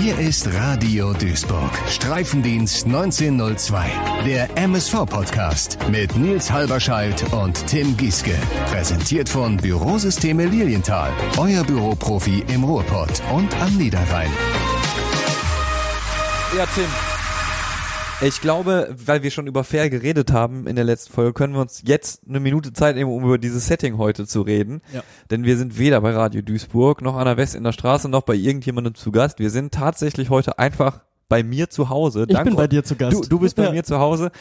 Hier 0.00 0.18
ist 0.18 0.50
Radio 0.54 1.12
Duisburg. 1.12 1.70
Streifendienst 1.90 2.86
1902. 2.86 3.90
Der 4.24 4.48
MSV-Podcast 4.56 5.76
mit 5.90 6.16
Nils 6.16 6.50
Halberscheid 6.50 7.22
und 7.34 7.66
Tim 7.66 7.94
Gieske. 7.98 8.34
Präsentiert 8.70 9.28
von 9.28 9.58
Bürosysteme 9.58 10.46
Lilienthal. 10.46 11.12
Euer 11.36 11.64
Büroprofi 11.64 12.42
im 12.48 12.64
Ruhrpott 12.64 13.20
und 13.34 13.54
am 13.60 13.76
Niederrhein. 13.76 14.30
Ja, 16.56 16.64
Tim. 16.74 17.19
Ich 18.22 18.42
glaube, 18.42 18.94
weil 19.06 19.22
wir 19.22 19.30
schon 19.30 19.46
über 19.46 19.64
Fair 19.64 19.88
geredet 19.88 20.30
haben 20.30 20.66
in 20.66 20.76
der 20.76 20.84
letzten 20.84 21.10
Folge, 21.10 21.32
können 21.32 21.54
wir 21.54 21.62
uns 21.62 21.82
jetzt 21.86 22.20
eine 22.28 22.38
Minute 22.38 22.74
Zeit 22.74 22.96
nehmen, 22.96 23.10
um 23.10 23.24
über 23.24 23.38
dieses 23.38 23.66
Setting 23.66 23.96
heute 23.96 24.26
zu 24.26 24.42
reden. 24.42 24.82
Ja. 24.92 25.02
Denn 25.30 25.44
wir 25.44 25.56
sind 25.56 25.78
weder 25.78 26.02
bei 26.02 26.10
Radio 26.10 26.42
Duisburg 26.42 27.00
noch 27.00 27.16
an 27.16 27.24
der 27.24 27.38
West 27.38 27.54
in 27.54 27.64
der 27.64 27.72
Straße 27.72 28.10
noch 28.10 28.22
bei 28.22 28.34
irgendjemandem 28.34 28.94
zu 28.94 29.10
Gast. 29.10 29.38
Wir 29.38 29.48
sind 29.48 29.72
tatsächlich 29.72 30.28
heute 30.28 30.58
einfach 30.58 31.00
bei 31.30 31.42
mir 31.42 31.70
zu 31.70 31.88
Hause. 31.88 32.26
Ich 32.28 32.38
bin 32.42 32.56
bei 32.56 32.66
dir 32.66 32.84
zu 32.84 32.96
Gast. 32.96 33.14
Du, 33.14 33.20
du 33.26 33.38
bist 33.38 33.56
bei 33.56 33.64
Ja. 33.70 33.72
mir 33.72 33.84
zu 33.84 33.98
Hause. 33.98 34.32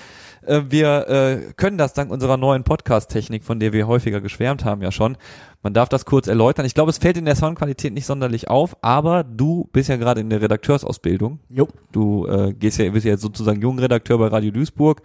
Äh, 0.46 0.64
wir 0.70 1.08
äh, 1.08 1.54
können 1.56 1.78
das 1.78 1.94
dank 1.94 2.12
unserer 2.12 2.36
neuen 2.36 2.66
Podcast-Technik, 2.66 3.46
von 3.46 3.60
der 3.60 3.72
wir 3.72 3.88
häufiger 3.88 4.20
geschwärmt 4.20 4.66
haben, 4.66 4.82
ja 4.82 4.92
schon. 4.92 5.16
Man 5.62 5.74
darf 5.74 5.88
das 5.88 6.06
kurz 6.06 6.28
erläutern. 6.28 6.66
Ich 6.66 6.74
glaube, 6.74 6.90
es 6.90 6.98
fällt 6.98 7.16
in 7.16 7.26
der 7.26 7.36
Soundqualität 7.36 7.94
nicht 7.94 8.08
sonderlich 8.08 8.50
auf, 8.50 8.76
aber 8.82 9.24
du 9.24 9.70
bist 9.72 9.88
ja 9.88 9.98
gerade 9.98 10.20
in 10.20 10.30
der 10.30 10.42
Redakteursausbildung. 10.42 11.40
Jo. 11.50 11.68
Du 11.92 12.26
äh, 12.26 12.54
gehst 12.54 12.80
ja, 12.80 12.90
bist 12.90 13.06
ja 13.06 13.12
jetzt 13.12 13.22
sozusagen 13.22 13.62
Jungredakteur 13.62 14.18
bei 14.18 14.28
Radio 14.28 14.52
Duisburg. 14.52 15.02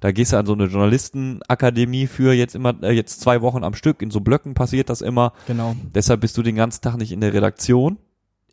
Da 0.00 0.12
gehst 0.12 0.32
du 0.32 0.38
an 0.38 0.46
so 0.46 0.54
eine 0.54 0.64
Journalistenakademie 0.66 2.06
für 2.06 2.32
jetzt 2.32 2.54
immer, 2.54 2.74
äh, 2.82 2.92
jetzt 2.92 3.20
zwei 3.20 3.42
Wochen 3.42 3.64
am 3.64 3.74
Stück. 3.74 4.00
In 4.00 4.10
so 4.10 4.20
Blöcken 4.20 4.54
passiert 4.54 4.88
das 4.88 5.02
immer. 5.02 5.32
Genau. 5.46 5.74
Deshalb 5.94 6.20
bist 6.22 6.38
du 6.38 6.42
den 6.42 6.56
ganzen 6.56 6.80
Tag 6.80 6.96
nicht 6.96 7.12
in 7.12 7.20
der 7.20 7.34
Redaktion. 7.34 7.98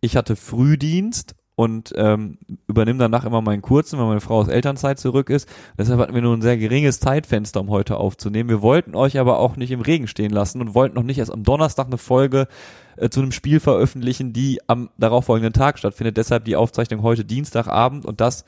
Ich 0.01 0.17
hatte 0.17 0.35
Frühdienst 0.35 1.35
und 1.55 1.93
ähm, 1.95 2.37
übernimm 2.67 2.99
danach 2.99 3.25
immer 3.25 3.41
meinen 3.41 3.61
kurzen, 3.61 3.97
wenn 3.97 4.07
meine 4.07 4.21
Frau 4.21 4.39
aus 4.39 4.47
Elternzeit 4.47 4.99
zurück 4.99 5.29
ist. 5.29 5.47
Deshalb 5.77 5.99
hatten 5.99 6.13
wir 6.13 6.21
nur 6.21 6.35
ein 6.35 6.41
sehr 6.41 6.57
geringes 6.57 6.99
Zeitfenster, 6.99 7.61
um 7.61 7.69
heute 7.69 7.97
aufzunehmen. 7.97 8.49
Wir 8.49 8.61
wollten 8.61 8.95
euch 8.95 9.17
aber 9.19 9.39
auch 9.39 9.55
nicht 9.55 9.71
im 9.71 9.81
Regen 9.81 10.07
stehen 10.07 10.31
lassen 10.31 10.61
und 10.61 10.75
wollten 10.75 10.95
noch 10.95 11.03
nicht 11.03 11.17
erst 11.17 11.31
am 11.31 11.43
Donnerstag 11.43 11.87
eine 11.87 11.97
Folge 11.97 12.47
äh, 12.97 13.09
zu 13.09 13.21
einem 13.21 13.31
Spiel 13.31 13.59
veröffentlichen, 13.59 14.33
die 14.33 14.59
am 14.67 14.89
darauffolgenden 14.97 15.53
Tag 15.53 15.79
stattfindet. 15.79 16.17
Deshalb 16.17 16.45
die 16.45 16.57
Aufzeichnung 16.57 17.01
heute 17.03 17.23
Dienstagabend 17.23 18.05
und 18.05 18.19
das 18.19 18.43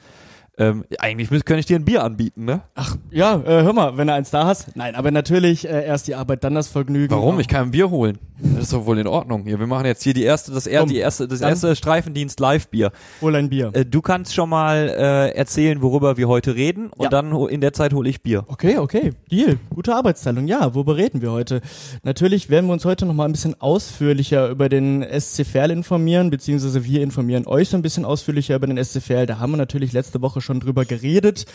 ähm, 0.58 0.86
eigentlich 1.00 1.30
könnte 1.46 1.60
ich 1.60 1.66
dir 1.66 1.76
ein 1.78 1.86
Bier 1.86 2.04
anbieten, 2.04 2.46
ne? 2.46 2.62
Ach, 2.76 2.96
ja, 3.12 3.36
äh, 3.36 3.64
hör 3.64 3.74
mal, 3.74 3.98
wenn 3.98 4.08
du 4.08 4.14
eins 4.14 4.32
da 4.32 4.46
hast. 4.46 4.76
Nein, 4.76 4.96
aber 4.96 5.12
natürlich 5.12 5.68
äh, 5.68 5.86
erst 5.86 6.08
die 6.08 6.16
Arbeit, 6.16 6.44
dann 6.44 6.56
das 6.56 6.68
Vergnügen. 6.68 7.14
Warum? 7.14 7.40
Ich 7.40 7.48
kann 7.48 7.64
ein 7.68 7.72
Bier 7.72 7.90
holen. 7.90 8.18
Das 8.40 8.64
ist 8.66 8.74
doch 8.74 8.86
wohl 8.86 9.00
in 9.00 9.08
Ordnung. 9.08 9.44
Hier, 9.46 9.60
wir 9.60 9.66
machen 9.66 9.86
jetzt 9.86 10.04
hier 10.04 10.14
die 10.14 10.24
erste, 10.24 10.52
das, 10.52 10.68
er, 10.68 10.82
Komm, 10.82 10.90
die 10.90 10.98
erste, 10.98 11.28
das 11.28 11.42
erste 11.42 11.76
Streifendienst 11.76 12.40
Live-Bier. 12.40 12.92
Hol 13.22 13.36
ein 13.36 13.50
Bier. 13.50 13.72
Äh, 13.74 13.86
du 13.86 14.02
kannst 14.02 14.36
schon 14.36 14.50
mal 14.50 14.90
äh, 14.90 15.30
erzählen, 15.36 15.82
worüber 15.82 16.18
wir 16.18 16.28
heute 16.28 16.56
reden 16.56 16.88
und 16.88 17.04
Ja. 17.04 17.10
dann 17.10 17.32
in 17.50 17.62
der 17.62 17.74
Zeit 17.74 17.94
hole 17.94 18.08
ich 18.10 18.22
Bier. 18.22 18.44
Okay, 18.48 18.78
okay. 18.78 19.14
Deal. 19.32 19.58
Gute 19.74 19.96
Arbeitsteilung. 19.96 20.48
Ja, 20.48 20.74
worüber 20.76 20.98
reden 20.98 21.22
wir 21.22 21.32
heute? 21.32 21.62
Natürlich 22.04 22.50
werden 22.50 22.68
wir 22.68 22.74
uns 22.74 22.86
heute 22.86 23.06
noch 23.06 23.14
mal 23.14 23.26
ein 23.26 23.32
bisschen 23.32 23.60
ausführlicher 23.60 24.50
über 24.50 24.70
den 24.70 25.04
SC 25.20 25.46
Verl 25.46 25.72
informieren, 25.72 26.30
beziehungsweise 26.30 26.84
wir 26.86 27.02
informieren 27.02 27.48
euch 27.48 27.70
so 27.70 27.78
ein 27.78 27.82
bisschen 27.82 28.06
ausführlicher 28.06 28.56
über 28.56 28.68
den 28.68 28.84
SC 28.84 29.02
Verl. 29.02 29.26
Da 29.26 29.40
haben 29.40 29.52
wir 29.52 29.58
natürlich 29.58 29.94
letzte 29.94 30.22
Woche 30.22 30.42
schon 30.42 30.47
drüber 30.60 30.86
geredet. 30.86 31.46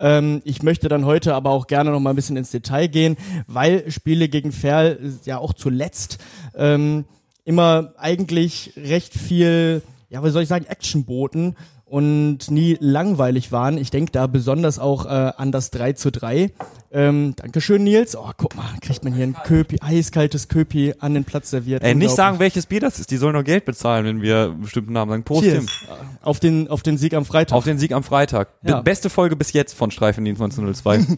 Ähm, 0.00 0.42
ich 0.44 0.62
möchte 0.62 0.88
dann 0.88 1.04
heute 1.04 1.34
aber 1.34 1.50
auch 1.50 1.66
gerne 1.66 1.90
noch 1.90 2.00
mal 2.00 2.10
ein 2.10 2.16
bisschen 2.16 2.36
ins 2.36 2.50
Detail 2.50 2.88
gehen, 2.88 3.16
weil 3.46 3.90
Spiele 3.90 4.28
gegen 4.28 4.52
Verl 4.52 4.98
ja 5.24 5.38
auch 5.38 5.52
zuletzt 5.52 6.18
ähm, 6.54 7.04
immer 7.44 7.94
eigentlich 7.96 8.72
recht 8.76 9.14
viel, 9.14 9.82
ja, 10.10 10.22
was 10.22 10.32
soll 10.32 10.42
ich 10.42 10.48
sagen, 10.48 10.66
Action 10.66 11.04
boten 11.04 11.56
und 11.88 12.50
nie 12.50 12.76
langweilig 12.80 13.50
waren. 13.52 13.78
Ich 13.78 13.90
denke 13.90 14.12
da 14.12 14.26
besonders 14.26 14.78
auch 14.78 15.06
äh, 15.06 15.08
an 15.08 15.52
das 15.52 15.70
3 15.70 15.94
zu 15.94 16.10
3. 16.10 16.50
Ähm, 16.90 17.34
Dankeschön, 17.36 17.84
Nils. 17.84 18.16
Oh, 18.16 18.30
guck 18.36 18.56
mal, 18.56 18.66
kriegt 18.80 19.04
man 19.04 19.14
hier 19.14 19.24
ein 19.24 19.34
Köpi, 19.44 19.78
eiskaltes 19.80 20.48
Köpi 20.48 20.94
an 20.98 21.14
den 21.14 21.24
Platz 21.24 21.50
serviert. 21.50 21.82
Ey, 21.82 21.94
nicht 21.94 22.14
sagen, 22.14 22.38
welches 22.38 22.66
Bier 22.66 22.80
das 22.80 22.98
ist. 22.98 23.10
Die 23.10 23.16
sollen 23.16 23.34
nur 23.34 23.42
Geld 23.42 23.64
bezahlen, 23.64 24.04
wenn 24.04 24.22
wir 24.22 24.54
bestimmten 24.60 24.92
Namen 24.92 25.10
sagen. 25.10 25.24
Prost, 25.24 25.44
Cheers. 25.44 25.66
Tim. 25.66 25.96
Auf 26.22 26.40
den, 26.40 26.68
auf 26.68 26.82
den 26.82 26.98
Sieg 26.98 27.14
am 27.14 27.24
Freitag. 27.24 27.56
Auf 27.56 27.64
den 27.64 27.78
Sieg 27.78 27.92
am 27.92 28.02
Freitag. 28.02 28.48
Ja. 28.62 28.80
Beste 28.80 29.10
Folge 29.10 29.36
bis 29.36 29.52
jetzt 29.52 29.74
von 29.74 29.90
Streifendienst 29.90 30.40
1902. 30.40 31.16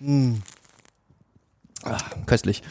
mm. 0.00 0.34
ah, 1.84 1.98
köstlich. 2.26 2.62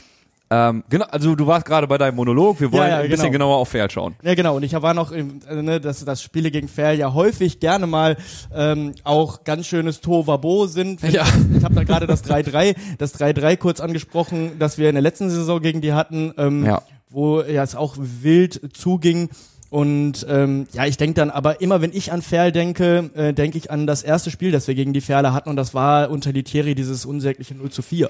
Ähm, 0.50 0.84
genau, 0.90 1.06
also 1.12 1.36
du 1.36 1.46
warst 1.46 1.66
gerade 1.66 1.88
bei 1.88 1.98
deinem 1.98 2.16
Monolog. 2.16 2.62
Wir 2.62 2.72
wollen 2.72 2.84
Ja, 2.84 2.90
ja, 2.90 2.98
ein 3.00 3.10
bisschen 3.10 3.26
genau. 3.26 3.48
genauer 3.48 3.58
auf 3.58 3.70
Fair 3.70 3.90
schauen. 3.90 4.16
Ja, 4.24 4.34
genau. 4.34 4.56
Und 4.56 4.64
ich 4.64 4.74
war 4.74 4.94
noch, 4.94 5.12
im, 5.12 5.42
äh, 5.50 5.62
ne, 5.62 5.82
dass, 5.82 6.06
dass 6.06 6.22
Spiele 6.22 6.52
gegen 6.52 6.70
Fair 6.70 6.94
ja 6.94 7.14
häufig 7.14 7.60
gerne 7.60 7.86
mal 7.86 8.16
ähm, 8.56 8.94
auch 9.04 9.44
ganz 9.44 9.68
schönes 9.68 10.00
Tovabo 10.00 10.68
sind. 10.68 11.02
Ja. 11.02 11.26
Ich 11.58 11.64
habe 11.64 11.76
da 11.76 11.84
gerade 11.84 12.08
das 12.08 12.24
3-3, 12.24 12.76
das 12.98 13.20
3-3 13.20 13.58
kurz 13.58 13.80
angesprochen, 13.82 14.54
das 14.60 14.78
wir 14.78 14.88
in 14.88 14.96
der 14.96 15.02
letzten 15.02 15.30
Saison 15.30 15.62
gegen 15.62 15.82
die 15.82 15.92
hatten, 15.94 16.34
ähm, 16.38 16.66
Ja. 16.66 16.82
wo 17.10 17.42
ja 17.42 17.64
es 17.64 17.76
auch 17.76 17.96
wild 17.98 18.62
zuging. 18.74 19.30
Und 19.70 20.26
ähm, 20.30 20.66
ja, 20.72 20.86
ich 20.86 20.96
denke 20.96 21.16
dann, 21.16 21.30
aber 21.30 21.60
immer 21.60 21.82
wenn 21.82 21.92
ich 21.92 22.14
an 22.14 22.22
Ferl 22.22 22.54
denke, 22.54 23.10
äh, 23.16 23.34
denke 23.34 23.58
ich 23.58 23.70
an 23.70 23.86
das 23.86 24.02
erste 24.02 24.32
Spiel, 24.32 24.52
das 24.52 24.66
wir 24.70 24.76
gegen 24.76 24.94
die 24.94 25.02
Ferle 25.02 25.34
hatten 25.34 25.50
und 25.50 25.58
das 25.58 25.74
war 25.74 26.10
unter 26.10 26.32
Litieri 26.32 26.74
dieses 26.74 27.06
unsägliche 27.06 27.54
0 27.54 27.70
zu 27.70 27.82
4. 27.82 28.10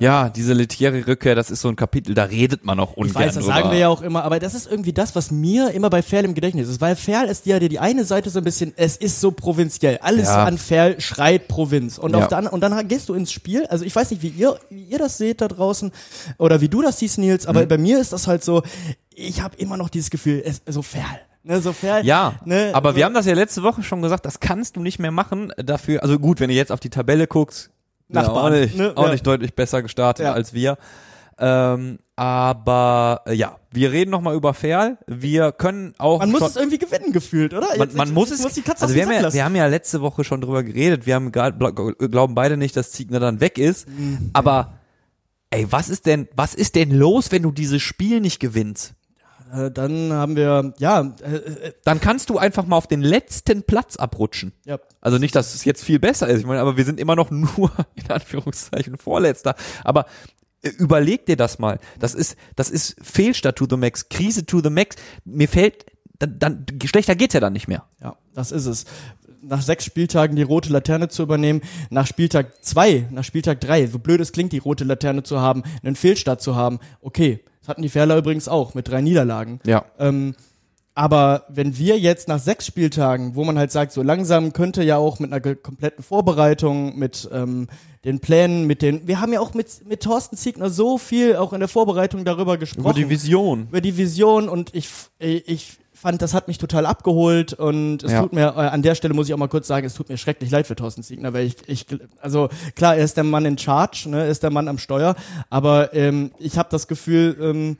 Ja, 0.00 0.28
diese 0.28 0.52
Letieri-Rückkehr, 0.52 1.34
das 1.34 1.50
ist 1.50 1.60
so 1.60 1.68
ein 1.68 1.76
Kapitel, 1.76 2.14
da 2.14 2.24
redet 2.24 2.64
man 2.64 2.78
auch 2.78 2.92
ungern 2.94 3.08
Ich 3.10 3.14
weiß, 3.14 3.34
das 3.34 3.44
drüber. 3.44 3.56
sagen 3.56 3.70
wir 3.72 3.78
ja 3.78 3.88
auch 3.88 4.00
immer, 4.02 4.22
aber 4.24 4.38
das 4.38 4.54
ist 4.54 4.70
irgendwie 4.70 4.92
das, 4.92 5.16
was 5.16 5.30
mir 5.30 5.72
immer 5.72 5.90
bei 5.90 6.02
Ferl 6.02 6.24
im 6.24 6.34
Gedächtnis 6.34 6.68
ist, 6.68 6.80
weil 6.80 6.94
Ferl 6.96 7.26
ist 7.28 7.46
ja 7.46 7.58
die, 7.58 7.68
die 7.68 7.78
eine 7.80 8.04
Seite 8.04 8.30
so 8.30 8.38
ein 8.38 8.44
bisschen, 8.44 8.72
es 8.76 8.96
ist 8.96 9.20
so 9.20 9.30
provinziell. 9.32 9.98
Alles 10.02 10.28
Ja. 10.28 10.44
an 10.44 10.56
Ferl 10.58 11.00
schreit 11.00 11.48
Provinz. 11.48 11.98
Und 11.98 12.12
Ja. 12.12 12.18
auf 12.18 12.28
der 12.28 12.38
anderen, 12.38 12.54
und 12.54 12.60
dann 12.60 12.86
gehst 12.88 13.08
du 13.08 13.14
ins 13.14 13.32
Spiel, 13.32 13.66
also 13.66 13.84
ich 13.84 13.94
weiß 13.96 14.10
nicht, 14.12 14.22
wie 14.22 14.28
ihr, 14.28 14.58
wie 14.70 14.84
ihr 14.84 14.98
das 14.98 15.18
seht 15.18 15.40
da 15.40 15.48
draußen 15.48 15.90
oder 16.38 16.60
wie 16.60 16.68
du 16.68 16.80
das 16.82 16.98
siehst, 16.98 17.18
Nils, 17.18 17.46
aber 17.46 17.62
Mhm. 17.64 17.68
bei 17.68 17.78
mir 17.78 17.98
ist 18.00 18.12
das 18.12 18.26
halt 18.28 18.44
so, 18.44 18.62
ich 19.14 19.40
habe 19.42 19.56
immer 19.56 19.76
noch 19.76 19.88
dieses 19.88 20.10
Gefühl, 20.10 20.42
es, 20.44 20.62
so 20.66 20.82
Ferl. 20.82 21.04
Ne, 21.44 21.60
so 21.62 21.72
Ferl. 21.72 22.04
Ja, 22.04 22.34
ne, 22.44 22.70
aber 22.74 22.90
so, 22.90 22.96
wir 22.96 23.04
haben 23.04 23.14
das 23.14 23.24
ja 23.24 23.32
letzte 23.34 23.62
Woche 23.62 23.82
schon 23.82 24.02
gesagt, 24.02 24.26
das 24.26 24.38
kannst 24.38 24.76
du 24.76 24.80
nicht 24.80 24.98
mehr 24.98 25.10
machen. 25.12 25.50
Dafür, 25.56 26.02
also 26.02 26.18
gut, 26.18 26.40
wenn 26.40 26.50
du 26.50 26.54
jetzt 26.54 26.70
auf 26.70 26.80
die 26.80 26.90
Tabelle 26.90 27.26
guckst, 27.26 27.70
ja, 28.08 28.22
Nachbarn, 28.22 28.52
auch, 28.54 28.58
nicht, 28.58 28.76
ne? 28.76 28.92
auch 28.96 29.06
Ja. 29.06 29.12
nicht 29.12 29.26
deutlich 29.26 29.54
besser 29.54 29.82
gestartet 29.82 30.24
Ja. 30.26 30.32
als 30.32 30.52
wir. 30.54 30.76
Ähm, 31.40 31.98
aber 32.16 33.22
äh, 33.26 33.34
ja, 33.34 33.58
wir 33.70 33.92
reden 33.92 34.10
noch 34.10 34.20
mal 34.20 34.34
über 34.34 34.54
Ferl. 34.54 34.98
Wir 35.06 35.52
können 35.52 35.94
auch 35.98 36.18
man 36.18 36.32
muss 36.32 36.42
es 36.42 36.56
irgendwie 36.56 36.78
gewinnen 36.78 37.12
gefühlt, 37.12 37.54
oder? 37.54 37.68
man, 37.68 37.78
Jetzt- 37.88 37.96
man 37.96 38.08
jetzt- 38.08 38.14
muss 38.14 38.30
es. 38.32 38.54
die 38.54 38.62
Katze 38.62 38.82
also 38.82 38.94
wir 38.96 39.04
haben, 39.06 39.12
ja, 39.12 39.32
wir 39.32 39.44
haben 39.44 39.54
ja 39.54 39.66
letzte 39.68 40.00
Woche 40.00 40.24
schon 40.24 40.40
drüber 40.40 40.64
geredet. 40.64 41.06
Wir 41.06 41.14
haben 41.14 41.30
gar, 41.30 41.52
glauben 41.52 42.34
beide 42.34 42.56
nicht, 42.56 42.76
dass 42.76 42.90
Ziegner 42.90 43.20
dann 43.20 43.40
weg 43.40 43.56
ist. 43.56 43.88
Mhm. 43.88 44.30
Aber 44.32 44.72
ey, 45.50 45.66
was 45.70 45.88
ist 45.88 46.06
denn, 46.06 46.26
was 46.34 46.54
ist 46.56 46.74
denn 46.74 46.90
los, 46.90 47.30
wenn 47.30 47.42
du 47.44 47.52
dieses 47.52 47.82
Spiel 47.82 48.20
nicht 48.20 48.40
gewinnst? 48.40 48.94
Äh, 49.52 49.70
dann 49.70 50.12
haben 50.12 50.36
wir, 50.36 50.74
ja, 50.78 51.00
äh, 51.22 51.36
äh, 51.36 51.72
Dann 51.84 52.00
kannst 52.00 52.30
du 52.30 52.38
einfach 52.38 52.66
mal 52.66 52.76
auf 52.76 52.86
den 52.86 53.00
letzten 53.02 53.62
Platz 53.62 53.96
abrutschen. 53.96 54.52
ja, 54.64 54.78
Also 55.00 55.18
nicht, 55.18 55.34
dass 55.34 55.54
es 55.54 55.64
jetzt 55.64 55.84
viel 55.84 55.98
besser 55.98 56.28
ist. 56.28 56.40
Ich 56.40 56.46
meine, 56.46 56.60
aber 56.60 56.76
wir 56.76 56.84
sind 56.84 57.00
immer 57.00 57.16
noch 57.16 57.30
nur 57.32 57.70
in 57.94 58.10
Anführungszeichen 58.10 58.98
Vorletzter. 58.98 59.54
Aber 59.84 60.06
äh, 60.62 60.70
überleg 60.70 61.26
dir 61.26 61.36
das 61.36 61.58
mal. 61.58 61.78
Das 61.98 62.14
ist, 62.14 62.36
das 62.56 62.70
ist 62.70 62.96
Fehlstart 63.02 63.56
to 63.56 63.66
the 63.68 63.76
max, 63.76 64.08
Krise 64.08 64.44
to 64.44 64.60
the 64.62 64.70
max. 64.70 64.96
Mir 65.24 65.48
fällt, 65.48 65.86
dann, 66.18 66.38
dann 66.38 66.66
schlechter 66.84 67.14
geht's 67.14 67.34
ja 67.34 67.40
dann 67.40 67.52
nicht 67.52 67.68
mehr. 67.68 67.84
Ja, 68.02 68.16
das 68.34 68.52
ist 68.52 68.66
es. 68.66 68.84
Nach 69.40 69.62
sechs 69.62 69.84
Spieltagen 69.84 70.34
die 70.34 70.42
rote 70.42 70.70
Laterne 70.72 71.08
zu 71.08 71.22
übernehmen, 71.22 71.60
nach 71.90 72.08
Spieltag 72.08 72.64
zwei, 72.64 73.06
nach 73.10 73.22
Spieltag 73.22 73.60
drei, 73.60 73.86
so 73.86 74.00
blöd 74.00 74.20
es 74.20 74.32
klingt, 74.32 74.52
die 74.52 74.58
rote 74.58 74.82
Laterne 74.82 75.22
zu 75.22 75.40
haben, 75.40 75.62
einen 75.82 75.94
Fehlstart 75.94 76.42
zu 76.42 76.56
haben, 76.56 76.80
okay. 77.00 77.44
Das 77.68 77.74
hatten 77.74 77.82
die 77.82 77.90
Ferler 77.90 78.16
übrigens 78.16 78.48
auch 78.48 78.72
mit 78.72 78.88
drei 78.88 79.02
Niederlagen. 79.02 79.60
Ja. 79.66 79.84
Ähm, 79.98 80.34
aber 80.94 81.44
wenn 81.50 81.76
wir 81.76 81.98
jetzt 81.98 82.26
nach 82.26 82.38
sechs 82.38 82.64
Spieltagen, 82.64 83.34
wo 83.34 83.44
man 83.44 83.58
halt 83.58 83.70
sagt, 83.70 83.92
so 83.92 84.02
langsam 84.02 84.54
könnte 84.54 84.82
ja 84.82 84.96
auch 84.96 85.18
mit 85.18 85.30
einer 85.30 85.54
kompletten 85.54 86.02
Vorbereitung, 86.02 86.98
mit 86.98 87.28
ähm, 87.30 87.68
den 88.06 88.20
Plänen, 88.20 88.66
mit 88.66 88.80
den, 88.80 89.06
wir 89.06 89.20
haben 89.20 89.34
ja 89.34 89.40
auch 89.40 89.52
mit, 89.52 89.86
mit 89.86 90.02
Thorsten 90.02 90.38
Ziegner 90.38 90.70
so 90.70 90.96
viel 90.96 91.36
auch 91.36 91.52
in 91.52 91.60
der 91.60 91.68
Vorbereitung 91.68 92.24
darüber 92.24 92.56
gesprochen 92.56 92.86
Über 92.86 92.94
die 92.94 93.10
Vision. 93.10 93.64
über 93.64 93.82
die 93.82 93.98
Vision 93.98 94.48
und 94.48 94.74
ich, 94.74 94.88
ich 95.18 95.76
fand, 96.00 96.22
das 96.22 96.32
hat 96.34 96.48
mich 96.48 96.58
total 96.58 96.86
abgeholt 96.86 97.52
und 97.54 98.02
es 98.04 98.12
Ja. 98.12 98.22
tut 98.22 98.32
mir, 98.32 98.46
äh, 98.56 98.60
an 98.68 98.82
der 98.82 98.94
Stelle 98.94 99.14
muss 99.14 99.28
ich 99.28 99.34
auch 99.34 99.38
mal 99.38 99.48
kurz 99.48 99.66
sagen, 99.66 99.86
es 99.86 99.94
tut 99.94 100.08
mir 100.08 100.16
schrecklich 100.16 100.50
leid 100.50 100.66
für 100.66 100.76
Thorsten 100.76 101.02
Siegner, 101.02 101.32
weil 101.32 101.46
ich, 101.46 101.56
ich 101.66 101.86
also 102.20 102.48
klar, 102.76 102.96
er 102.96 103.04
ist 103.04 103.16
der 103.16 103.24
Mann 103.24 103.44
in 103.44 103.58
Charge, 103.58 104.08
ne, 104.08 104.20
er 104.24 104.28
ist 104.28 104.42
der 104.42 104.50
Mann 104.50 104.68
am 104.68 104.78
Steuer, 104.78 105.16
aber 105.50 105.92
ähm, 105.94 106.30
ich 106.38 106.56
habe 106.58 106.68
das 106.70 106.86
Gefühl, 106.88 107.36
ähm, 107.40 107.76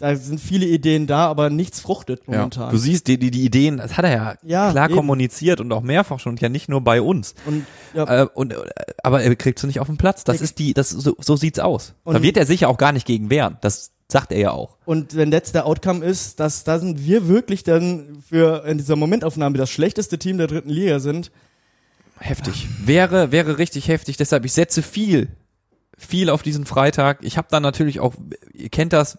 da 0.00 0.16
sind 0.16 0.40
viele 0.40 0.66
Ideen 0.66 1.06
da, 1.06 1.26
aber 1.28 1.50
nichts 1.50 1.78
fruchtet 1.80 2.22
Ja. 2.26 2.38
momentan. 2.38 2.70
Du 2.72 2.76
siehst, 2.78 3.06
die, 3.06 3.18
die, 3.18 3.30
die 3.30 3.44
Ideen, 3.44 3.76
das 3.76 3.96
hat 3.96 4.04
er 4.04 4.10
ja, 4.12 4.34
Ja, 4.42 4.70
klar 4.72 4.86
eben. 4.86 4.96
kommuniziert 4.96 5.60
und 5.60 5.70
auch 5.72 5.82
mehrfach 5.82 6.18
schon, 6.18 6.32
und 6.32 6.40
ja 6.40 6.48
nicht 6.48 6.68
nur 6.68 6.80
bei 6.80 7.00
uns. 7.00 7.34
und 7.46 7.64
ja, 7.94 8.22
Äh, 8.22 8.26
und, 8.34 8.52
äh, 8.52 8.56
aber 9.02 9.22
er 9.22 9.36
kriegt 9.36 9.58
sie 9.58 9.66
nicht 9.68 9.78
auf 9.80 9.86
den 9.86 9.96
Platz. 9.98 10.24
Das 10.24 10.38
Er- 10.38 10.44
ist 10.44 10.58
die, 10.58 10.74
das 10.74 10.90
so, 10.90 11.14
so 11.20 11.36
sieht's 11.36 11.58
aus. 11.60 11.94
da 12.04 12.10
Und- 12.12 12.22
wird 12.22 12.36
er 12.36 12.46
sicher 12.46 12.68
auch 12.68 12.78
gar 12.78 12.92
nicht 12.92 13.06
gegen 13.06 13.30
wehren. 13.30 13.58
Das 13.60 13.92
sagt 14.10 14.32
er 14.32 14.38
ja 14.38 14.50
auch. 14.50 14.76
Und 14.86 15.14
wenn 15.14 15.30
jetzt 15.30 15.54
der 15.54 15.66
Outcome 15.66 16.04
ist, 16.04 16.40
dass 16.40 16.64
da 16.64 16.78
sind 16.80 17.04
wir 17.06 17.28
wirklich 17.28 17.62
dann 17.62 18.22
für 18.28 18.64
in 18.66 18.78
dieser 18.78 18.96
Momentaufnahme 18.96 19.56
das 19.56 19.70
schlechteste 19.70 20.18
Team 20.18 20.36
der 20.38 20.48
dritten 20.48 20.70
Liga 20.70 20.98
sind, 20.98 21.30
Heftig. 22.22 22.68
Wäre, 22.84 23.32
wäre 23.32 23.56
richtig 23.56 23.88
heftig. 23.88 24.16
Deshalb, 24.18 24.44
ich 24.44 24.52
setze 24.52 24.82
viel, 24.82 25.28
viel 25.96 26.28
auf 26.28 26.42
diesen 26.42 26.66
Freitag. 26.66 27.20
Ich 27.22 27.38
habe 27.38 27.48
dann 27.50 27.62
natürlich 27.62 27.98
auch, 28.00 28.14
ihr 28.52 28.68
kennt 28.68 28.92
das, 28.92 29.16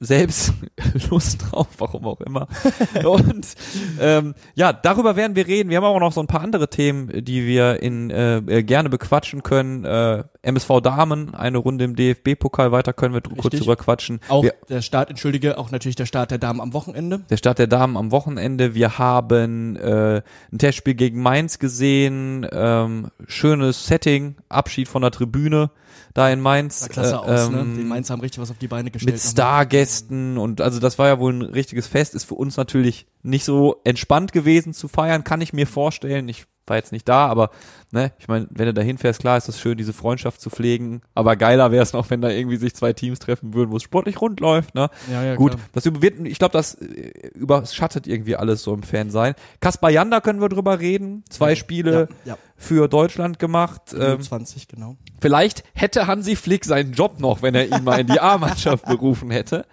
selbst 0.00 0.52
Lust 1.10 1.42
drauf, 1.50 1.68
warum 1.78 2.06
auch 2.06 2.20
immer. 2.20 2.46
Und 3.04 3.54
ähm, 4.00 4.34
ja, 4.54 4.72
darüber 4.72 5.16
werden 5.16 5.36
wir 5.36 5.46
reden. 5.46 5.70
Wir 5.70 5.78
haben 5.78 5.84
auch 5.84 5.98
noch 5.98 6.12
so 6.12 6.20
ein 6.20 6.26
paar 6.26 6.42
andere 6.42 6.68
Themen, 6.68 7.24
die 7.24 7.46
wir 7.46 7.82
in 7.82 8.10
äh, 8.10 8.38
äh, 8.38 8.62
gerne 8.62 8.88
bequatschen 8.88 9.42
können. 9.42 9.84
Äh, 9.84 10.24
MSV 10.48 10.80
Damen, 10.82 11.34
eine 11.34 11.58
Runde 11.58 11.84
im 11.84 11.94
DFB-Pokal, 11.94 12.72
weiter 12.72 12.92
können 12.92 13.14
wir 13.14 13.20
kurz 13.20 13.44
Richtig. 13.44 13.60
drüber 13.60 13.76
quatschen. 13.76 14.20
auch 14.28 14.42
Wir, 14.42 14.54
der 14.68 14.82
Start, 14.82 15.10
entschuldige, 15.10 15.58
auch 15.58 15.70
natürlich 15.70 15.96
der 15.96 16.06
Start 16.06 16.30
der 16.30 16.38
Damen 16.38 16.60
am 16.60 16.72
Wochenende. 16.72 17.20
der 17.30 17.36
Start 17.36 17.58
der 17.58 17.66
Damen 17.66 17.96
am 17.96 18.10
Wochenende. 18.10 18.74
Wir 18.74 18.98
haben 18.98 19.76
äh, 19.76 20.22
ein 20.52 20.58
Testspiel 20.58 20.94
gegen 20.94 21.22
Mainz 21.22 21.58
gesehen. 21.58 22.46
Ähm, 22.50 23.08
schönes 23.26 23.86
Setting, 23.86 24.36
Abschied 24.48 24.88
von 24.88 25.02
der 25.02 25.10
Tribüne 25.10 25.70
da 26.14 26.28
in 26.30 26.40
Mainz. 26.40 26.80
Sah 26.80 26.88
klasse 26.88 27.14
Äh, 27.14 27.18
aus, 27.18 27.48
ähm, 27.48 27.54
ne? 27.54 27.76
Die 27.78 27.84
Mainz 27.84 28.10
haben 28.10 28.20
richtig 28.20 28.40
was 28.40 28.50
auf 28.50 28.58
die 28.58 28.68
Beine 28.68 28.90
gestellt. 28.90 29.14
mit 29.14 29.22
nochmal. 29.22 29.30
Stargästen 29.32 30.38
und 30.38 30.60
also 30.60 30.80
das 30.80 30.98
war 30.98 31.08
ja 31.08 31.18
wohl 31.18 31.32
ein 31.32 31.42
richtiges 31.42 31.86
Fest. 31.86 32.14
Ist 32.14 32.24
für 32.24 32.34
uns 32.34 32.56
natürlich 32.56 33.06
nicht 33.22 33.44
so 33.44 33.76
entspannt 33.84 34.32
gewesen 34.32 34.72
zu 34.72 34.88
feiern, 34.88 35.24
kann 35.24 35.40
ich 35.40 35.52
mir 35.52 35.66
vorstellen. 35.66 36.28
Ich 36.28 36.46
war 36.68 36.76
jetzt 36.76 36.92
nicht 36.92 37.08
da, 37.08 37.26
aber 37.26 37.50
ne, 37.90 38.12
ich 38.18 38.28
meine, 38.28 38.46
wenn 38.50 38.66
du 38.66 38.74
da 38.74 38.82
hinfährst, 38.82 39.20
klar 39.20 39.36
ist 39.38 39.48
das 39.48 39.58
schön, 39.60 39.78
diese 39.78 39.92
Freundschaft 39.92 40.40
zu 40.40 40.50
pflegen. 40.50 41.00
Aber 41.14 41.36
geiler 41.36 41.70
wäre 41.72 41.82
es 41.82 41.92
noch, 41.92 42.10
wenn 42.10 42.20
da 42.20 42.28
irgendwie 42.30 42.56
sich 42.56 42.74
zwei 42.74 42.92
Teams 42.92 43.18
treffen 43.18 43.54
würden, 43.54 43.70
wo 43.70 43.76
es 43.76 43.82
sportlich 43.82 44.20
rund 44.20 44.40
läuft. 44.40 44.74
Ne? 44.74 44.90
Ja, 45.10 45.22
ja, 45.24 45.34
Gut, 45.36 45.52
klar. 45.52 45.62
das 45.72 45.86
über- 45.86 46.02
wird, 46.02 46.20
ich 46.26 46.38
glaube, 46.38 46.52
das 46.52 46.74
äh, 46.74 47.28
überschattet 47.34 48.06
irgendwie 48.06 48.36
alles 48.36 48.62
so 48.62 48.74
im 48.74 48.82
Fan 48.82 49.10
sein. 49.10 49.34
Kaspar 49.60 49.90
Janda 49.90 50.20
können 50.20 50.40
wir 50.40 50.48
drüber 50.48 50.80
reden. 50.80 51.24
Zwei 51.30 51.54
Spiele 51.54 52.08
Ja, 52.24 52.32
ja. 52.32 52.38
für 52.56 52.88
Deutschland 52.88 53.38
gemacht. 53.38 53.94
Ähm, 53.98 54.20
20, 54.20 54.68
genau. 54.68 54.96
Vielleicht 55.20 55.64
hätte 55.74 56.06
Hansi 56.06 56.36
Flick 56.36 56.64
seinen 56.64 56.92
Job 56.92 57.20
noch, 57.20 57.42
wenn 57.42 57.54
er 57.54 57.66
ihn 57.66 57.84
mal 57.84 58.00
in 58.00 58.06
die 58.06 58.20
A-Mannschaft 58.20 58.84
berufen 58.86 59.30
hätte. 59.30 59.64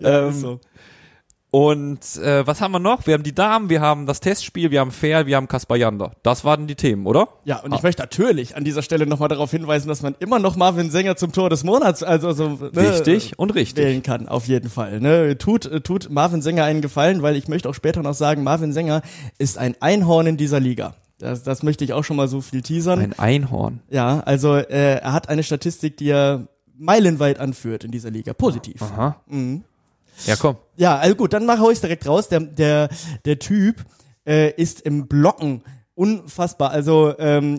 Ja, 0.00 0.22
ähm, 0.24 0.30
ist 0.30 0.40
so. 0.40 0.60
Und 1.52 2.16
äh, 2.18 2.46
was 2.46 2.60
haben 2.60 2.70
wir 2.72 2.78
noch? 2.78 3.06
Wir 3.08 3.14
haben 3.14 3.24
die 3.24 3.34
Damen, 3.34 3.68
wir 3.70 3.80
haben 3.80 4.06
das 4.06 4.20
Testspiel, 4.20 4.70
wir 4.70 4.80
haben 4.80 4.92
Fair, 4.92 5.26
wir 5.26 5.36
haben 5.36 5.48
Kaspar 5.48 5.76
Janda. 5.76 6.12
Das 6.22 6.44
waren 6.44 6.68
die 6.68 6.76
Themen, 6.76 7.06
oder? 7.06 7.26
Ja, 7.44 7.58
und 7.60 7.74
ich 7.74 7.82
möchte 7.82 8.02
natürlich 8.02 8.56
an 8.56 8.62
dieser 8.62 8.82
Stelle 8.82 9.04
nochmal 9.04 9.28
darauf 9.28 9.50
hinweisen, 9.50 9.88
dass 9.88 10.02
man 10.02 10.14
immer 10.20 10.38
noch 10.38 10.54
Marvin 10.54 10.90
Sänger 10.90 11.16
zum 11.16 11.32
Tor 11.32 11.50
des 11.50 11.64
Monats, 11.64 12.04
also 12.04 12.32
so, 12.32 12.50
ne, 12.50 12.70
Richtig 12.76 13.36
und 13.36 13.50
richtig. 13.56 13.84
wählen 13.84 14.02
kann, 14.04 14.28
auf 14.28 14.46
jeden 14.46 14.70
Fall. 14.70 15.00
Ne? 15.00 15.36
Tut, 15.38 15.66
äh, 15.66 15.80
tut 15.80 16.08
Marvin 16.08 16.40
Sänger 16.40 16.64
einen 16.64 16.82
Gefallen, 16.82 17.22
weil 17.22 17.34
ich 17.34 17.48
möchte 17.48 17.68
auch 17.68 17.74
später 17.74 18.02
noch 18.02 18.14
sagen, 18.14 18.44
Marvin 18.44 18.72
Sänger 18.72 19.02
ist 19.38 19.58
ein 19.58 19.74
Einhorn 19.80 20.28
in 20.28 20.36
dieser 20.36 20.60
Liga. 20.60 20.94
Das, 21.18 21.42
das 21.42 21.64
möchte 21.64 21.82
ich 21.84 21.92
auch 21.92 22.04
schon 22.04 22.16
mal 22.16 22.28
so 22.28 22.40
viel 22.40 22.62
teasern. 22.62 23.00
Ein 23.00 23.18
Einhorn. 23.18 23.80
Ja, 23.90 24.20
also 24.20 24.54
äh, 24.54 25.00
er 25.00 25.12
hat 25.12 25.28
eine 25.28 25.42
Statistik, 25.42 25.96
die 25.96 26.10
er 26.10 26.46
meilenweit 26.78 27.40
anführt 27.40 27.84
in 27.84 27.90
dieser 27.90 28.10
Liga. 28.10 28.32
Positiv. 28.32 28.80
Aha. 28.82 29.20
Mhm. 29.26 29.64
Ja, 30.26 30.36
komm. 30.36 30.56
Ja, 30.76 30.98
also 30.98 31.14
gut, 31.14 31.32
dann 31.32 31.46
mach 31.46 31.58
hau 31.58 31.70
ich's 31.70 31.80
direkt 31.80 32.06
raus. 32.06 32.28
Der, 32.28 32.40
der, 32.40 32.88
der 33.24 33.38
Typ 33.38 33.84
äh, 34.26 34.50
ist 34.52 34.80
im 34.82 35.08
Blocken 35.08 35.62
unfassbar. 35.94 36.70
Also 36.70 37.14
ähm, 37.18 37.58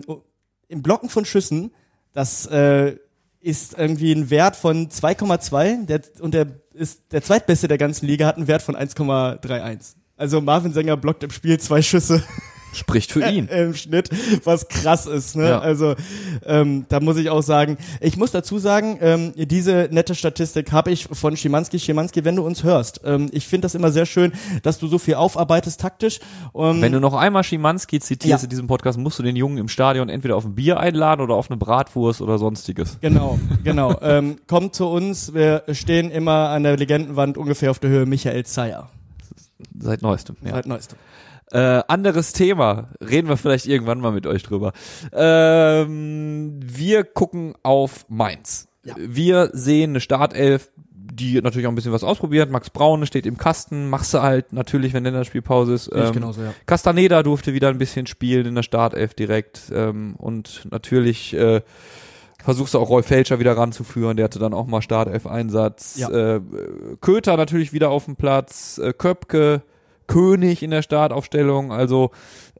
im 0.68 0.82
Blocken 0.82 1.08
von 1.08 1.24
Schüssen, 1.24 1.72
das 2.12 2.46
äh, 2.46 2.96
ist 3.40 3.76
irgendwie 3.76 4.12
ein 4.12 4.30
Wert 4.30 4.56
von 4.56 4.88
2,2 4.88 5.86
der, 5.86 6.02
und 6.20 6.34
der 6.34 6.46
ist 6.72 7.12
der 7.12 7.22
zweitbeste 7.22 7.68
der 7.68 7.78
ganzen 7.78 8.06
Liga, 8.06 8.26
hat 8.26 8.36
einen 8.36 8.46
Wert 8.46 8.62
von 8.62 8.76
1,31. 8.76 9.94
Also 10.16 10.40
Marvin 10.40 10.72
Sänger 10.72 10.96
blockt 10.96 11.24
im 11.24 11.30
Spiel 11.30 11.58
zwei 11.58 11.82
Schüsse 11.82 12.22
Spricht 12.72 13.12
für 13.12 13.26
ihn. 13.28 13.46
im 13.48 13.74
Schnitt, 13.74 14.08
was 14.44 14.68
krass 14.68 15.06
ist. 15.06 15.36
Ne? 15.36 15.48
Ja. 15.48 15.58
Also 15.60 15.94
ähm, 16.46 16.86
da 16.88 17.00
muss 17.00 17.16
ich 17.16 17.30
auch 17.30 17.42
sagen, 17.42 17.76
ich 18.00 18.16
muss 18.16 18.30
dazu 18.30 18.58
sagen, 18.58 18.98
ähm, 19.00 19.32
diese 19.36 19.88
nette 19.90 20.14
Statistik 20.14 20.72
habe 20.72 20.90
ich 20.90 21.06
von 21.12 21.36
Schimanski. 21.36 21.78
Schimanski, 21.78 22.24
wenn 22.24 22.36
du 22.36 22.44
uns 22.44 22.64
hörst, 22.64 23.00
ähm, 23.04 23.28
ich 23.32 23.46
finde 23.46 23.66
das 23.66 23.74
immer 23.74 23.90
sehr 23.92 24.06
schön, 24.06 24.32
dass 24.62 24.78
du 24.78 24.86
so 24.86 24.98
viel 24.98 25.14
aufarbeitest 25.14 25.80
taktisch. 25.80 26.20
Ähm, 26.54 26.80
Wenn 26.80 26.92
du 26.92 27.00
noch 27.00 27.14
einmal 27.14 27.44
Schimanski 27.44 28.00
zitierst 28.00 28.42
Ja. 28.42 28.44
in 28.46 28.50
diesem 28.50 28.66
Podcast, 28.66 28.98
musst 28.98 29.18
du 29.18 29.22
den 29.22 29.36
Jungen 29.36 29.58
im 29.58 29.68
Stadion 29.68 30.08
entweder 30.08 30.36
auf 30.36 30.44
ein 30.44 30.54
Bier 30.54 30.80
einladen 30.80 31.20
oder 31.20 31.34
auf 31.34 31.50
eine 31.50 31.56
Bratwurst 31.58 32.20
oder 32.22 32.38
sonstiges. 32.38 32.98
Genau, 33.00 33.38
genau. 33.64 33.98
ähm, 34.02 34.36
kommt 34.46 34.74
zu 34.74 34.86
uns, 34.88 35.34
wir 35.34 35.64
stehen 35.72 36.10
immer 36.10 36.48
an 36.48 36.62
der 36.62 36.76
Legendenwand 36.76 37.36
ungefähr 37.38 37.70
auf 37.70 37.78
der 37.78 37.90
Höhe 37.90 38.06
Michael 38.06 38.44
Zeyer. 38.46 38.88
Seit 39.78 40.02
neuestem. 40.02 40.36
Ja. 40.44 40.52
Seit 40.52 40.66
neuestem. 40.66 40.98
Äh, 41.52 41.82
anderes 41.86 42.32
Thema. 42.32 42.88
Reden 43.00 43.28
wir 43.28 43.36
vielleicht 43.36 43.66
irgendwann 43.66 44.00
mal 44.00 44.12
mit 44.12 44.26
euch 44.26 44.42
drüber. 44.42 44.72
Ähm, 45.12 46.58
wir 46.62 47.04
gucken 47.04 47.54
auf 47.62 48.06
Mainz. 48.08 48.68
Ja. 48.84 48.94
Wir 48.98 49.50
sehen 49.52 49.90
eine 49.90 50.00
Startelf, 50.00 50.70
die 51.12 51.40
natürlich 51.40 51.66
auch 51.66 51.72
ein 51.72 51.74
bisschen 51.74 51.92
was 51.92 52.04
ausprobiert. 52.04 52.50
Max 52.50 52.70
Braune 52.70 53.06
steht 53.06 53.26
im 53.26 53.36
Kasten. 53.36 53.90
Machst 53.90 54.14
du 54.14 54.22
halt 54.22 54.52
natürlich, 54.52 54.94
wenn 54.94 55.04
Länderspielpause 55.04 55.74
ist. 55.74 55.90
Ähm, 55.94 56.12
genauso, 56.12 56.42
ja. 56.42 56.54
Castaneda 56.64 57.22
durfte 57.22 57.52
wieder 57.52 57.68
ein 57.68 57.78
bisschen 57.78 58.06
spielen 58.06 58.46
in 58.46 58.54
der 58.54 58.62
Startelf 58.62 59.12
direkt. 59.12 59.70
Ähm, 59.72 60.14
und 60.16 60.66
natürlich 60.70 61.34
äh, 61.34 61.60
versuchst 62.42 62.74
du 62.74 62.78
auch 62.78 62.88
Rolf 62.88 63.06
Felscher 63.06 63.38
wieder 63.38 63.56
ranzuführen. 63.56 64.16
Der 64.16 64.24
hatte 64.24 64.38
dann 64.38 64.54
auch 64.54 64.66
mal 64.66 64.80
Startelf-Einsatz. 64.80 65.98
Ja. 65.98 66.08
Äh, 66.08 66.40
Köter 67.02 67.36
natürlich 67.36 67.74
wieder 67.74 67.90
auf 67.90 68.06
dem 68.06 68.16
Platz. 68.16 68.78
Äh, 68.78 68.94
Köpke, 68.94 69.62
König 70.06 70.62
in 70.62 70.70
der 70.70 70.82
Startaufstellung. 70.82 71.72
Also 71.72 72.10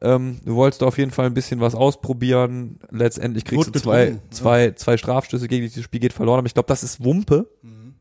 ähm, 0.01 0.39
du 0.45 0.55
wolltest 0.55 0.83
auf 0.83 0.97
jeden 0.97 1.11
Fall 1.11 1.25
ein 1.27 1.33
bisschen 1.33 1.59
was 1.59 1.75
ausprobieren. 1.75 2.79
Letztendlich 2.91 3.45
kriegst 3.45 3.67
Not 3.67 3.75
du 3.75 3.79
zwei, 3.79 4.05
ja. 4.09 4.15
zwei, 4.31 4.71
zwei 4.71 4.97
Strafstöße 4.97 5.47
gegen 5.47 5.65
dich. 5.65 5.73
Das 5.75 5.83
Spiel 5.83 5.99
geht 5.99 6.13
verloren. 6.13 6.39
Aber 6.39 6.47
ich 6.47 6.53
glaube, 6.53 6.67
das 6.67 6.83
ist 6.83 7.03
Wumpe. 7.03 7.47
Mhm. 7.61 7.95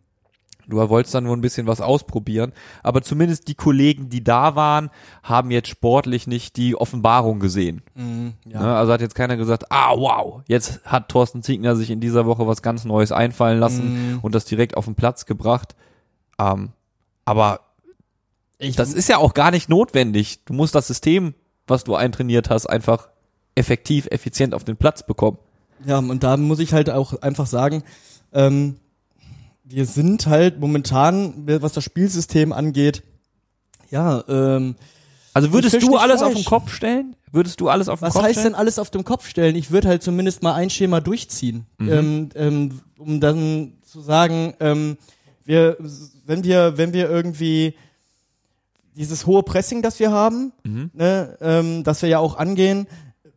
Du 0.69 0.77
wolltest 0.89 1.13
dann 1.15 1.25
nur 1.25 1.37
ein 1.37 1.41
bisschen 1.41 1.67
was 1.67 1.81
ausprobieren. 1.81 2.53
Aber 2.85 3.03
zumindest 3.03 3.49
die 3.49 3.57
Kollegen, 3.57 4.09
die 4.09 4.23
da 4.23 4.55
waren, 4.55 4.91
haben 5.25 5.51
jetzt 5.51 5.69
sportlich 5.69 6.29
nicht 6.29 6.57
die 6.57 6.77
Offenbarung 6.77 7.41
gesehen. 7.41 7.83
Mhm, 7.97 8.35
ja. 8.47 8.61
Ne? 8.63 8.75
Also 8.77 8.93
hat 8.93 9.01
jetzt 9.01 9.17
keiner 9.17 9.37
gesagt, 9.37 9.71
ah 9.71 9.91
wow, 9.97 10.41
jetzt 10.47 10.81
hat 10.85 11.09
Thorsten 11.09 11.43
Ziegner 11.43 11.75
sich 11.75 11.91
in 11.91 11.99
dieser 12.01 12.27
Woche 12.27 12.47
was 12.47 12.63
ganz 12.63 12.85
Neues 12.85 13.11
einfallen 13.11 13.59
lassen 13.59 14.13
Mhm. 14.13 14.19
und 14.23 14.35
das 14.37 14.45
direkt 14.45 14.77
auf 14.77 14.85
den 14.85 14.95
Platz 14.95 15.27
gebracht. 15.27 15.75
Ähm, 16.39 16.71
aber 17.25 17.61
Ich, 18.63 18.77
das 18.77 18.93
ist 18.93 19.09
ja 19.09 19.19
auch 19.19 19.35
gar 19.35 19.51
nicht 19.51 19.69
notwendig. 19.69 20.45
Du 20.45 20.53
musst 20.53 20.75
das 20.75 20.87
System, 20.87 21.35
was 21.67 21.85
du 21.85 21.95
eintrainiert 21.95 22.49
hast, 22.51 22.67
einfach 22.67 23.09
effektiv, 23.55 24.07
effizient 24.11 24.55
auf 24.55 24.65
den 24.65 24.77
Platz 24.77 25.05
bekommen. 25.05 25.39
Ja, 25.85 25.99
und 25.99 26.23
da 26.23 26.37
muss 26.37 26.59
ich 26.61 26.73
halt 26.73 26.91
auch 26.91 27.21
einfach 27.23 27.47
sagen, 27.47 27.83
ähm, 28.33 28.77
wir 29.65 29.85
sind 29.87 30.27
halt 30.27 30.61
momentan, 30.61 31.35
was 31.61 31.73
das 31.73 31.85
Spielsystem 31.85 32.53
angeht, 32.53 33.03
ja, 33.91 34.25
ähm, 34.29 34.77
Also 35.35 35.53
würdest 35.53 35.83
du 35.83 35.97
alles 35.97 36.23
auf 36.23 36.33
Fleisch. 36.33 36.45
den 36.45 36.49
Kopf 36.49 36.73
stellen? 36.73 37.17
Würdest 37.31 37.61
du 37.61 37.69
alles 37.69 37.89
auf 37.89 38.01
den 38.01 38.07
was 38.07 38.15
Kopf 38.15 38.23
heißt 38.25 38.33
stellen? 38.41 38.53
denn 38.53 38.55
alles 38.55 38.79
auf 38.79 38.91
dem 38.91 39.05
Kopf 39.05 39.27
stellen? 39.29 39.57
Ich 39.57 39.71
würde 39.71 39.89
halt 39.89 40.03
zumindest 40.03 40.43
mal 40.43 40.55
ein 40.55 40.71
Schema 40.71 41.01
durchziehen, 41.01 41.67
Mhm. 41.79 41.89
ähm, 41.91 42.29
ähm, 42.35 42.81
um 42.99 43.21
dann 43.21 43.73
zu 43.85 44.01
sagen, 44.01 44.55
ähm, 44.61 44.97
wir, 45.45 45.77
wenn 46.27 46.45
wir, 46.45 46.77
wenn 46.79 46.93
wir 46.93 47.11
irgendwie 47.11 47.75
dieses 48.95 49.27
hohe 49.27 49.43
Pressing, 49.43 49.83
das 49.83 49.99
wir 49.99 50.11
haben, 50.11 50.53
Mhm. 50.65 50.91
ne, 50.95 51.37
ähm, 51.41 51.85
das 51.85 52.03
wir 52.03 52.09
ja 52.09 52.19
auch 52.19 52.37
angehen, 52.37 52.87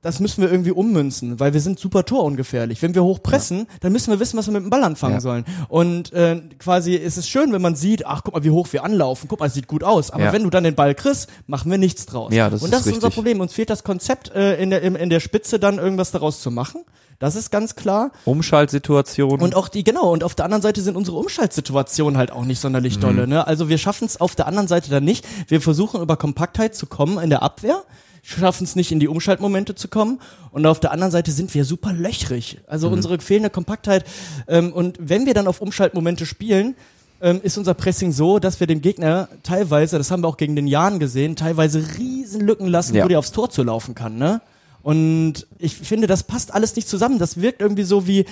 das 0.06 0.20
müssen 0.20 0.42
wir 0.44 0.52
irgendwie 0.52 0.72
ummünzen, 0.72 1.40
weil 1.40 1.54
wir 1.54 1.60
sind 1.62 1.80
super 1.80 2.06
torungefährlich. 2.06 2.82
Wenn 2.84 2.94
wir 2.94 3.04
hoch 3.04 3.24
pressen, 3.24 3.66
dann 3.82 3.92
müssen 3.92 4.12
wir 4.12 4.20
wissen, 4.20 4.38
was 4.38 4.46
wir 4.48 4.54
mit 4.54 4.62
dem 4.62 4.70
Ball 4.70 4.84
anfangen 4.84 5.16
Ja. 5.16 5.20
sollen. 5.20 5.46
Und 5.68 6.14
äh, 6.14 6.42
quasi 6.60 6.94
ist 6.94 7.18
es 7.18 7.28
schön, 7.28 7.52
wenn 7.54 7.62
man 7.62 7.76
sieht, 7.76 8.06
ach 8.06 8.22
guck 8.24 8.36
mal, 8.36 8.44
wie 8.44 8.52
hoch 8.52 8.68
wir 8.72 8.84
anlaufen, 8.84 9.28
guck 9.28 9.40
mal, 9.40 9.48
es 9.48 9.56
sieht 9.56 9.68
gut 9.68 9.84
aus. 9.84 10.12
Aber 10.12 10.26
Ja. 10.26 10.32
wenn 10.34 10.44
du 10.44 10.50
dann 10.52 10.64
den 10.64 10.76
Ball 10.76 10.94
kriegst, 10.94 11.28
machen 11.48 11.72
wir 11.72 11.78
nichts 11.80 12.06
draus. 12.06 12.32
Ja, 12.34 12.50
das 12.52 12.62
Und 12.62 12.68
ist 12.68 12.74
das 12.74 12.82
ist 12.86 12.94
unser 12.94 13.08
richtig. 13.08 13.16
Problem. 13.16 13.40
Uns 13.42 13.54
fehlt 13.54 13.70
das 13.72 13.84
Konzept, 13.84 14.30
äh, 14.36 14.62
in, 14.62 14.70
der, 14.70 14.84
in 14.84 15.10
der 15.10 15.20
Spitze 15.20 15.60
dann 15.60 15.80
irgendwas 15.80 16.12
daraus 16.12 16.40
zu 16.40 16.52
machen. 16.52 16.82
Das 17.18 17.36
ist 17.36 17.50
ganz 17.50 17.76
klar. 17.76 18.12
Umschaltsituation. 18.26 19.42
Und 19.42 19.56
auch 19.56 19.70
die, 19.70 19.84
genau, 19.84 20.12
und 20.12 20.24
auf 20.24 20.36
der 20.36 20.46
anderen 20.46 20.62
Seite 20.62 20.82
sind 20.82 20.96
unsere 20.96 21.18
Umschaltsituationen 21.18 22.18
halt 22.18 22.32
auch 22.32 22.46
nicht 22.46 22.60
sonderlich 22.60 23.00
dolle. 23.00 23.28
Ne? 23.28 23.46
Also 23.48 23.70
wir 23.70 23.78
schaffen 23.78 24.06
es 24.06 24.20
auf 24.22 24.36
der 24.36 24.48
anderen 24.48 24.68
Seite 24.68 24.90
dann 24.90 25.04
nicht. 25.04 25.26
Wir 25.48 25.62
versuchen 25.62 26.02
über 26.02 26.18
Kompaktheit 26.18 26.76
zu 26.76 26.86
kommen 26.88 27.18
in 27.20 27.30
der 27.30 27.42
Abwehr, 27.42 27.84
schaffen 28.26 28.64
es 28.64 28.76
nicht 28.76 28.92
in 28.92 29.00
die 29.00 29.08
Umschaltmomente 29.08 29.76
zu 29.76 29.88
kommen. 29.88 30.20
Und 30.52 30.66
auf 30.66 30.80
der 30.80 30.92
anderen 30.92 31.12
Seite 31.12 31.32
sind 31.32 31.54
wir 31.54 31.64
super 31.64 31.94
löchrig. 31.94 32.60
Also 32.68 32.90
unsere 32.90 33.20
fehlende 33.20 33.52
Kompaktheit. 33.52 34.04
Ähm, 34.48 34.74
und 34.74 34.98
wenn 35.00 35.26
wir 35.28 35.34
dann 35.36 35.48
auf 35.48 35.62
Umschaltmomente 35.62 36.26
spielen, 36.26 36.76
ähm, 37.22 37.40
ist 37.44 37.58
unser 37.58 37.76
Pressing 37.76 38.12
so, 38.12 38.40
dass 38.40 38.60
wir 38.60 38.68
dem 38.68 38.82
Gegner 38.82 39.30
teilweise, 39.44 39.98
das 39.98 40.10
haben 40.10 40.24
wir 40.24 40.28
auch 40.28 40.38
gegen 40.38 40.56
den 40.56 40.68
Jan 40.68 41.00
gesehen, 41.00 41.36
teilweise 41.36 41.86
riesen 41.98 42.42
Lücken 42.42 42.68
lassen, 42.68 42.96
Ja. 42.96 43.04
wo 43.06 43.08
der 43.08 43.20
aufs 43.20 43.32
Tor 43.32 43.50
zu 43.50 43.64
laufen 43.64 43.94
kann, 43.96 44.18
ne? 44.18 44.42
Und 44.82 45.48
ich 45.58 45.76
finde, 45.76 46.06
das 46.08 46.24
passt 46.24 46.54
alles 46.54 46.76
nicht 46.76 46.88
zusammen. 46.88 47.18
Das 47.18 47.42
wirkt 47.42 47.60
irgendwie 47.62 47.84
so 47.84 48.06
wie, 48.08 48.26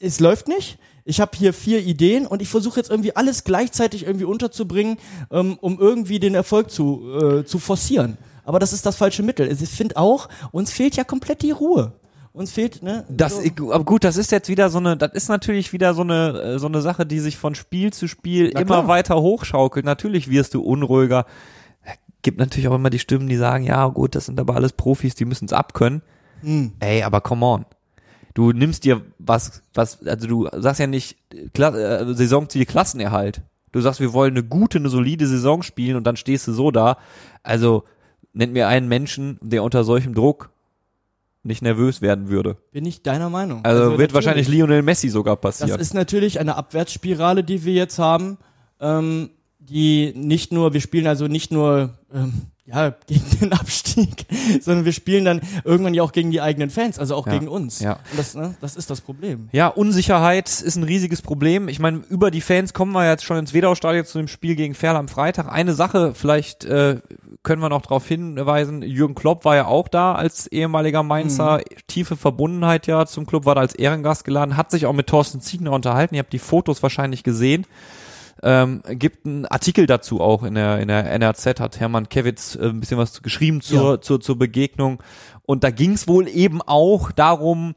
es 0.00 0.20
läuft 0.20 0.48
nicht. 0.48 0.78
Ich 1.04 1.20
habe 1.20 1.32
hier 1.36 1.52
vier 1.52 1.80
Ideen 1.80 2.26
und 2.26 2.40
ich 2.42 2.48
versuche 2.48 2.80
jetzt 2.80 2.90
irgendwie 2.90 3.14
alles 3.14 3.44
gleichzeitig 3.44 4.06
irgendwie 4.06 4.24
unterzubringen, 4.24 4.98
ähm, 5.30 5.56
um 5.60 5.78
irgendwie 5.78 6.18
den 6.18 6.34
Erfolg 6.34 6.70
zu, 6.70 7.02
äh, 7.20 7.44
zu 7.44 7.58
forcieren. 7.58 8.16
Aber 8.46 8.58
das 8.58 8.72
ist 8.72 8.86
das 8.86 8.96
falsche 8.96 9.22
Mittel. 9.22 9.50
Ich 9.50 9.68
finde 9.68 9.96
auch, 9.96 10.28
uns 10.52 10.72
fehlt 10.72 10.96
ja 10.96 11.04
komplett 11.04 11.42
die 11.42 11.50
Ruhe. 11.50 11.92
Uns 12.32 12.52
fehlt, 12.52 12.82
ne? 12.82 13.04
Das, 13.08 13.40
so, 13.56 13.72
aber 13.72 13.84
gut, 13.84 14.04
das 14.04 14.16
ist 14.16 14.30
jetzt 14.30 14.48
wieder 14.48 14.70
so 14.70 14.78
eine, 14.78 14.96
das 14.96 15.12
ist 15.14 15.28
natürlich 15.28 15.72
wieder 15.72 15.94
so 15.94 16.02
eine, 16.02 16.40
äh, 16.40 16.58
so 16.58 16.66
eine 16.66 16.80
Sache, 16.80 17.06
die 17.06 17.18
sich 17.18 17.38
von 17.38 17.54
Spiel 17.54 17.92
zu 17.92 18.08
Spiel 18.08 18.50
Na 18.54 18.60
immer 18.60 18.74
klar. 18.76 18.88
weiter 18.88 19.20
hochschaukelt. 19.20 19.84
Natürlich 19.84 20.30
wirst 20.30 20.54
du 20.54 20.62
unruhiger. 20.62 21.26
Gibt 22.22 22.38
natürlich 22.38 22.68
auch 22.68 22.74
immer 22.74 22.90
die 22.90 22.98
Stimmen, 22.98 23.28
die 23.28 23.36
sagen, 23.36 23.64
ja 23.64 23.86
gut, 23.88 24.14
das 24.14 24.26
sind 24.26 24.38
aber 24.38 24.54
alles 24.54 24.72
Profis, 24.72 25.14
die 25.14 25.24
müssen 25.24 25.46
es 25.46 25.52
abkönnen. 25.52 26.02
hm. 26.42 26.72
Ey, 26.80 27.02
aber 27.02 27.20
come 27.20 27.44
on. 27.44 27.64
Du 28.34 28.52
nimmst 28.52 28.84
dir 28.84 29.00
was, 29.18 29.62
was, 29.72 30.06
also 30.06 30.28
du 30.28 30.48
sagst 30.52 30.78
ja 30.78 30.86
nicht 30.86 31.16
Kla 31.54 31.74
äh, 31.74 32.14
Saisonziel 32.14 32.66
Klassenerhalt. 32.66 33.40
Du 33.72 33.80
sagst, 33.80 33.98
wir 34.00 34.12
wollen 34.12 34.34
eine 34.34 34.44
gute, 34.44 34.78
eine 34.78 34.90
solide 34.90 35.26
Saison 35.26 35.62
spielen 35.62 35.96
und 35.96 36.04
dann 36.04 36.16
stehst 36.16 36.46
du 36.46 36.52
so 36.52 36.70
da. 36.70 36.98
Also 37.42 37.84
nennt 38.36 38.52
mir 38.52 38.68
einen 38.68 38.86
Menschen, 38.88 39.38
der 39.40 39.62
unter 39.62 39.82
solchem 39.82 40.14
Druck 40.14 40.50
nicht 41.42 41.62
nervös 41.62 42.02
werden 42.02 42.28
würde. 42.28 42.56
bin 42.72 42.84
ich 42.84 43.02
deiner 43.02 43.30
Meinung. 43.30 43.64
Also, 43.64 43.82
wird 43.82 43.90
natürlich. 43.92 44.14
wahrscheinlich 44.14 44.48
Lionel 44.48 44.82
Messi 44.82 45.08
sogar 45.08 45.36
Das 45.36 45.58
passieren. 45.60 45.80
ist 45.80 45.94
natürlich 45.94 46.40
eine 46.40 46.56
Abwärtsspirale, 46.56 47.44
die 47.44 47.64
wir 47.64 47.72
jetzt 47.72 47.98
haben, 47.98 48.36
ähm, 48.80 49.30
die 49.58 50.12
nicht 50.16 50.52
nur, 50.52 50.72
wir 50.74 50.80
spielen 50.80 51.06
also 51.06 51.28
nicht 51.28 51.52
nur 51.52 51.94
ähm, 52.12 52.32
ja, 52.64 52.90
gegen 53.06 53.24
den 53.40 53.52
Abstieg, 53.52 54.26
sondern 54.60 54.84
wir 54.84 54.92
spielen 54.92 55.24
dann 55.24 55.40
irgendwann 55.64 55.94
ja 55.94 56.02
auch 56.02 56.10
gegen 56.10 56.32
die 56.32 56.40
eigenen 56.40 56.68
Fans, 56.68 56.98
also 56.98 57.14
auch 57.14 57.26
Ja, 57.28 57.32
gegen 57.34 57.46
uns. 57.46 57.78
ja. 57.78 57.92
Und 58.10 58.18
das, 58.18 58.34
ne, 58.34 58.56
das 58.60 58.74
ist 58.74 58.90
das 58.90 59.00
Problem. 59.00 59.48
Ja, 59.52 59.68
Unsicherheit 59.68 60.48
ist 60.48 60.74
ein 60.74 60.82
riesiges 60.82 61.22
Problem. 61.22 61.68
Ich 61.68 61.78
meine, 61.78 61.98
über 62.10 62.32
die 62.32 62.40
Fans 62.40 62.74
kommen 62.74 62.90
wir 62.90 63.08
jetzt 63.08 63.24
schon 63.24 63.36
ins 63.38 63.54
Wedau-Stadion 63.54 64.04
zu 64.04 64.18
dem 64.18 64.26
Spiel 64.26 64.56
gegen 64.56 64.74
Ferl 64.74 64.96
am 64.96 65.06
Freitag. 65.06 65.48
Eine 65.50 65.74
Sache, 65.74 66.12
vielleicht 66.14 66.64
äh, 66.64 67.00
können 67.46 67.62
wir 67.62 67.68
noch 67.68 67.82
darauf 67.82 68.06
hinweisen, 68.06 68.82
Jürgen 68.82 69.14
Klopp 69.14 69.44
war 69.44 69.54
ja 69.56 69.66
auch 69.66 69.86
da 69.88 70.14
als 70.16 70.48
ehemaliger 70.48 71.02
Mainzer, 71.04 71.60
tiefe 71.86 72.16
Verbundenheit 72.16 72.86
ja 72.88 73.06
zum 73.06 73.24
Club, 73.24 73.46
war 73.46 73.54
da 73.54 73.60
als 73.62 73.74
Ehrengast 73.76 74.24
geladen, 74.24 74.56
hat 74.56 74.72
sich 74.72 74.84
auch 74.84 74.92
mit 74.92 75.06
Thorsten 75.06 75.40
Ziegner 75.40 75.70
unterhalten. 75.70 76.16
Ihr 76.16 76.18
habt 76.18 76.32
die 76.32 76.40
Fotos 76.40 76.82
wahrscheinlich 76.82 77.22
gesehen. 77.22 77.64
Ähm, 78.42 78.82
gibt 78.90 79.24
einen 79.24 79.46
Artikel 79.46 79.86
dazu 79.86 80.20
auch 80.20 80.42
in 80.42 80.56
der, 80.56 80.80
in 80.80 80.88
der 80.88 81.10
NRZ, 81.10 81.58
hat 81.60 81.80
Hermann 81.80 82.08
Kevitz 82.08 82.56
äh, 82.56 82.66
ein 82.66 82.80
bisschen 82.80 82.98
was 82.98 83.22
geschrieben 83.22 83.60
zur, 83.62 83.92
Ja. 83.92 84.00
zur, 84.00 84.20
zur 84.20 84.38
Begegnung. 84.38 85.02
Und 85.44 85.62
da 85.64 85.70
ging 85.70 85.92
es 85.92 86.06
wohl 86.08 86.28
eben 86.28 86.60
auch 86.60 87.12
darum, 87.12 87.74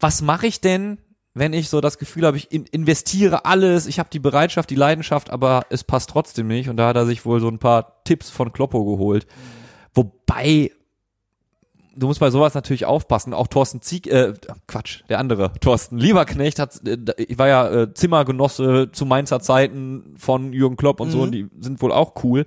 was 0.00 0.20
mache 0.20 0.48
ich 0.48 0.60
denn, 0.60 0.98
wenn 1.34 1.52
ich 1.52 1.68
so 1.68 1.80
das 1.80 1.98
Gefühl 1.98 2.24
habe, 2.26 2.36
ich 2.36 2.52
in, 2.52 2.64
investiere 2.66 3.44
alles, 3.44 3.86
ich 3.86 3.98
habe 3.98 4.08
die 4.12 4.20
Bereitschaft, 4.20 4.70
die 4.70 4.76
Leidenschaft, 4.76 5.30
aber 5.30 5.66
es 5.68 5.82
passt 5.84 6.10
trotzdem 6.10 6.46
nicht. 6.46 6.68
Und 6.68 6.76
da 6.76 6.86
hat 6.88 6.96
er 6.96 7.06
sich 7.06 7.26
wohl 7.26 7.40
so 7.40 7.48
ein 7.48 7.58
paar 7.58 8.02
Tipps 8.04 8.30
von 8.30 8.52
Kloppo 8.52 8.84
geholt. 8.84 9.26
Wobei, 9.94 10.70
du 11.96 12.06
musst 12.06 12.20
bei 12.20 12.30
sowas 12.30 12.54
natürlich 12.54 12.86
aufpassen. 12.86 13.34
Auch 13.34 13.46
Thorsten 13.48 13.80
Zieg, 13.82 14.06
äh, 14.06 14.34
Quatsch, 14.66 15.02
der 15.08 15.18
andere, 15.18 15.52
Thorsten 15.60 15.98
Lieberknecht 15.98 16.58
hat, 16.58 16.86
äh, 16.86 16.96
da- 16.98 17.14
war 17.36 17.48
ja 17.48 17.68
äh, 17.82 17.94
Zimmergenosse 17.94 18.90
zu 18.92 19.04
Mainzer 19.06 19.40
Zeiten 19.40 20.14
von 20.16 20.52
Jürgen 20.52 20.76
Klopp 20.76 21.00
und 21.00 21.10
so, 21.10 21.18
Mhm. 21.18 21.22
und 21.24 21.32
die 21.32 21.48
sind 21.60 21.82
wohl 21.82 21.92
auch 21.92 22.14
cool. 22.24 22.46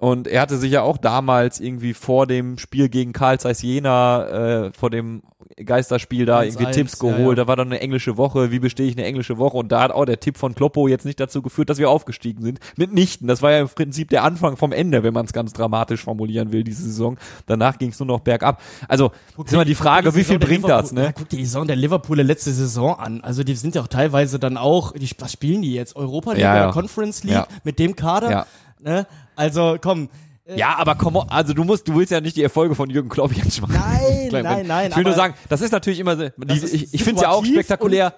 Und 0.00 0.28
er 0.28 0.40
hatte 0.42 0.56
sich 0.58 0.70
ja 0.70 0.82
auch 0.82 0.96
damals 0.96 1.58
irgendwie 1.58 1.92
vor 1.92 2.28
dem 2.28 2.56
Spiel 2.58 2.88
gegen 2.88 3.12
Karl 3.12 3.40
Zeiss 3.40 3.62
Jena, 3.62 4.66
äh, 4.66 4.72
vor 4.72 4.90
dem 4.90 5.22
Geisterspiel 5.56 6.24
da 6.24 6.38
1-1, 6.38 6.44
irgendwie 6.44 6.70
Tipps 6.70 6.98
ja, 7.02 7.08
geholt. 7.10 7.36
ja. 7.36 7.42
Da 7.42 7.48
war 7.48 7.56
dann 7.56 7.66
eine 7.66 7.80
englische 7.80 8.16
Woche. 8.16 8.52
Wie 8.52 8.60
bestehe 8.60 8.86
ich 8.86 8.96
eine 8.96 9.04
englische 9.06 9.38
Woche? 9.38 9.56
Und 9.56 9.72
da 9.72 9.80
hat 9.80 9.90
auch 9.90 10.04
der 10.04 10.20
Tipp 10.20 10.36
von 10.38 10.54
Kloppo 10.54 10.86
jetzt 10.86 11.04
nicht 11.04 11.18
dazu 11.18 11.42
geführt, 11.42 11.68
dass 11.68 11.78
wir 11.78 11.90
aufgestiegen 11.90 12.44
sind. 12.44 12.60
Mitnichten. 12.76 13.26
Das 13.26 13.42
war 13.42 13.50
ja 13.50 13.58
im 13.58 13.68
Prinzip 13.68 14.08
der 14.10 14.22
Anfang 14.22 14.56
vom 14.56 14.70
Ende, 14.70 15.02
wenn 15.02 15.12
man 15.14 15.26
es 15.26 15.32
ganz 15.32 15.52
dramatisch 15.52 16.04
formulieren 16.04 16.52
will, 16.52 16.62
diese 16.62 16.84
Saison. 16.84 17.18
Danach 17.46 17.76
ging 17.78 17.90
es 17.90 17.98
nur 17.98 18.06
noch 18.06 18.20
bergab. 18.20 18.60
Also, 18.86 19.10
ist 19.44 19.52
immer 19.52 19.64
die 19.64 19.74
Frage, 19.74 20.14
wie 20.14 20.22
viel 20.22 20.38
bringt 20.38 20.68
das, 20.68 20.92
Ja, 20.92 20.96
ne? 21.02 21.12
guck 21.16 21.28
dir 21.28 21.38
die 21.38 21.44
Saison 21.46 21.66
der 21.66 21.74
Liverpooler 21.74 22.22
letzte 22.22 22.52
Saison 22.52 22.96
an. 22.96 23.20
Also 23.22 23.42
die 23.42 23.54
sind 23.56 23.74
ja 23.74 23.82
auch 23.82 23.88
teilweise 23.88 24.38
dann 24.38 24.56
auch, 24.56 24.92
die, 24.92 25.10
was 25.18 25.32
spielen 25.32 25.62
die 25.62 25.74
jetzt? 25.74 25.96
Europa 25.96 26.32
League 26.34 26.42
Ja, 26.42 26.54
ja. 26.56 26.64
oder 26.66 26.72
Conference 26.72 27.24
League 27.24 27.34
Ja. 27.34 27.48
mit 27.64 27.80
dem 27.80 27.96
Kader? 27.96 28.30
Ja. 28.30 28.46
Ne? 28.80 29.08
Also 29.38 29.78
komm. 29.80 30.08
äh, 30.44 30.58
Ja, 30.58 30.76
aber 30.76 30.94
komm, 30.96 31.16
also 31.16 31.52
du 31.54 31.64
musst, 31.64 31.88
du 31.88 31.94
willst 31.94 32.12
ja 32.12 32.20
nicht 32.20 32.36
die 32.36 32.42
Erfolge 32.42 32.74
von 32.74 32.90
Jürgen 32.90 33.08
Klopp 33.08 33.32
jetzt 33.32 33.60
machen. 33.62 33.74
Nein, 33.74 34.42
nein, 34.42 34.66
nein. 34.66 34.90
Ich 34.90 34.96
will 34.96 35.04
nur 35.04 35.14
sagen, 35.14 35.34
das 35.48 35.60
ist 35.60 35.72
natürlich 35.72 36.00
immer, 36.00 36.16
so- 36.16 36.28
die, 36.36 36.64
ich, 36.66 36.92
ich 36.94 37.02
finde 37.04 37.16
es 37.16 37.22
ja 37.22 37.30
auch 37.30 37.44
spektakulär. 37.44 38.14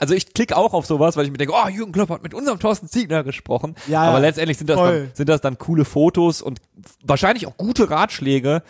Also 0.00 0.14
ich 0.14 0.32
klicke 0.32 0.56
auch 0.56 0.74
auf 0.74 0.86
sowas, 0.86 1.16
weil 1.16 1.24
ich 1.24 1.30
mir 1.32 1.38
denke, 1.38 1.54
oh, 1.54 1.68
Jürgen 1.68 1.90
Klopp 1.92 2.10
hat 2.10 2.22
mit 2.22 2.34
unserem 2.34 2.60
Thorsten 2.60 2.86
Ziegner 2.88 3.24
gesprochen. 3.24 3.74
Ja, 3.88 4.02
Aber 4.02 4.20
letztendlich 4.20 4.56
sind 4.58 4.70
das, 4.70 4.76
voll. 4.78 5.00
dann, 5.06 5.10
sind 5.14 5.28
das 5.28 5.40
dann 5.40 5.58
coole 5.58 5.84
Fotos 5.84 6.40
und 6.42 6.60
wahrscheinlich 7.02 7.46
auch 7.48 7.56
gute 7.56 7.90
Ratschläge. 7.90 8.62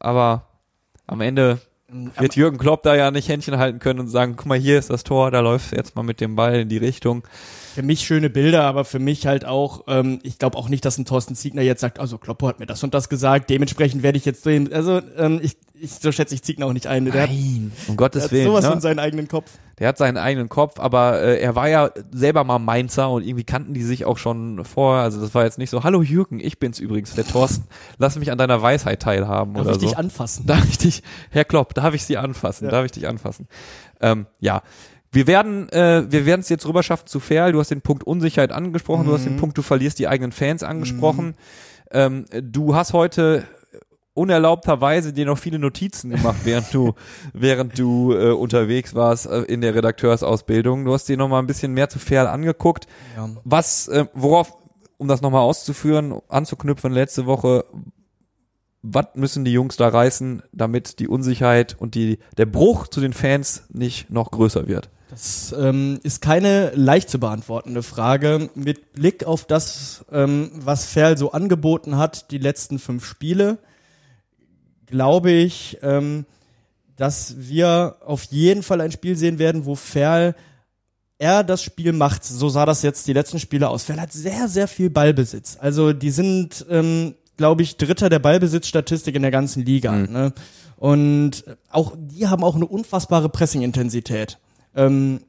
Aber 0.00 0.46
am 1.06 1.20
Ende 1.20 1.60
wird 2.18 2.34
Jürgen 2.34 2.58
Klopp 2.58 2.82
da 2.82 2.96
ja 2.96 3.10
nicht 3.12 3.28
Händchen 3.28 3.56
halten 3.58 3.78
können 3.78 4.00
und 4.00 4.08
sagen, 4.08 4.34
guck 4.36 4.46
mal, 4.46 4.58
hier 4.58 4.78
ist 4.78 4.90
das 4.90 5.04
Tor, 5.04 5.30
da 5.30 5.40
läuft 5.40 5.76
jetzt 5.76 5.94
mal 5.94 6.02
mit 6.02 6.20
dem 6.20 6.34
Ball 6.34 6.60
in 6.60 6.68
die 6.68 6.78
Richtung. 6.78 7.22
Für 7.74 7.82
mich 7.82 8.06
schöne 8.06 8.30
Bilder, 8.30 8.62
aber 8.62 8.84
für 8.84 9.00
mich 9.00 9.26
halt 9.26 9.44
auch, 9.44 9.82
ähm, 9.88 10.20
ich 10.22 10.38
glaube 10.38 10.56
auch 10.56 10.68
nicht, 10.68 10.84
dass 10.84 10.96
ein 10.96 11.06
Thorsten 11.06 11.34
Ziegner 11.34 11.60
jetzt 11.60 11.80
sagt, 11.80 11.98
also 11.98 12.18
Kloppo 12.18 12.46
hat 12.46 12.60
mir 12.60 12.66
das 12.66 12.84
und 12.84 12.94
das 12.94 13.08
gesagt, 13.08 13.50
dementsprechend 13.50 14.04
werde 14.04 14.16
ich 14.16 14.24
jetzt 14.24 14.46
den, 14.46 14.72
also 14.72 15.00
ähm, 15.16 15.40
ich, 15.42 15.56
ich, 15.74 15.90
so 15.90 16.12
schätze 16.12 16.36
ich 16.36 16.44
Ziegner 16.44 16.66
auch 16.66 16.72
nicht 16.72 16.86
ein. 16.86 17.04
Der 17.04 17.22
hat, 17.22 17.30
um 17.30 17.72
der 17.88 17.96
Gottes 17.96 18.24
hat 18.24 18.32
Willen. 18.32 18.46
sowas 18.46 18.64
ne? 18.64 18.74
in 18.74 18.80
seinen 18.80 19.00
eigenen 19.00 19.26
Kopf. 19.26 19.50
Der 19.80 19.88
hat 19.88 19.98
seinen 19.98 20.18
eigenen 20.18 20.48
Kopf, 20.48 20.78
aber 20.78 21.20
äh, 21.20 21.40
er 21.40 21.56
war 21.56 21.68
ja 21.68 21.90
selber 22.12 22.44
mal 22.44 22.60
Mainzer 22.60 23.10
und 23.10 23.26
irgendwie 23.26 23.42
kannten 23.42 23.74
die 23.74 23.82
sich 23.82 24.04
auch 24.04 24.18
schon 24.18 24.64
vorher. 24.64 25.02
Also 25.02 25.20
das 25.20 25.34
war 25.34 25.42
jetzt 25.42 25.58
nicht 25.58 25.70
so, 25.70 25.82
hallo 25.82 26.00
Jürgen, 26.00 26.38
ich 26.38 26.60
bin's 26.60 26.78
übrigens, 26.78 27.14
der 27.14 27.26
Thorsten, 27.26 27.66
lass 27.98 28.16
mich 28.16 28.30
an 28.30 28.38
deiner 28.38 28.62
Weisheit 28.62 29.02
teilhaben 29.02 29.54
Darf 29.54 29.64
oder 29.64 29.74
ich 29.74 29.80
so. 29.80 29.88
dich 29.88 29.98
anfassen? 29.98 30.46
Darf 30.46 30.64
ich 30.68 30.78
dich, 30.78 31.02
Herr 31.30 31.44
Klopp, 31.44 31.74
darf 31.74 31.92
ich 31.92 32.04
Sie 32.04 32.18
anfassen? 32.18 32.66
Ja. 32.66 32.70
Darf 32.70 32.84
ich 32.84 32.92
dich 32.92 33.08
anfassen? 33.08 33.48
Ähm, 34.00 34.26
ja. 34.38 34.62
Wir 35.14 35.28
werden, 35.28 35.68
äh, 35.68 36.04
wir 36.08 36.26
werden 36.26 36.40
es 36.40 36.48
jetzt 36.48 36.66
rüber 36.66 36.82
schaffen 36.82 37.06
zu 37.06 37.20
Ferl. 37.20 37.52
Du 37.52 37.60
hast 37.60 37.70
den 37.70 37.82
Punkt 37.82 38.02
Unsicherheit 38.04 38.50
angesprochen. 38.50 39.06
Du 39.06 39.12
hast 39.12 39.24
den 39.24 39.36
Punkt, 39.36 39.56
du 39.56 39.62
verlierst 39.62 40.00
die 40.00 40.08
eigenen 40.08 40.32
Fans 40.32 40.64
angesprochen. 40.64 41.36
Ähm, 41.92 42.24
du 42.42 42.74
hast 42.74 42.92
heute 42.92 43.44
unerlaubterweise 44.12 45.12
dir 45.12 45.26
noch 45.26 45.38
viele 45.38 45.60
Notizen 45.60 46.10
gemacht, 46.10 46.38
während 46.44 46.74
du, 46.74 46.94
während 47.32 47.78
du 47.78 48.12
äh, 48.12 48.30
unterwegs 48.30 48.96
warst 48.96 49.26
äh, 49.26 49.42
in 49.42 49.60
der 49.60 49.76
Redakteursausbildung. 49.76 50.84
Du 50.84 50.92
hast 50.92 51.08
dir 51.08 51.16
noch 51.16 51.28
mal 51.28 51.38
ein 51.38 51.46
bisschen 51.46 51.72
mehr 51.72 51.88
zu 51.88 52.00
Ferl 52.00 52.26
angeguckt. 52.26 52.86
Ja. 53.16 53.28
Was, 53.44 53.86
äh, 53.86 54.06
worauf, 54.14 54.56
um 54.98 55.06
das 55.06 55.22
nochmal 55.22 55.42
auszuführen, 55.42 56.20
anzuknüpfen, 56.28 56.92
letzte 56.92 57.26
Woche, 57.26 57.64
was 58.82 59.06
müssen 59.14 59.44
die 59.44 59.52
Jungs 59.52 59.76
da 59.76 59.88
reißen, 59.88 60.42
damit 60.52 60.98
die 60.98 61.08
Unsicherheit 61.08 61.76
und 61.78 61.94
die, 61.94 62.18
der 62.36 62.46
Bruch 62.46 62.88
zu 62.88 63.00
den 63.00 63.12
Fans 63.12 63.64
nicht 63.72 64.10
noch 64.10 64.32
größer 64.32 64.66
wird? 64.66 64.90
Das 65.14 65.54
ähm, 65.56 66.00
ist 66.02 66.20
keine 66.22 66.72
leicht 66.74 67.08
zu 67.08 67.20
beantwortende 67.20 67.84
Frage. 67.84 68.50
Mit 68.56 68.94
Blick 68.94 69.22
auf 69.24 69.44
das, 69.44 70.04
ähm, 70.10 70.50
was 70.54 70.86
Ferl 70.86 71.16
so 71.16 71.30
angeboten 71.30 71.96
hat, 71.96 72.32
die 72.32 72.38
letzten 72.38 72.80
fünf 72.80 73.04
Spiele, 73.06 73.58
glaube 74.86 75.30
ich, 75.30 75.78
ähm, 75.82 76.26
dass 76.96 77.36
wir 77.38 77.98
auf 78.04 78.24
jeden 78.24 78.64
Fall 78.64 78.80
ein 78.80 78.90
Spiel 78.90 79.16
sehen 79.16 79.38
werden, 79.38 79.66
wo 79.66 79.76
Ferl 79.76 80.34
er 81.18 81.44
das 81.44 81.62
Spiel 81.62 81.92
macht. 81.92 82.24
So 82.24 82.48
sah 82.48 82.66
das 82.66 82.82
jetzt 82.82 83.06
die 83.06 83.12
letzten 83.12 83.38
Spiele 83.38 83.68
aus. 83.68 83.84
Ferl 83.84 84.00
hat 84.00 84.12
sehr, 84.12 84.48
sehr 84.48 84.66
viel 84.66 84.90
Ballbesitz. 84.90 85.58
Also 85.60 85.92
die 85.92 86.10
sind, 86.10 86.66
ähm, 86.68 87.14
glaube 87.36 87.62
ich, 87.62 87.76
Dritter 87.76 88.08
der 88.08 88.18
Ballbesitzstatistik 88.18 89.14
in 89.14 89.22
der 89.22 89.30
ganzen 89.30 89.64
Liga. 89.64 89.92
Mhm. 89.92 90.12
Ne? 90.12 90.32
Und 90.76 91.44
auch 91.70 91.92
die 91.96 92.26
haben 92.26 92.42
auch 92.42 92.56
eine 92.56 92.66
unfassbare 92.66 93.28
Pressing-Intensität. 93.28 94.38
Ähm, 94.76 95.20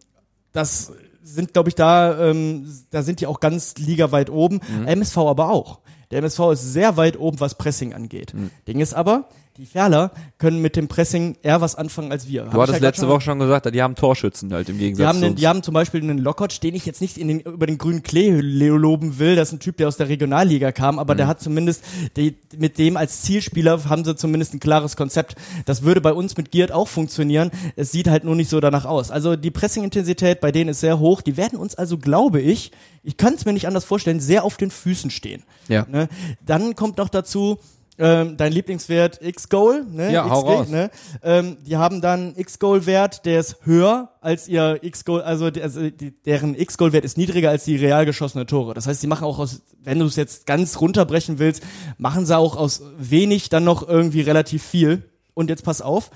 das 0.52 0.92
sind, 1.24 1.54
glaube 1.54 1.70
ich, 1.70 1.76
da, 1.76 2.30
ähm, 2.30 2.72
da 2.92 3.04
sind 3.04 3.20
die 3.20 3.28
auch 3.28 3.40
ganz 3.40 3.76
ligaweit 3.78 4.30
oben. 4.30 4.62
MSV 4.86 5.18
aber 5.18 5.50
auch. 5.50 5.80
Der 6.12 6.20
MSV 6.20 6.40
ist 6.54 6.74
sehr 6.74 6.98
weit 6.98 7.18
oben, 7.20 7.40
was 7.40 7.56
Pressing 7.58 7.94
angeht. 7.94 8.34
Ding 8.68 8.80
ist 8.80 8.94
aber, 8.94 9.28
Die 9.58 9.66
Ferler 9.66 10.12
können 10.38 10.62
mit 10.62 10.76
dem 10.76 10.90
Pressing 10.90 11.38
eher 11.42 11.62
was 11.62 11.76
anfangen 11.76 12.12
als 12.12 12.28
wir. 12.28 12.44
Du 12.44 12.62
hattest 12.62 12.82
letzte 12.82 13.08
Woche 13.08 13.22
schon 13.22 13.40
gesagt, 13.40 13.74
die 13.74 13.82
haben 13.82 13.96
Torschützen 13.96 14.52
halt 14.54 14.68
im 14.68 14.78
Gegensatz 14.78 15.02
die 15.02 15.08
haben, 15.08 15.16
zu 15.16 15.22
den, 15.22 15.32
uns. 15.32 15.40
die 15.40 15.48
haben 15.48 15.64
zum 15.64 15.74
Beispiel 15.74 16.02
einen 16.02 16.18
Lokotsch, 16.18 16.60
den 16.62 16.76
ich 16.76 16.86
jetzt 16.86 17.00
nicht 17.00 17.18
in 17.18 17.30
den, 17.30 17.40
über 17.40 17.66
den 17.66 17.78
grünen 17.78 18.04
Klee 18.04 18.32
loben 18.32 19.18
will. 19.18 19.38
Das 19.38 19.48
ist 19.50 19.54
ein 19.54 19.60
Typ, 19.62 19.78
der 19.78 19.88
aus 19.88 19.96
der 19.96 20.10
Regionalliga 20.10 20.74
kam, 20.74 21.00
aber 21.00 21.14
Mhm. 21.14 21.18
der 21.20 21.28
hat 21.28 21.40
zumindest, 21.42 21.86
die, 22.18 22.36
mit 22.58 22.78
dem 22.78 22.98
als 22.98 23.22
Zielspieler 23.22 23.86
haben 23.88 24.04
sie 24.04 24.16
zumindest 24.18 24.54
ein 24.54 24.60
klares 24.60 24.98
Konzept. 24.98 25.36
Das 25.66 25.84
würde 25.84 26.02
bei 26.02 26.12
uns 26.12 26.36
mit 26.36 26.52
Giert 26.52 26.74
auch 26.74 26.90
funktionieren. 26.90 27.50
Es 27.78 27.94
sieht 27.94 28.10
halt 28.10 28.26
nur 28.26 28.36
nicht 28.36 28.50
so 28.50 28.60
danach 28.60 28.84
aus. 28.84 29.10
Also 29.10 29.38
die 29.38 29.52
Pressing-Intensität 29.52 30.42
bei 30.42 30.52
denen 30.52 30.72
ist 30.72 30.82
sehr 30.82 31.00
hoch. 31.00 31.22
Die 31.22 31.38
werden 31.38 31.58
uns 31.58 31.76
also, 31.76 31.98
glaube 31.98 32.42
ich, 32.42 32.72
ich 33.04 33.16
kann 33.16 33.36
es 33.36 33.46
mir 33.46 33.54
nicht 33.54 33.68
anders 33.68 33.86
vorstellen, 33.86 34.20
sehr 34.20 34.44
auf 34.44 34.58
den 34.58 34.70
Füßen 34.72 35.12
stehen. 35.12 35.44
Ja. 35.70 35.86
Ne? 35.90 36.10
Dann 36.46 36.76
kommt 36.76 36.98
noch 36.98 37.08
dazu, 37.08 37.60
ähm, 37.98 38.36
dein 38.38 38.52
Lieblingswert 38.52 39.22
X-Goal, 39.22 39.86
ne? 39.90 40.12
Ja, 40.12 40.30
hau 40.30 40.42
raus. 40.42 40.68
Ne? 40.68 40.90
Ähm, 41.24 41.58
die 41.66 41.78
haben 41.78 42.02
dann 42.02 42.36
X-Goal-Wert, 42.36 43.26
der 43.26 43.40
ist 43.40 43.58
höher 43.64 44.10
als 44.22 44.48
ihr 44.48 44.80
X-Goal, 44.82 45.22
also, 45.22 45.46
also 45.46 45.90
die, 45.90 46.12
deren 46.12 46.56
X-Goal-Wert 46.56 47.06
ist 47.06 47.18
niedriger 47.18 47.50
als 47.50 47.64
die 47.64 47.78
real 47.78 48.06
geschossene 48.06 48.46
Tore. 48.46 48.74
Das 48.74 48.88
heißt, 48.88 49.02
sie 49.02 49.08
machen 49.08 49.24
auch 49.24 49.40
aus, 49.40 49.62
wenn 49.82 50.00
du 50.00 50.06
es 50.06 50.16
jetzt 50.16 50.46
ganz 50.46 50.82
runterbrechen 50.82 51.40
willst, 51.40 51.64
machen 51.98 52.26
sie 52.26 52.38
auch 52.38 52.58
aus 52.58 52.82
wenig 52.98 53.50
dann 53.50 53.64
noch 53.64 53.88
irgendwie 53.88 54.22
relativ 54.22 54.64
viel. 54.64 55.10
Und 55.34 55.50
jetzt 55.50 55.64
pass 55.64 55.82
auf, 55.82 56.12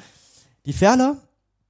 die 0.66 0.74
Ferler 0.74 1.18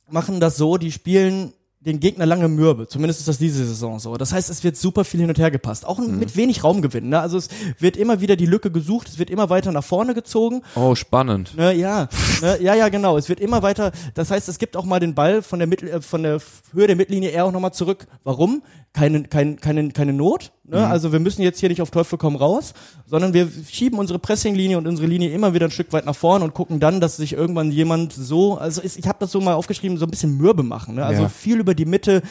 machen 0.10 0.40
das 0.40 0.58
so, 0.58 0.78
die 0.78 0.92
spielen 0.92 1.54
den 1.82 2.02
Gegner 2.02 2.26
lange 2.26 2.50
mürbe. 2.50 2.88
Zumindest 2.88 3.22
ist 3.22 3.28
das 3.30 3.38
diese 3.38 3.66
Saison 3.66 4.00
so. 4.00 4.18
Das 4.18 4.34
heißt, 4.34 4.50
es 4.50 4.64
wird 4.66 4.76
super 4.76 5.06
viel 5.06 5.22
hin 5.22 5.30
und 5.30 5.40
her 5.40 5.50
gepasst. 5.50 5.86
Auch 5.88 5.98
Mhm. 5.98 6.20
mit 6.20 6.36
wenig 6.36 6.64
Raumgewinn. 6.64 7.08
Ne? 7.08 7.20
Also 7.22 7.38
es 7.38 7.48
wird 7.80 7.96
immer 7.96 8.20
wieder 8.20 8.36
die 8.36 8.46
Lücke 8.46 8.70
gesucht, 8.70 9.08
es 9.08 9.18
wird 9.18 9.30
immer 9.30 9.50
weiter 9.50 9.72
nach 9.72 9.84
vorne 9.84 10.14
gezogen. 10.14 10.62
Oh, 10.76 10.94
spannend. 10.96 11.56
Ne, 11.56 11.74
ja, 11.74 12.10
ne, 12.42 12.62
ja, 12.62 12.74
ja, 12.76 12.90
genau. 12.90 13.18
Es 13.18 13.30
wird 13.30 13.40
immer 13.40 13.62
weiter. 13.64 13.94
Das 14.14 14.30
heißt, 14.30 14.50
es 14.50 14.60
gibt 14.60 14.76
auch 14.76 14.84
mal 14.84 15.00
den 15.00 15.16
Ball 15.16 15.42
von 15.42 15.60
der 15.60 15.68
Mittel, 15.70 15.88
äh, 15.90 16.02
von 16.02 16.24
der 16.24 16.40
Höhe 16.74 16.88
der 16.88 16.98
Mittellinie 16.98 17.30
eher 17.30 17.46
auch 17.46 17.52
nochmal 17.54 17.74
zurück. 17.74 18.08
Warum? 18.26 18.62
Keine, 18.92 19.24
kein, 19.24 19.58
keine, 19.62 19.90
keine 19.90 20.12
Not. 20.14 20.52
Ne? 20.70 20.88
Also 20.88 21.12
wir 21.12 21.20
müssen 21.20 21.42
jetzt 21.42 21.60
hier 21.60 21.70
nicht 21.70 21.82
auf 21.82 21.92
Teufel 21.92 22.18
komm 22.18 22.36
raus, 22.36 22.74
sondern 23.06 23.34
wir 23.34 23.50
schieben 23.70 23.98
unsere 24.00 24.20
Pressinglinie 24.20 24.78
und 24.78 24.88
unsere 24.88 25.08
Linie 25.08 25.32
immer 25.32 25.54
wieder 25.54 25.66
ein 25.68 25.72
Stück 25.72 25.92
weit 25.94 26.06
nach 26.06 26.16
vorne 26.16 26.46
und 26.46 26.54
gucken 26.54 26.80
dann, 26.80 27.02
dass 27.02 27.18
sich 27.18 27.34
irgendwann 27.34 27.72
jemand 27.72 28.14
so, 28.14 28.58
also 28.58 28.82
ich 28.84 29.08
habe 29.08 29.18
das 29.20 29.32
so 29.32 29.42
mal 29.42 29.54
aufgeschrieben, 29.56 29.98
so 29.98 30.06
ein 30.06 30.12
bisschen 30.12 30.38
mürbe 30.38 30.64
machen. 30.64 30.96
Ne? 30.96 31.06
Also 31.06 31.24
Ja. 31.24 31.30
viel 31.30 31.60
über 31.60 31.74
die 31.74 31.86
Mitte, 31.86 32.22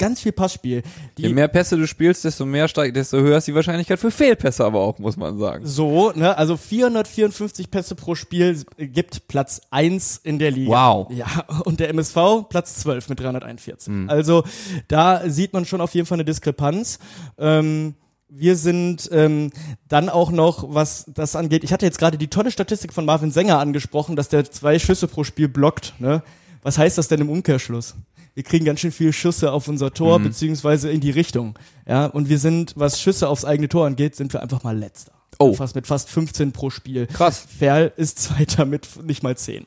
ganz 0.00 0.20
viel 0.20 0.32
Passspiel. 0.32 0.82
Die, 1.16 1.22
Je 1.22 1.28
mehr 1.28 1.46
Pässe 1.46 1.76
du 1.76 1.86
spielst, 1.86 2.24
desto 2.24 2.44
mehr 2.44 2.66
steigt, 2.66 2.96
desto 2.96 3.18
höher 3.18 3.38
ist 3.38 3.46
die 3.46 3.54
Wahrscheinlichkeit 3.54 4.00
für 4.00 4.10
Fehlpässe 4.10 4.64
aber 4.64 4.80
auch, 4.80 4.98
muss 4.98 5.16
man 5.16 5.38
sagen. 5.38 5.64
So, 5.66 6.10
ne, 6.12 6.36
also 6.36 6.56
454 6.56 7.70
Pässe 7.70 7.94
pro 7.94 8.14
Spiel 8.14 8.64
gibt 8.78 9.28
Platz 9.28 9.60
1 9.70 10.22
in 10.24 10.38
der 10.38 10.50
Liga. 10.50 10.72
Wow. 10.72 11.12
Ja, 11.12 11.44
und 11.64 11.78
der 11.78 11.90
MSV 11.90 12.48
Platz 12.48 12.76
12 12.76 13.10
mit 13.10 13.20
341. 13.20 13.92
Also 14.08 14.42
da 14.88 15.28
sieht 15.28 15.52
man 15.52 15.66
schon 15.66 15.80
auf 15.80 15.94
jeden 15.94 16.06
Fall 16.06 16.16
eine 16.16 16.24
Diskrepanz. 16.24 16.98
Ähm, 17.38 17.94
wir 18.30 18.56
sind 18.56 19.08
ähm, 19.12 19.50
dann 19.88 20.08
auch 20.08 20.30
noch, 20.30 20.72
was 20.72 21.04
das 21.14 21.36
angeht, 21.36 21.64
ich 21.64 21.72
hatte 21.72 21.84
jetzt 21.84 21.98
gerade 21.98 22.16
die 22.16 22.28
tolle 22.28 22.50
Statistik 22.50 22.92
von 22.92 23.04
Marvin 23.04 23.32
Sänger 23.32 23.58
angesprochen, 23.58 24.16
dass 24.16 24.28
der 24.28 24.50
zwei 24.50 24.78
Schüsse 24.78 25.08
pro 25.08 25.24
Spiel 25.24 25.48
blockt. 25.48 25.94
Ne? 25.98 26.22
Was 26.62 26.78
heißt 26.78 26.96
das 26.96 27.08
denn 27.08 27.20
im 27.20 27.28
Umkehrschluss? 27.28 27.96
Wir 28.34 28.42
kriegen 28.42 28.64
ganz 28.64 28.80
schön 28.80 28.92
viele 28.92 29.12
Schüsse 29.12 29.52
auf 29.52 29.68
unser 29.68 29.92
Tor, 29.92 30.18
beziehungsweise 30.20 30.90
in 30.90 31.00
die 31.00 31.10
Richtung. 31.10 31.58
Ja, 31.86 32.06
und 32.06 32.28
wir 32.28 32.38
sind, 32.38 32.72
was 32.76 33.00
Schüsse 33.00 33.28
aufs 33.28 33.44
eigene 33.44 33.68
Tor 33.68 33.86
angeht, 33.86 34.14
sind 34.16 34.32
wir 34.32 34.42
einfach 34.42 34.62
mal 34.62 34.76
letzter. 34.78 35.12
Oh. 35.38 35.54
Fast 35.54 35.74
mit 35.74 35.86
fast 35.86 36.10
15 36.10 36.52
pro 36.52 36.70
Spiel. 36.70 37.06
Krass. 37.06 37.46
Ferl 37.58 37.92
ist 37.96 38.18
Zweiter 38.18 38.64
mit 38.66 39.02
nicht 39.04 39.22
mal 39.22 39.36
10. 39.36 39.64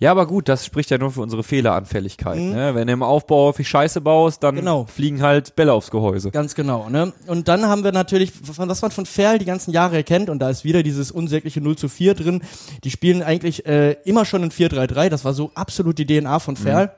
Ja, 0.00 0.10
aber 0.10 0.26
gut, 0.26 0.48
das 0.48 0.66
spricht 0.66 0.90
ja 0.90 0.98
nur 0.98 1.12
für 1.12 1.20
unsere 1.20 1.44
Fehleranfälligkeit. 1.44 2.38
Ne? 2.40 2.74
Wenn 2.74 2.88
du 2.88 2.92
im 2.92 3.02
Aufbau 3.04 3.48
häufig 3.48 3.68
Scheiße 3.68 4.00
baust, 4.00 4.42
dann 4.42 4.54
Mhm. 4.54 4.58
Genau. 4.60 4.84
fliegen 4.86 5.22
halt 5.22 5.54
Bälle 5.54 5.72
aufs 5.72 5.90
Gehäuse. 5.92 6.30
Ganz 6.32 6.54
genau, 6.56 6.88
ne? 6.88 7.12
Und 7.28 7.46
dann 7.48 7.66
haben 7.66 7.84
wir 7.84 7.92
natürlich, 7.92 8.32
was 8.56 8.82
man 8.82 8.90
von 8.90 9.06
Ferl 9.06 9.38
die 9.38 9.44
ganzen 9.44 9.70
Jahre 9.70 9.96
erkennt, 9.96 10.28
und 10.30 10.40
da 10.40 10.50
ist 10.50 10.64
wieder 10.64 10.82
dieses 10.82 11.12
unsägliche 11.12 11.60
0 11.60 11.76
zu 11.76 11.88
4 11.88 12.14
drin, 12.14 12.42
die 12.82 12.90
spielen 12.90 13.22
eigentlich 13.22 13.64
äh, 13.66 13.92
immer 14.04 14.24
schon 14.24 14.42
in 14.42 14.50
4-3-3, 14.50 15.08
das 15.08 15.24
war 15.24 15.34
so 15.34 15.52
absolut 15.54 15.98
die 15.98 16.06
DNA 16.06 16.40
von 16.40 16.56
Ferl. 16.56 16.92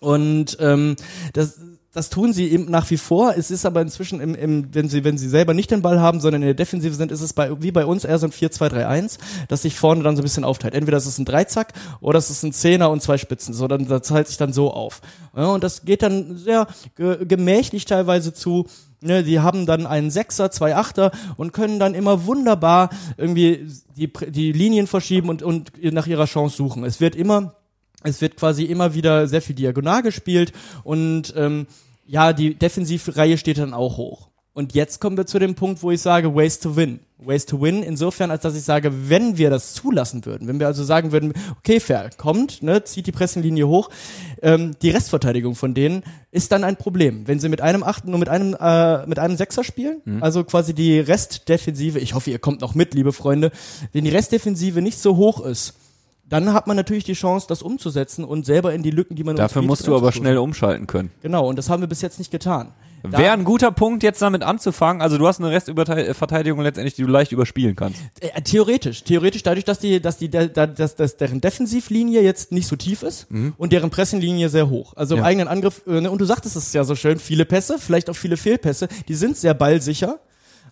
Und 0.00 0.56
ähm, 0.60 0.96
das, 1.32 1.58
das 1.94 2.10
tun 2.10 2.32
sie 2.32 2.50
eben 2.50 2.68
nach 2.70 2.90
wie 2.90 2.96
vor. 2.96 3.34
Es 3.36 3.52
ist 3.52 3.64
aber 3.64 3.80
inzwischen, 3.80 4.20
im, 4.20 4.34
im, 4.34 4.74
wenn 4.74 4.88
sie 4.88 5.04
wenn 5.04 5.16
sie 5.16 5.28
selber 5.28 5.54
nicht 5.54 5.70
den 5.70 5.80
Ball 5.80 6.00
haben, 6.00 6.20
sondern 6.20 6.42
in 6.42 6.48
der 6.48 6.54
Defensive 6.54 6.94
sind, 6.94 7.12
ist 7.12 7.20
es 7.20 7.32
bei, 7.32 7.62
wie 7.62 7.70
bei 7.70 7.86
uns 7.86 8.04
eher 8.04 8.18
so 8.18 8.26
ein 8.26 8.32
4-2-3-1, 8.32 9.18
das 9.48 9.62
sich 9.62 9.78
vorne 9.78 10.02
dann 10.02 10.16
so 10.16 10.22
ein 10.22 10.24
bisschen 10.24 10.42
aufteilt. 10.44 10.74
Entweder 10.74 10.96
ist 10.96 11.06
es 11.06 11.18
ein 11.18 11.24
Dreizack 11.24 11.72
oder 12.00 12.18
es 12.18 12.30
ist 12.30 12.42
ein 12.42 12.52
Zehner 12.52 12.90
und 12.90 13.00
zwei 13.00 13.16
Spitzen. 13.16 13.54
So, 13.54 13.68
dann 13.68 13.86
das 13.86 14.08
teilt 14.08 14.26
sich 14.26 14.36
dann 14.36 14.52
so 14.52 14.72
auf. 14.72 15.00
Ja, 15.36 15.46
und 15.46 15.62
das 15.62 15.84
geht 15.84 16.02
dann 16.02 16.36
sehr 16.36 16.66
ge 16.96 17.24
gemächlich 17.24 17.84
teilweise 17.84 18.34
zu. 18.34 18.66
Ne, 19.00 19.22
die 19.22 19.38
haben 19.38 19.66
dann 19.66 19.86
einen 19.86 20.10
Sechser, 20.10 20.50
zwei 20.50 20.74
Achter 20.74 21.12
und 21.36 21.52
können 21.52 21.78
dann 21.78 21.94
immer 21.94 22.24
wunderbar 22.24 22.88
irgendwie 23.18 23.68
die, 23.96 24.10
die 24.30 24.50
Linien 24.50 24.86
verschieben 24.86 25.28
und, 25.28 25.42
und 25.42 25.72
nach 25.92 26.06
ihrer 26.06 26.24
Chance 26.24 26.56
suchen. 26.56 26.84
Es 26.84 27.00
wird 27.00 27.14
immer 27.14 27.54
es 28.04 28.20
wird 28.20 28.36
quasi 28.36 28.64
immer 28.64 28.94
wieder 28.94 29.26
sehr 29.26 29.42
viel 29.42 29.56
diagonal 29.56 30.02
gespielt 30.02 30.52
und 30.84 31.34
ähm, 31.36 31.66
ja, 32.06 32.32
die 32.32 32.54
Defensivreihe 32.54 33.38
steht 33.38 33.58
dann 33.58 33.74
auch 33.74 33.96
hoch. 33.96 34.28
Und 34.52 34.72
jetzt 34.72 35.00
kommen 35.00 35.16
wir 35.16 35.26
zu 35.26 35.40
dem 35.40 35.56
Punkt, 35.56 35.82
wo 35.82 35.90
ich 35.90 36.00
sage, 36.00 36.32
Ways 36.32 36.60
to 36.60 36.76
win. 36.76 37.00
Ways 37.18 37.44
to 37.44 37.60
win, 37.60 37.82
insofern, 37.82 38.30
als 38.30 38.42
dass 38.42 38.54
ich 38.54 38.62
sage, 38.62 39.08
wenn 39.08 39.36
wir 39.36 39.50
das 39.50 39.74
zulassen 39.74 40.24
würden, 40.26 40.46
wenn 40.46 40.60
wir 40.60 40.68
also 40.68 40.84
sagen 40.84 41.10
würden, 41.10 41.32
okay, 41.58 41.80
fair, 41.80 42.10
kommt, 42.16 42.62
ne, 42.62 42.84
zieht 42.84 43.08
die 43.08 43.12
Pressenlinie 43.12 43.66
hoch, 43.66 43.88
ähm, 44.42 44.76
die 44.80 44.90
Restverteidigung 44.90 45.56
von 45.56 45.74
denen 45.74 46.04
ist 46.30 46.52
dann 46.52 46.62
ein 46.62 46.76
Problem. 46.76 47.26
Wenn 47.26 47.40
sie 47.40 47.48
mit 47.48 47.62
einem 47.62 47.82
Achten 47.82 48.10
nur 48.10 48.20
mit 48.20 48.28
einem, 48.28 48.54
äh, 48.60 49.06
mit 49.06 49.18
einem 49.18 49.36
Sechser 49.36 49.64
spielen, 49.64 50.02
also 50.22 50.44
quasi 50.44 50.72
die 50.72 51.00
Restdefensive, 51.00 51.98
ich 51.98 52.14
hoffe, 52.14 52.30
ihr 52.30 52.38
kommt 52.38 52.60
noch 52.60 52.76
mit, 52.76 52.94
liebe 52.94 53.12
Freunde, 53.12 53.50
wenn 53.92 54.04
die 54.04 54.10
Restdefensive 54.10 54.82
nicht 54.82 54.98
so 54.98 55.16
hoch 55.16 55.44
ist, 55.44 55.74
dann 56.28 56.52
hat 56.52 56.66
man 56.66 56.76
natürlich 56.76 57.04
die 57.04 57.12
Chance, 57.12 57.46
das 57.48 57.62
umzusetzen 57.62 58.24
und 58.24 58.46
selber 58.46 58.72
in 58.74 58.82
die 58.82 58.90
Lücken, 58.90 59.14
die 59.16 59.24
man 59.24 59.36
Dafür 59.36 59.62
musst 59.62 59.86
du 59.86 59.94
aber 59.96 60.10
schnell 60.12 60.38
umschalten 60.38 60.86
können. 60.86 61.10
Genau, 61.22 61.46
und 61.48 61.56
das 61.58 61.68
haben 61.70 61.82
wir 61.82 61.86
bis 61.88 62.00
jetzt 62.02 62.18
nicht 62.18 62.30
getan. 62.30 62.72
Da- 63.02 63.18
Wäre 63.18 63.32
ein 63.34 63.44
guter 63.44 63.70
Punkt, 63.70 64.02
jetzt 64.02 64.22
damit 64.22 64.42
anzufangen. 64.42 65.02
Also 65.02 65.18
du 65.18 65.26
hast 65.28 65.38
eine 65.38 65.50
Restverteidigung 65.50 66.60
letztendlich, 66.62 66.94
die 66.94 67.02
du 67.02 67.08
leicht 67.08 67.32
überspielen 67.32 67.76
kannst. 67.76 68.00
Äh, 68.20 68.40
theoretisch, 68.40 69.04
theoretisch 69.04 69.42
dadurch, 69.42 69.66
dass 69.66 69.78
die, 69.78 70.00
dass 70.00 70.16
die, 70.16 70.30
da, 70.30 70.46
da, 70.46 70.66
dass, 70.66 70.96
dass 70.96 71.18
deren 71.18 71.42
Defensivlinie 71.42 72.22
jetzt 72.22 72.50
nicht 72.52 72.66
so 72.66 72.76
tief 72.76 73.02
ist 73.02 73.26
und 73.58 73.72
deren 73.72 73.90
Pressenlinie 73.90 74.48
sehr 74.48 74.70
hoch. 74.70 74.94
Also 74.96 75.16
im 75.16 75.20
Ja. 75.20 75.26
eigenen 75.26 75.48
Angriff, 75.48 75.82
äh, 75.86 76.00
ne, 76.00 76.10
und 76.10 76.18
du 76.18 76.24
sagtest 76.24 76.56
es 76.56 76.72
ja 76.72 76.84
so 76.84 76.94
schön, 76.94 77.18
viele 77.18 77.44
Pässe, 77.44 77.76
vielleicht 77.78 78.08
auch 78.08 78.16
viele 78.16 78.38
Fehlpässe, 78.38 78.88
die 79.08 79.14
sind 79.14 79.36
sehr 79.36 79.52
ballsicher. 79.52 80.18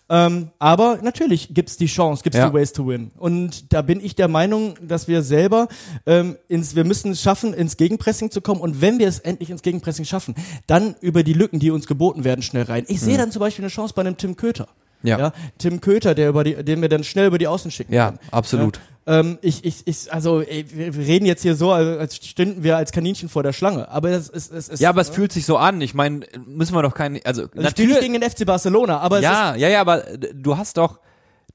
Ähm, 0.09 0.49
aber 0.59 0.99
natürlich 1.01 1.53
gibt's 1.53 1.77
die 1.77 1.85
Chance, 1.87 2.23
gibt's 2.23 2.37
Ja. 2.37 2.49
die 2.49 2.53
Ways 2.53 2.73
to 2.73 2.85
win. 2.87 3.11
Und 3.17 3.71
da 3.73 3.81
bin 3.81 3.99
ich 4.03 4.15
der 4.15 4.27
Meinung, 4.27 4.75
dass 4.81 5.07
wir 5.07 5.21
selber 5.23 5.67
ähm, 6.05 6.35
ins, 6.49 6.75
wir 6.75 6.83
müssen 6.83 7.11
es 7.11 7.21
schaffen, 7.21 7.53
ins 7.53 7.77
Gegenpressing 7.77 8.29
zu 8.29 8.41
kommen. 8.41 8.59
Und 8.61 8.81
wenn 8.81 8.99
wir 8.99 9.07
es 9.07 9.19
endlich 9.19 9.49
ins 9.49 9.61
Gegenpressing 9.61 10.05
schaffen, 10.05 10.35
dann 10.67 10.95
über 11.01 11.23
die 11.23 11.33
Lücken, 11.33 11.59
die 11.59 11.71
uns 11.71 11.87
geboten 11.87 12.23
werden, 12.25 12.41
schnell 12.41 12.63
rein. 12.63 12.83
Ich 12.87 12.99
sehe 13.01 13.17
dann 13.17 13.31
zum 13.31 13.39
Beispiel 13.39 13.63
eine 13.63 13.71
Chance 13.71 13.93
bei 13.95 14.01
einem 14.01 14.17
Tim 14.17 14.35
Köter. 14.35 14.67
Mhm. 15.01 15.09
Ja. 15.09 15.33
Tim 15.57 15.81
Köter, 15.81 16.15
der 16.15 16.29
über 16.29 16.43
die, 16.43 16.55
den 16.63 16.81
wir 16.81 16.89
dann 16.89 17.03
schnell 17.03 17.27
über 17.27 17.37
die 17.37 17.47
Außen 17.47 17.71
schicken 17.71 17.93
Ja, 17.93 18.07
können. 18.07 18.19
absolut. 18.31 18.77
Ja, 18.77 18.83
ähm, 19.05 19.37
ich, 19.41 19.65
ich, 19.65 19.85
ich, 19.85 20.13
also 20.13 20.41
ey, 20.41 20.65
wir 20.69 21.05
reden 21.05 21.25
jetzt 21.25 21.41
hier 21.41 21.55
so, 21.55 21.71
als 21.71 22.15
stünden 22.15 22.63
wir 22.63 22.77
als 22.77 22.91
Kaninchen 22.91 23.27
vor 23.27 23.43
der 23.43 23.51
Schlange. 23.51 23.89
Aber 23.89 24.09
es 24.09 24.29
ist, 24.29 24.51
es 24.51 24.69
ist. 24.69 24.79
Ja, 24.79 24.89
aber 24.89 25.01
es 25.01 25.09
fühlt 25.09 25.31
sich 25.33 25.45
so 25.45 25.57
an. 25.57 25.81
Ich 25.81 25.93
meine, 25.93 26.25
müssen 26.45 26.73
wir 26.73 26.81
doch 26.81 26.93
keine, 26.93 27.19
also, 27.25 27.43
also 27.43 27.61
ich 27.61 27.69
spiele 27.69 27.89
nicht 27.89 28.01
gegen 28.01 28.13
den 28.13 28.29
FC 28.29 28.45
Barcelona, 28.45 28.99
aber 28.99 29.17
es 29.17 29.23
ja, 29.23 29.55
ja, 29.55 29.67
ja, 29.67 29.81
aber 29.81 30.07
äh, 30.07 30.33
du 30.33 30.57
hast 30.57 30.77
doch, 30.77 30.99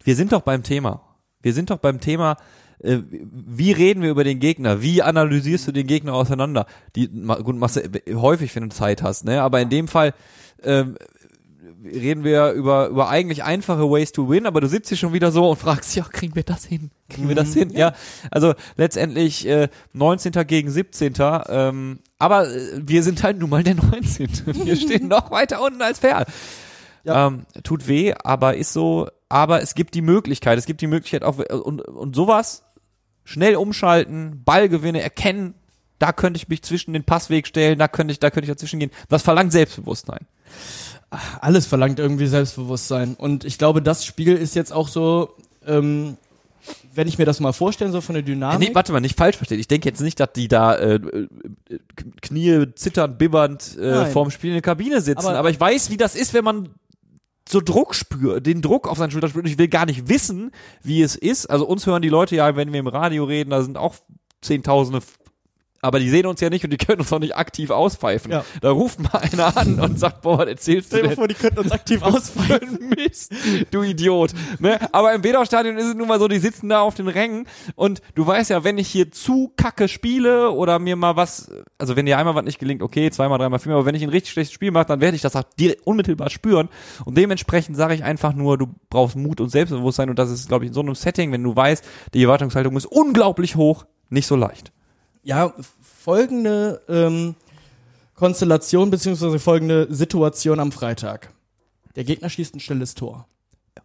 wir 0.05 0.15
sind 0.15 0.33
doch 0.33 0.43
beim 0.43 0.63
Thema. 0.63 1.03
Wir 1.41 1.55
sind 1.55 1.71
doch 1.71 1.79
beim 1.79 2.01
Thema, 2.01 2.37
äh, 2.81 2.99
wie 3.11 3.73
reden 3.73 4.03
wir 4.03 4.11
über 4.11 4.25
den 4.25 4.41
Gegner? 4.41 4.83
Wie 4.83 5.03
analysierst 5.03 5.69
du 5.69 5.73
den 5.73 5.87
Gegner 5.87 6.15
auseinander? 6.15 6.67
Die, 6.97 7.09
gut, 7.09 7.57
machst 7.57 7.77
du 7.77 8.15
häufig, 8.21 8.55
wenn 8.55 8.65
du 8.65 8.69
Zeit 8.69 9.03
hast, 9.03 9.25
ne? 9.25 9.43
Aber 9.43 9.61
in 9.61 9.71
dem 9.71 9.89
Fall, 9.89 10.13
ähm, 10.63 10.97
reden 11.85 12.25
wir 12.25 12.53
über, 12.53 12.89
über 12.89 13.09
eigentlich 13.09 13.45
einfache 13.45 13.91
Ways 13.91 14.13
to 14.13 14.29
win, 14.29 14.47
aber 14.47 14.61
du 14.61 14.69
sitzt 14.69 14.89
hier 14.89 14.99
schon 14.99 15.13
wieder 15.13 15.31
so 15.31 15.49
und 15.49 15.57
fragst, 15.57 15.95
ja, 15.95 16.05
kriegen 16.05 16.35
wir 16.35 16.43
das 16.43 16.65
hin? 16.65 16.91
Kriegen 17.09 17.29
wir 17.29 17.35
das 17.35 17.55
hin? 17.55 17.71
Ja, 17.71 17.95
also 18.31 18.55
letztendlich 18.77 19.47
äh, 19.47 19.69
19. 19.93 20.33
gegen 20.47 20.71
17. 20.71 21.15
Ähm, 21.49 22.01
aber 22.19 22.49
äh, 22.49 22.81
wir 22.83 23.03
sind 23.03 23.23
halt 23.23 23.39
nun 23.39 23.51
mal 23.51 23.63
der 23.63 23.75
19. 23.75 24.29
Wir 24.65 24.77
stehen 24.77 25.09
noch 25.09 25.31
weiter 25.31 25.63
unten 25.63 25.83
als 25.83 26.01
Ferl. 26.01 26.27
Ja. 27.05 27.29
Ähm, 27.29 27.47
tut 27.63 27.87
weh, 27.87 28.13
aber 28.23 28.57
ist 28.57 28.73
so, 28.73 29.09
aber 29.29 29.63
es 29.63 29.75
gibt 29.75 29.95
die 29.95 30.03
Möglichkeit, 30.03 30.59
es 30.59 30.67
gibt 30.67 30.81
die 30.81 30.87
Möglichkeit 30.87 31.23
auch, 31.23 31.39
und, 31.39 31.81
und 31.81 32.17
sowas, 32.17 32.65
schnell 33.25 33.57
umschalten, 33.57 34.43
Ballgewinne 34.45 35.01
erkennen, 35.01 35.55
da 35.99 36.13
könnte 36.13 36.39
ich 36.39 36.49
mich 36.49 36.63
zwischen 36.63 36.93
den 36.93 37.05
Passweg 37.05 37.47
stellen, 37.47 37.79
da 37.79 37.89
könnte 37.89 38.13
ich, 38.13 38.21
da 38.21 38.31
könnte 38.31 38.45
ich 38.45 38.55
dazwischen 38.55 38.81
gehen. 38.81 38.91
Das 39.09 39.23
verlangt 39.23 39.53
Selbstbewusstsein. 39.53 40.27
Alles 41.41 41.67
verlangt 41.67 41.99
irgendwie 41.99 42.27
Selbstbewusstsein. 42.27 43.15
Und 43.15 43.45
ich 43.45 43.59
glaube, 43.59 43.83
das 43.83 44.05
Spiel 44.05 44.35
ist 44.35 44.55
jetzt 44.55 44.73
auch 44.73 44.89
so, 44.89 45.35
ähm, 45.67 46.17
wenn 46.95 47.09
ich 47.09 47.17
mir 47.19 47.25
das 47.25 47.41
mal 47.41 47.53
vorstellen 47.53 47.93
soll 47.93 48.03
von 48.03 48.15
der 48.15 48.23
Dynamik. 48.23 48.69
Nee, 48.69 48.75
warte 48.75 48.93
mal, 48.93 49.01
nicht 49.01 49.17
falsch 49.17 49.37
verstehen. 49.37 49.59
Ich 49.59 49.69
denke 49.69 49.89
jetzt 49.89 50.01
nicht, 50.01 50.21
dass 50.21 50.33
die 50.35 50.49
da 50.49 50.75
äh, 50.75 50.95
äh, 50.97 51.29
Knie 52.21 52.67
zitternd, 52.75 53.17
bibbernd 53.19 53.77
äh, 53.81 53.91
Nein. 53.91 54.13
vorm 54.13 54.31
Spiel 54.31 54.51
in 54.51 54.55
der 54.57 54.63
Kabine 54.63 55.01
sitzen. 55.01 55.27
Aber- 55.27 55.39
Aber, 55.39 55.51
ich 55.51 55.59
weiß, 55.61 55.91
wie 55.91 55.97
das 55.97 56.15
ist, 56.15 56.35
wenn 56.35 56.45
man 56.45 56.69
so 57.49 57.63
Druck 57.63 57.95
spürt, 57.95 58.45
den 58.45 58.61
Druck 58.61 58.87
auf 58.87 58.99
seinen 58.99 59.11
Schultern 59.11 59.31
spürt. 59.31 59.47
Und 59.47 59.51
ich 59.51 59.57
will 59.59 59.69
gar 59.69 59.87
nicht 59.87 60.09
wissen, 60.11 60.51
wie 60.83 61.01
es 61.01 61.17
ist. 61.17 61.47
Also 61.47 61.67
uns 61.67 61.87
hören 61.87 62.03
die 62.03 62.11
Leute 62.11 62.37
ja, 62.37 62.55
wenn 62.57 62.73
wir 62.73 62.81
im 62.81 62.87
Radio 62.89 63.25
reden, 63.25 63.49
da 63.51 63.63
sind 63.63 63.79
auch 63.79 63.95
Zehntausende 64.43 65.01
aber 65.81 66.01
die 66.01 66.09
sehen 66.09 66.27
uns 66.27 66.41
ja 66.41 66.51
nicht 66.51 66.65
und 66.65 66.71
die 66.71 66.77
können 66.79 67.01
uns 67.01 67.13
auch 67.13 67.19
nicht 67.19 67.37
aktiv 67.37 67.71
auspfeifen. 67.71 68.31
Ja. 68.33 68.45
Da 68.61 68.71
ruft 68.71 69.01
mal 69.01 69.19
einer 69.19 69.57
an 69.57 69.79
und 69.79 69.99
sagt, 69.99 70.23
boah, 70.23 70.39
was 70.39 70.49
erzählst 70.49 70.93
du 70.93 70.97
Stell 70.97 71.03
dir 71.03 71.05
mal 71.05 71.09
denn? 71.09 71.17
vor, 71.17 71.29
die 71.29 71.35
könnten 71.35 71.59
uns 71.61 71.73
aktiv 71.73 72.03
ein 72.03 72.89
Mist, 72.97 73.33
du 73.71 73.83
Idiot. 73.83 74.33
Ne? 74.59 74.79
Aber 74.93 75.15
im 75.15 75.23
Wedau-Stadion 75.23 75.77
ist 75.77 75.87
es 75.87 75.95
nun 75.95 76.09
mal 76.09 76.19
so, 76.19 76.29
die 76.29 76.39
sitzen 76.39 76.69
da 76.69 76.81
auf 76.81 76.95
den 76.95 77.09
Rängen 77.09 77.47
und 77.77 78.03
du 78.15 78.27
weißt 78.27 78.51
ja, 78.51 78.65
wenn 78.65 78.79
ich 78.79 78.89
hier 78.89 79.11
zu 79.11 79.53
kacke 79.57 79.89
spiele 79.89 80.51
oder 80.51 80.79
mir 80.79 80.97
mal 80.97 81.17
was, 81.17 81.51
also 81.79 81.97
wenn 81.97 82.07
dir 82.07 82.19
einmal 82.19 82.35
was 82.35 82.45
nicht 82.45 82.59
gelingt, 82.59 82.83
okay, 82.83 83.11
zweimal, 83.11 83.39
dreimal, 83.39 83.59
viermal, 83.59 83.79
aber 83.79 83.87
wenn 83.87 83.95
ich 83.95 84.03
ein 84.03 84.09
richtig 84.09 84.33
schlechtes 84.33 84.55
Spiel 84.55 84.71
mache, 84.71 84.87
dann 84.87 85.01
werde 85.01 85.17
ich 85.17 85.23
das 85.23 85.37
auch 85.37 85.45
direkt 85.59 85.87
unmittelbar 85.87 86.31
spüren 86.31 86.69
und 87.05 87.17
dementsprechend 87.17 87.77
sage 87.77 87.95
ich 87.95 88.05
einfach 88.05 88.35
nur, 88.35 88.59
du 88.59 88.69
brauchst 88.91 89.17
Mut 89.17 89.41
und 89.41 89.51
Selbstbewusstsein 89.51 90.11
und 90.11 90.19
das 90.19 90.31
ist, 90.31 90.49
glaube 90.49 90.65
ich, 90.65 90.69
in 90.69 90.75
so 90.75 90.81
einem 90.81 90.95
Setting, 90.95 91.33
wenn 91.33 91.43
du 91.43 91.55
weißt, 91.55 91.85
die 92.15 92.23
Erwartungshaltung 92.23 92.77
ist 92.77 92.87
unglaublich 92.87 93.57
hoch, 93.57 93.85
nicht 94.11 94.27
so 94.27 94.37
leicht. 94.37 94.73
Ja, 95.29 95.53
folgende 95.83 96.81
ähm, 96.89 97.35
Konstellation 98.15 98.91
beziehungsweise 98.91 99.39
folgende 99.39 99.87
Situation 99.95 100.59
am 100.59 100.73
Freitag. 100.73 101.35
Der 101.97 102.05
Gegner 102.05 102.31
schießt 102.31 102.55
ein 102.55 102.61
schnelles 102.61 102.95
Tor. 102.95 103.27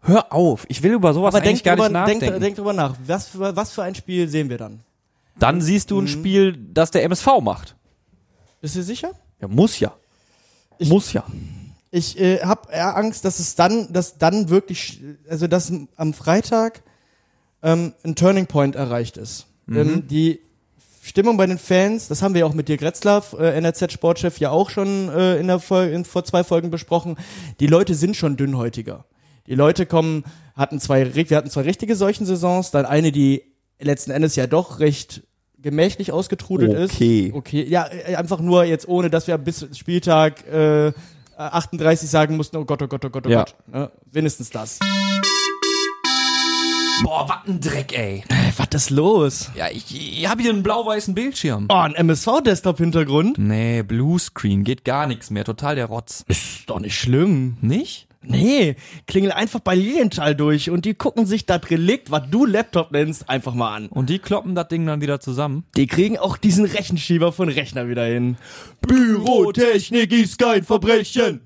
Hör 0.01 0.31
auf, 0.31 0.65
ich 0.69 0.81
will 0.83 0.93
über 0.93 1.13
sowas 1.13 1.35
Aber 1.35 1.43
eigentlich 1.43 1.63
denk 1.63 1.77
gar 1.77 1.87
drüber, 1.89 1.99
nicht 1.99 2.07
denk, 2.07 2.21
nachdenken. 2.21 2.41
denk 2.41 2.55
drüber 2.55 2.71
nach. 2.71 2.95
Was 3.05 3.27
für, 3.27 3.55
was 3.57 3.71
für 3.73 3.83
ein 3.83 3.93
Spiel 3.93 4.29
sehen 4.29 4.49
wir 4.49 4.57
dann? 4.57 4.79
Dann 5.37 5.59
siehst 5.59 5.91
du 5.91 5.99
ein 5.99 6.07
Spiel, 6.07 6.55
das 6.73 6.91
der 6.91 7.03
MSV 7.03 7.27
macht. 7.41 7.75
Bist 8.61 8.77
du 8.77 8.81
sicher? 8.83 9.11
Ja, 9.41 9.49
muss 9.49 9.79
ja. 9.81 9.93
Ich- 10.77 10.87
muss 10.87 11.11
ja. 11.11 11.25
Ich 11.91 12.17
äh, 12.19 12.39
habe 12.41 12.71
eher 12.71 12.95
Angst, 12.95 13.25
dass 13.25 13.39
es 13.39 13.55
dann, 13.55 13.91
dass 13.91 14.17
dann 14.17 14.47
wirklich, 14.49 15.01
also 15.29 15.47
dass 15.47 15.71
am 15.97 16.13
Freitag 16.13 16.83
ähm, 17.61 17.93
ein 18.03 18.15
Turning 18.15 18.47
Point 18.47 18.75
erreicht 18.75 19.17
ist. 19.17 19.45
Ähm, 19.69 20.07
die 20.07 20.39
Stimmung 21.05 21.35
bei 21.35 21.45
den 21.45 21.57
Fans, 21.57 22.07
das 22.07 22.21
haben 22.21 22.33
wir 22.33 22.47
auch 22.47 22.53
mit 22.53 22.69
Dirk 22.69 22.81
Retzlaff, 22.81 23.33
äh, 23.33 23.57
NRZ-Sportchef, 23.59 24.37
ja 24.39 24.51
auch 24.51 24.69
schon 24.69 25.09
äh, 25.09 25.37
in 25.37 25.47
der 25.47 25.59
Folge, 25.59 25.93
in, 25.93 26.05
vor 26.05 26.23
zwei 26.23 26.43
Folgen 26.45 26.71
besprochen. 26.71 27.17
Die 27.59 27.67
Leute 27.67 27.93
sind 27.93 28.15
schon 28.15 28.37
dünnhäutiger. 28.37 29.03
Die 29.47 29.55
Leute 29.55 29.85
kommen, 29.85 30.23
hatten 30.55 30.79
zwei, 30.79 31.13
wir 31.13 31.35
hatten 31.37 31.49
zwei 31.49 31.61
richtige 31.63 31.97
solchen 31.97 32.25
Saisons, 32.25 32.71
dann 32.71 32.85
eine, 32.85 33.11
die 33.11 33.43
letzten 33.79 34.11
Endes 34.11 34.37
ja 34.37 34.47
doch 34.47 34.79
recht 34.79 35.23
gemächlich 35.57 36.13
ausgetrudelt 36.13 36.71
Okay. 36.71 37.27
ist. 37.27 37.33
Okay. 37.33 37.65
Ja, 37.67 37.87
äh, 37.91 38.15
einfach 38.15 38.39
nur 38.39 38.63
jetzt 38.63 38.87
ohne, 38.87 39.09
dass 39.09 39.27
wir 39.27 39.37
bis 39.37 39.67
Spieltag 39.77 40.47
äh, 40.47 40.93
38 41.35 42.09
sagen 42.09 42.37
mussten, 42.37 42.55
oh 42.57 42.63
Gott, 42.65 42.81
oh 42.81 42.87
Gott, 42.87 43.03
oh 43.03 43.09
Gott, 43.09 43.27
oh 43.27 43.29
Ja. 43.29 43.39
Gott. 43.43 43.55
Ne? 43.67 43.91
Wenigstens 44.11 44.49
das. 44.51 44.79
Boah, 47.03 47.27
was 47.27 47.47
ein 47.47 47.59
Dreck, 47.59 47.97
ey. 47.97 48.23
Was 48.55 48.67
ist 48.73 48.89
los? 48.89 49.51
Ja, 49.55 49.67
ich, 49.69 49.85
ich 49.93 50.29
habe 50.29 50.41
hier 50.41 50.51
einen 50.51 50.63
blau-weißen 50.63 51.13
Bildschirm. 51.13 51.67
Oh, 51.69 51.75
ein 51.75 51.95
MSV-Desktop-Hintergrund? 51.95 53.37
Nee, 53.37 53.83
Bluescreen, 53.83 54.63
geht 54.63 54.85
gar 54.85 55.05
nichts 55.05 55.29
mehr. 55.29 55.43
Total 55.43 55.75
der 55.75 55.87
Rotz. 55.87 56.23
Ist 56.29 56.69
doch 56.69 56.79
nicht 56.79 56.97
schlimm. 56.97 57.57
Nicht? 57.59 58.07
Nee, 58.25 58.77
klingel 59.05 59.33
einfach 59.33 59.59
bei 59.59 59.75
Lilienthal 59.75 60.33
durch 60.33 60.69
und 60.69 60.85
die 60.85 60.93
gucken 60.93 61.25
sich 61.25 61.45
das 61.45 61.69
Relikt, 61.69 62.09
was 62.09 62.23
du 62.31 62.45
Laptop 62.45 62.91
nennst, 62.93 63.29
einfach 63.29 63.53
mal 63.53 63.75
an. 63.75 63.87
Und 63.87 64.09
die 64.09 64.19
kloppen 64.19 64.55
das 64.55 64.69
Ding 64.69 64.85
dann 64.85 65.01
wieder 65.01 65.19
zusammen. 65.19 65.65
Die 65.75 65.87
kriegen 65.87 66.17
auch 66.17 66.37
diesen 66.37 66.63
Rechenschieber 66.63 67.33
von 67.33 67.49
Rechner 67.49 67.89
wieder 67.89 68.05
hin. 68.05 68.37
Bürotechnik 68.79 70.13
ist 70.13 70.39
kein 70.39 70.63
Verbrechen. 70.63 71.41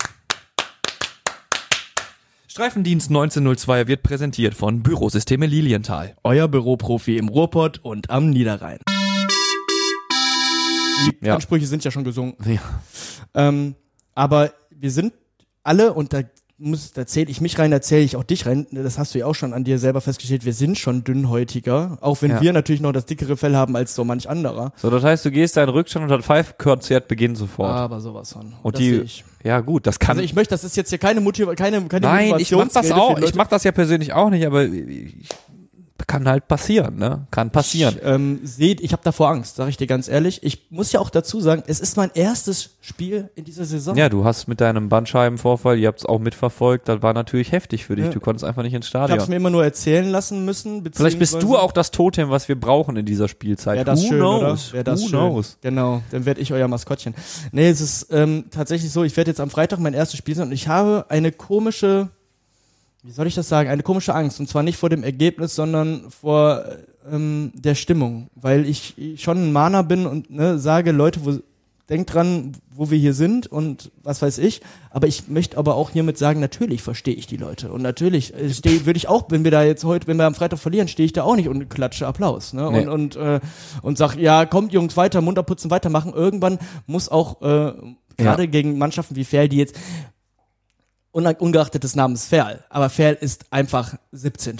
Streifendienst 2.58 3.10
1902 3.12 3.88
wird 3.88 4.02
präsentiert 4.02 4.56
von 4.56 4.82
Bürosysteme 4.82 5.46
Lilienthal. 5.46 6.15
Euer 6.24 6.48
Büroprofi 6.48 7.15
im 7.17 7.30
Ruhrpott 7.30 7.78
und 7.84 8.10
am 8.10 8.32
Niederrhein. 8.32 8.80
Die 11.06 11.24
Ja. 11.24 11.36
Ansprüche 11.36 11.67
sind 11.67 11.84
ja 11.84 11.91
schon 11.91 12.04
gesunken. 12.04 12.52
Ja. 12.52 12.60
Ähm, 13.36 13.76
aber 14.15 14.54
wir 14.72 14.89
sind 14.89 15.13
alle, 15.62 15.93
und 15.93 16.13
da 16.13 16.24
muss, 16.60 16.91
da 16.91 17.06
zähle 17.06 17.30
ich 17.30 17.39
mich 17.39 17.60
rein, 17.60 17.70
da 17.70 17.82
zähle 17.82 18.04
ich 18.04 18.15
auch 18.15 18.24
dich 18.24 18.46
rein, 18.46 18.65
das 18.72 18.98
hast 18.98 19.13
du 19.13 19.20
ja 19.20 19.26
auch 19.28 19.36
schon 19.36 19.54
an 19.54 19.63
dir 19.63 19.78
selber 19.78 20.02
festgestellt, 20.02 20.43
wir 20.43 20.54
sind 20.54 20.78
schon 20.78 21.04
dünnhäutiger, 21.04 21.98
auch 22.02 22.22
wenn 22.22 22.32
Ja. 22.32 22.41
wir 22.41 22.52
natürlich 22.54 22.82
noch 22.82 22.93
das 22.93 23.06
dickere 23.06 23.38
Fell 23.38 23.56
haben 23.56 23.76
als 23.76 23.93
so 23.93 24.04
manch 24.04 24.28
anderer. 24.30 24.74
So, 24.78 24.89
das 24.89 25.04
heißt, 25.04 25.24
du 25.26 25.32
gehst 25.32 25.56
da 25.58 25.63
in 25.63 25.70
Rückstand 25.70 26.04
und 26.04 26.17
das 26.17 26.26
Five-Konzert 26.26 27.08
beginnt 27.08 27.38
sofort. 27.38 27.70
Aber 27.70 28.00
sowas 28.02 28.34
von. 28.34 28.54
und 28.63 28.76
das 28.76 28.80
die, 28.80 28.96
ich. 29.02 29.24
ja 29.43 29.60
gut, 29.60 29.86
das 29.86 30.00
kann. 30.00 30.12
Also 30.17 30.24
ich 30.24 30.34
möchte, 30.34 30.52
das 30.56 30.63
ist 30.63 30.76
jetzt 30.76 30.89
hier 30.89 30.98
keine, 30.98 31.22
Motiva 31.22 31.54
keine, 31.54 31.82
keine 31.88 32.08
nein, 32.08 32.36
ich 32.39 32.52
mach 32.52 32.67
das 32.70 32.91
auch. 32.91 33.20
Ich 33.20 33.36
mach 33.36 33.48
das 33.48 33.63
ja 33.63 33.72
persönlich 33.72 34.13
auch 34.13 34.30
nicht, 34.32 34.46
aber 34.46 34.65
ich, 34.65 35.13
kann 36.08 36.28
halt 36.28 36.48
passieren, 36.48 36.96
ne? 36.98 37.28
Kann 37.32 37.52
passieren. 37.52 37.96
Ich, 37.98 38.06
ähm, 38.08 38.39
seht, 38.43 38.80
ich 38.80 38.93
habe 38.93 39.04
davor 39.04 39.30
Angst, 39.30 39.58
sage 39.58 39.70
ich 39.70 39.76
dir 39.76 39.88
ganz 39.88 40.08
ehrlich. 40.08 40.41
Ich 40.41 40.67
muss 40.70 40.93
ja 40.93 41.02
auch 41.02 41.10
dazu 41.10 41.41
sagen, 41.41 41.63
es 41.67 41.82
ist 41.82 41.98
mein 41.98 42.12
erstes 42.13 42.78
Spiel 42.80 43.30
in 43.36 43.43
dieser 43.43 43.65
Saison. 43.65 43.96
Ja, 43.98 44.08
du 44.08 44.24
hast 44.24 44.48
mit 44.48 44.62
deinem 44.62 44.88
Bandscheibenvorfall, 44.88 45.78
ihr 45.78 45.89
habt 45.89 46.00
es 46.00 46.06
auch 46.06 46.20
mitverfolgt, 46.20 46.88
das 46.88 47.02
war 47.02 47.13
natürlich 47.13 47.52
heftig 47.52 47.86
für 47.86 47.98
dich. 47.98 48.06
Ja. 48.06 48.12
Du 48.12 48.22
konntest 48.22 48.46
einfach 48.46 48.63
nicht 48.63 48.74
ins 48.74 48.88
Ich 48.88 48.93
habe 48.96 49.08
Stadion. 49.08 49.24
es 49.24 49.28
mir 49.28 49.36
immer 49.36 49.50
nur 49.50 49.65
erzählen 49.65 50.10
lassen 50.10 50.46
müssen. 50.46 50.84
Vielleicht 50.93 51.20
bist 51.20 51.43
du 51.43 51.58
auch 51.58 51.74
das 51.74 51.91
Totem, 51.91 52.30
was 52.30 52.48
wir 52.48 52.58
brauchen 52.58 52.96
in 52.96 53.06
dieser 53.06 53.28
Spielzeit. 53.28 53.76
Wäre 53.76 53.86
das 53.86 54.04
Who 54.04 54.08
schön, 54.08 54.20
knows? 54.20 54.41
oder? 54.70 54.74
Wäre 54.74 54.84
das 54.86 55.02
Who 55.02 55.08
schön. 55.10 55.20
knows? 55.20 55.58
Genau, 55.62 56.02
dann 56.12 56.26
werde 56.26 56.39
ich 56.39 56.54
euer 56.54 56.70
Maskottchen. 56.70 57.15
Nee, 57.52 57.70
es 57.70 57.82
ist 57.82 58.08
ähm, 58.12 58.46
tatsächlich 58.50 58.91
so, 58.93 59.04
ich 59.04 59.17
werde 59.17 59.32
jetzt 59.32 59.41
am 59.41 59.50
Freitag 59.50 59.80
mein 59.80 59.93
erstes 59.93 60.17
Spiel 60.17 60.36
sein 60.36 60.48
und 60.48 60.54
ich 60.54 60.70
habe 60.70 61.06
eine 61.10 61.34
komische, 61.34 62.08
wie 63.03 63.12
soll 63.12 63.27
ich 63.27 63.36
das 63.36 63.47
sagen, 63.47 63.69
eine 63.69 63.83
komische 63.83 64.13
Angst. 64.13 64.39
Und 64.39 64.49
zwar 64.49 64.63
nicht 64.63 64.77
vor 64.77 64.89
dem 64.89 65.03
Ergebnis, 65.03 65.55
sondern 65.55 66.10
vor 66.10 66.63
ähm, 67.10 67.51
der 67.55 67.75
Stimmung. 67.75 68.27
Weil 68.36 68.65
ich 68.65 68.95
schon 69.17 69.38
ein 69.38 69.53
Mahner 69.53 69.83
bin 69.83 70.05
und 70.05 70.29
ne, 70.29 70.60
sage, 70.60 70.91
Leute, 70.91 71.23
wo, 71.23 71.39
denkt 71.89 72.13
dran, 72.13 72.51
wo 72.69 72.91
wir 72.91 72.97
hier 72.97 73.13
sind 73.13 73.47
und 73.47 73.91
was 74.03 74.21
weiß 74.21 74.39
ich. 74.39 74.62
Aber 74.89 75.07
ich 75.07 75.29
möchte 75.29 75.57
aber 75.57 75.75
auch 75.75 75.91
hiermit 75.91 76.17
sagen, 76.17 76.41
natürlich 76.41 76.81
verstehe 76.81 77.13
ich 77.13 77.27
die 77.27 77.38
Leute. 77.38 77.71
Und 77.71 77.81
natürlich 77.81 78.33
äh, 78.33 78.49
steh- 78.49 78.86
würde 78.86 78.97
ich 78.97 79.07
auch, 79.07 79.27
wenn 79.29 79.45
wir 79.45 79.51
da 79.51 79.63
jetzt 79.63 79.86
heute, 79.86 80.07
wenn 80.07 80.17
wir 80.17 80.25
am 80.25 80.36
Freitag 80.36 80.60
verlieren, 80.60 80.89
stehe 80.89 81.05
ich 81.05 81.13
da 81.13 81.23
auch 81.23 81.38
nicht 81.38 81.47
und 81.47 81.69
klatsche 81.69 82.07
Applaus. 82.07 82.51
Ne? 82.51 82.69
Nee. 82.71 82.81
Und, 82.81 82.89
und, 82.89 83.15
äh, 83.15 83.39
und 83.83 83.97
sag, 83.97 84.17
ja, 84.17 84.45
kommt 84.45 84.73
Jungs 84.73 84.97
weiter, 84.97 85.21
munter 85.21 85.43
putzen, 85.43 85.71
weitermachen. 85.71 86.12
Irgendwann 86.13 86.60
muss 86.88 87.07
auch, 87.07 87.41
äh, 87.41 87.71
gerade 88.17 88.47
gegen 88.47 88.79
Mannschaften 88.79 89.15
wie 89.15 89.23
Ferl, 89.23 89.47
die 89.47 89.57
jetzt 89.57 89.75
ungeachtet 91.25 91.84
des 91.84 91.95
Namens 91.95 92.25
Ferl, 92.27 92.63
aber 92.69 92.89
Ferl 92.89 93.17
ist 93.19 93.45
einfach 93.51 93.95
17. 94.12 94.58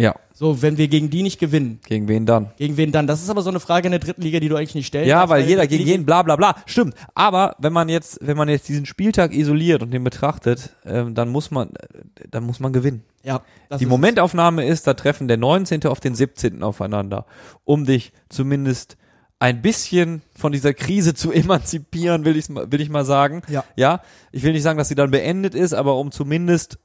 Ja, 0.00 0.14
So, 0.32 0.62
wenn 0.62 0.78
wir 0.78 0.86
gegen 0.86 1.10
die 1.10 1.24
nicht 1.24 1.40
gewinnen, 1.40 1.80
gegen 1.84 2.06
wen 2.06 2.24
dann? 2.24 2.52
gegen 2.56 2.76
wen 2.76 2.92
dann? 2.92 3.08
Das 3.08 3.20
ist 3.20 3.30
aber 3.30 3.42
so 3.42 3.50
eine 3.50 3.58
Frage 3.58 3.88
in 3.88 3.90
der 3.90 3.98
dritten 3.98 4.22
Liga, 4.22 4.38
die 4.38 4.48
du 4.48 4.54
eigentlich 4.54 4.76
nicht 4.76 4.86
stellen 4.86 5.08
Ja, 5.08 5.28
weil 5.28 5.42
jeder 5.44 5.66
gegen 5.66 5.84
jeden, 5.84 6.06
bla 6.06 6.22
bla 6.22 6.36
bla. 6.36 6.54
Stimmt. 6.66 6.94
Aber 7.16 7.56
wenn 7.58 7.72
man 7.72 7.88
jetzt, 7.88 8.20
wenn 8.22 8.36
man 8.36 8.48
jetzt 8.48 8.68
diesen 8.68 8.86
Spieltag 8.86 9.34
isoliert 9.34 9.82
und 9.82 9.90
den 9.90 10.04
betrachtet, 10.04 10.70
ähm, 10.86 11.16
dann 11.16 11.30
muss 11.30 11.50
man, 11.50 11.70
äh, 11.70 12.28
dann 12.30 12.44
muss 12.44 12.60
man 12.60 12.72
gewinnen. 12.72 13.02
Ja, 13.24 13.42
Die 13.76 13.82
ist- 13.82 13.88
Momentaufnahme 13.90 14.64
ist, 14.64 14.86
da 14.86 14.94
treffen 14.94 15.26
der 15.26 15.36
19. 15.36 15.88
auf 15.88 15.98
den 15.98 16.14
17. 16.14 16.62
aufeinander, 16.62 17.26
um 17.64 17.84
dich 17.84 18.12
zumindest 18.28 18.96
ein 19.40 19.62
bisschen 19.62 20.22
von 20.38 20.52
dieser 20.52 20.72
Krise 20.72 21.14
zu 21.14 21.32
emanzipieren, 21.32 22.24
will 22.24 22.36
ich 22.36 22.48
will 22.48 22.80
ich 22.80 22.88
mal 22.88 23.04
sagen. 23.04 23.42
Ja. 23.48 23.64
Ja, 23.76 24.00
ich 24.32 24.42
will 24.42 24.52
nicht 24.52 24.62
sagen, 24.62 24.78
dass 24.78 24.88
sie 24.88 24.94
dann 24.94 25.10
beendet 25.10 25.54
ist, 25.54 25.74
aber 25.74 25.96
um 25.96 26.10
zumindest 26.10 26.78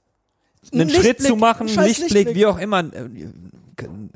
einen 0.71 0.87
Lichtblick, 0.87 1.05
Schritt 1.05 1.21
zu 1.21 1.35
machen, 1.35 1.67
Lichtblick, 1.67 1.99
Lichtblick. 1.99 2.35
wie 2.35 2.45
auch 2.45 2.57
immer, 2.57 2.79
äh, 2.79 3.09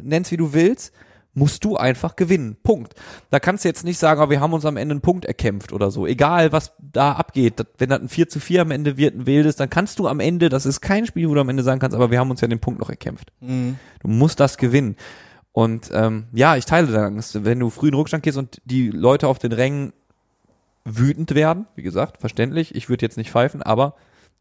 nenn's 0.02 0.32
wie 0.32 0.38
du 0.38 0.54
willst, 0.54 0.93
musst 1.34 1.63
du 1.63 1.78
einfach 1.78 2.15
gewinnen. 2.15 2.58
Punkt. 2.63 2.95
Da 3.30 3.39
kannst 3.39 3.63
du 3.63 3.69
jetzt 3.69 3.84
nicht 3.84 4.00
sagen, 4.00 4.19
aber 4.19 4.32
wir 4.32 4.41
haben 4.41 4.54
uns 4.54 4.65
am 4.65 4.76
Ende 4.76 4.93
einen 4.93 5.02
Punkt 5.02 5.23
erkämpft 5.26 5.71
oder 5.71 5.91
so. 5.91 6.08
Egal, 6.08 6.52
was 6.52 6.73
da 6.80 7.12
abgeht. 7.12 7.63
Wenn 7.78 7.89
das 7.89 8.02
ein 8.02 8.10
4 8.10 8.28
zu 8.28 8.39
4 8.39 8.63
am 8.63 8.71
Ende 8.71 8.97
wird, 8.97 9.15
ein 9.15 9.28
wildes, 9.28 9.56
dann 9.56 9.69
kannst 9.69 10.00
du 10.00 10.08
am 10.08 10.19
Ende, 10.19 10.50
das 10.50 10.65
ist 10.65 10.82
kein 10.82 11.06
Spiel, 11.06 11.30
wo 11.30 11.36
du 11.36 11.41
am 11.41 11.50
Ende 11.50 11.62
sagen 11.62 11.80
kannst, 11.80 11.95
aber 11.95 12.10
wir 12.10 12.19
haben 12.19 12.32
uns 12.32 12.41
ja 12.41 12.47
den 12.47 12.60
Punkt 12.60 12.80
noch 12.80 12.89
erkämpft. 12.89 13.32
Mhm. 13.41 13.78
Du 14.02 14.08
musst 14.08 14.39
das 14.39 14.58
gewinnen. 14.58 14.95
Und 15.58 15.89
ähm, 15.91 16.28
ja, 16.34 16.56
ich 16.56 16.65
teile 16.65 16.86
deine 16.86 17.06
Angst. 17.08 17.43
Wenn 17.43 17.60
du 17.60 17.72
früh 17.72 17.88
in 17.88 17.96
Rückstand 17.96 18.22
gehst 18.22 18.38
und 18.38 18.62
die 18.65 18.91
Leute 18.91 19.28
auf 19.28 19.39
den 19.39 19.52
Rängen 19.52 19.91
wütend 20.86 21.34
werden, 21.34 21.65
wie 21.74 21.82
gesagt, 21.82 22.20
verständlich. 22.20 22.76
Ich 22.76 22.89
würde 22.89 23.04
jetzt 23.04 23.17
nicht 23.17 23.32
pfeifen, 23.32 23.63
aber 23.63 23.96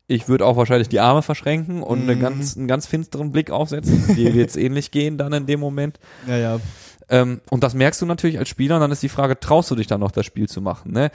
ich 0.09 0.29
würde 0.29 0.45
auch 0.45 0.59
wahrscheinlich 0.59 0.91
die 0.91 1.01
Arme 1.01 1.23
verschränken 1.23 1.83
und 1.83 2.05
Mhm. 2.05 2.21
ganz, 2.21 2.55
einen 2.59 2.69
ganz 2.69 2.87
finsteren 2.87 3.33
Blick 3.33 3.51
aufsetzen. 3.51 4.15
Dir 4.15 4.35
wird 4.35 4.51
es 4.51 4.57
ähnlich 4.57 4.91
gehen 4.91 5.17
dann 5.17 5.33
in 5.33 5.47
dem 5.47 5.59
Moment. 5.59 5.99
Ja, 6.27 6.37
ja. 6.37 6.61
Ähm, 7.09 7.41
und 7.49 7.65
das 7.65 7.73
merkst 7.73 8.03
du 8.03 8.05
natürlich 8.05 8.39
als 8.39 8.51
Spieler 8.51 8.75
und 8.75 8.83
dann 8.83 8.93
ist 8.93 9.03
die 9.03 9.09
Frage, 9.09 9.41
traust 9.41 9.71
du 9.71 9.75
dich 9.75 9.87
dann 9.87 10.01
noch 10.01 10.11
das 10.11 10.27
Spiel 10.27 10.51
zu 10.51 10.61
machen? 10.61 10.93
Ne? 10.93 11.11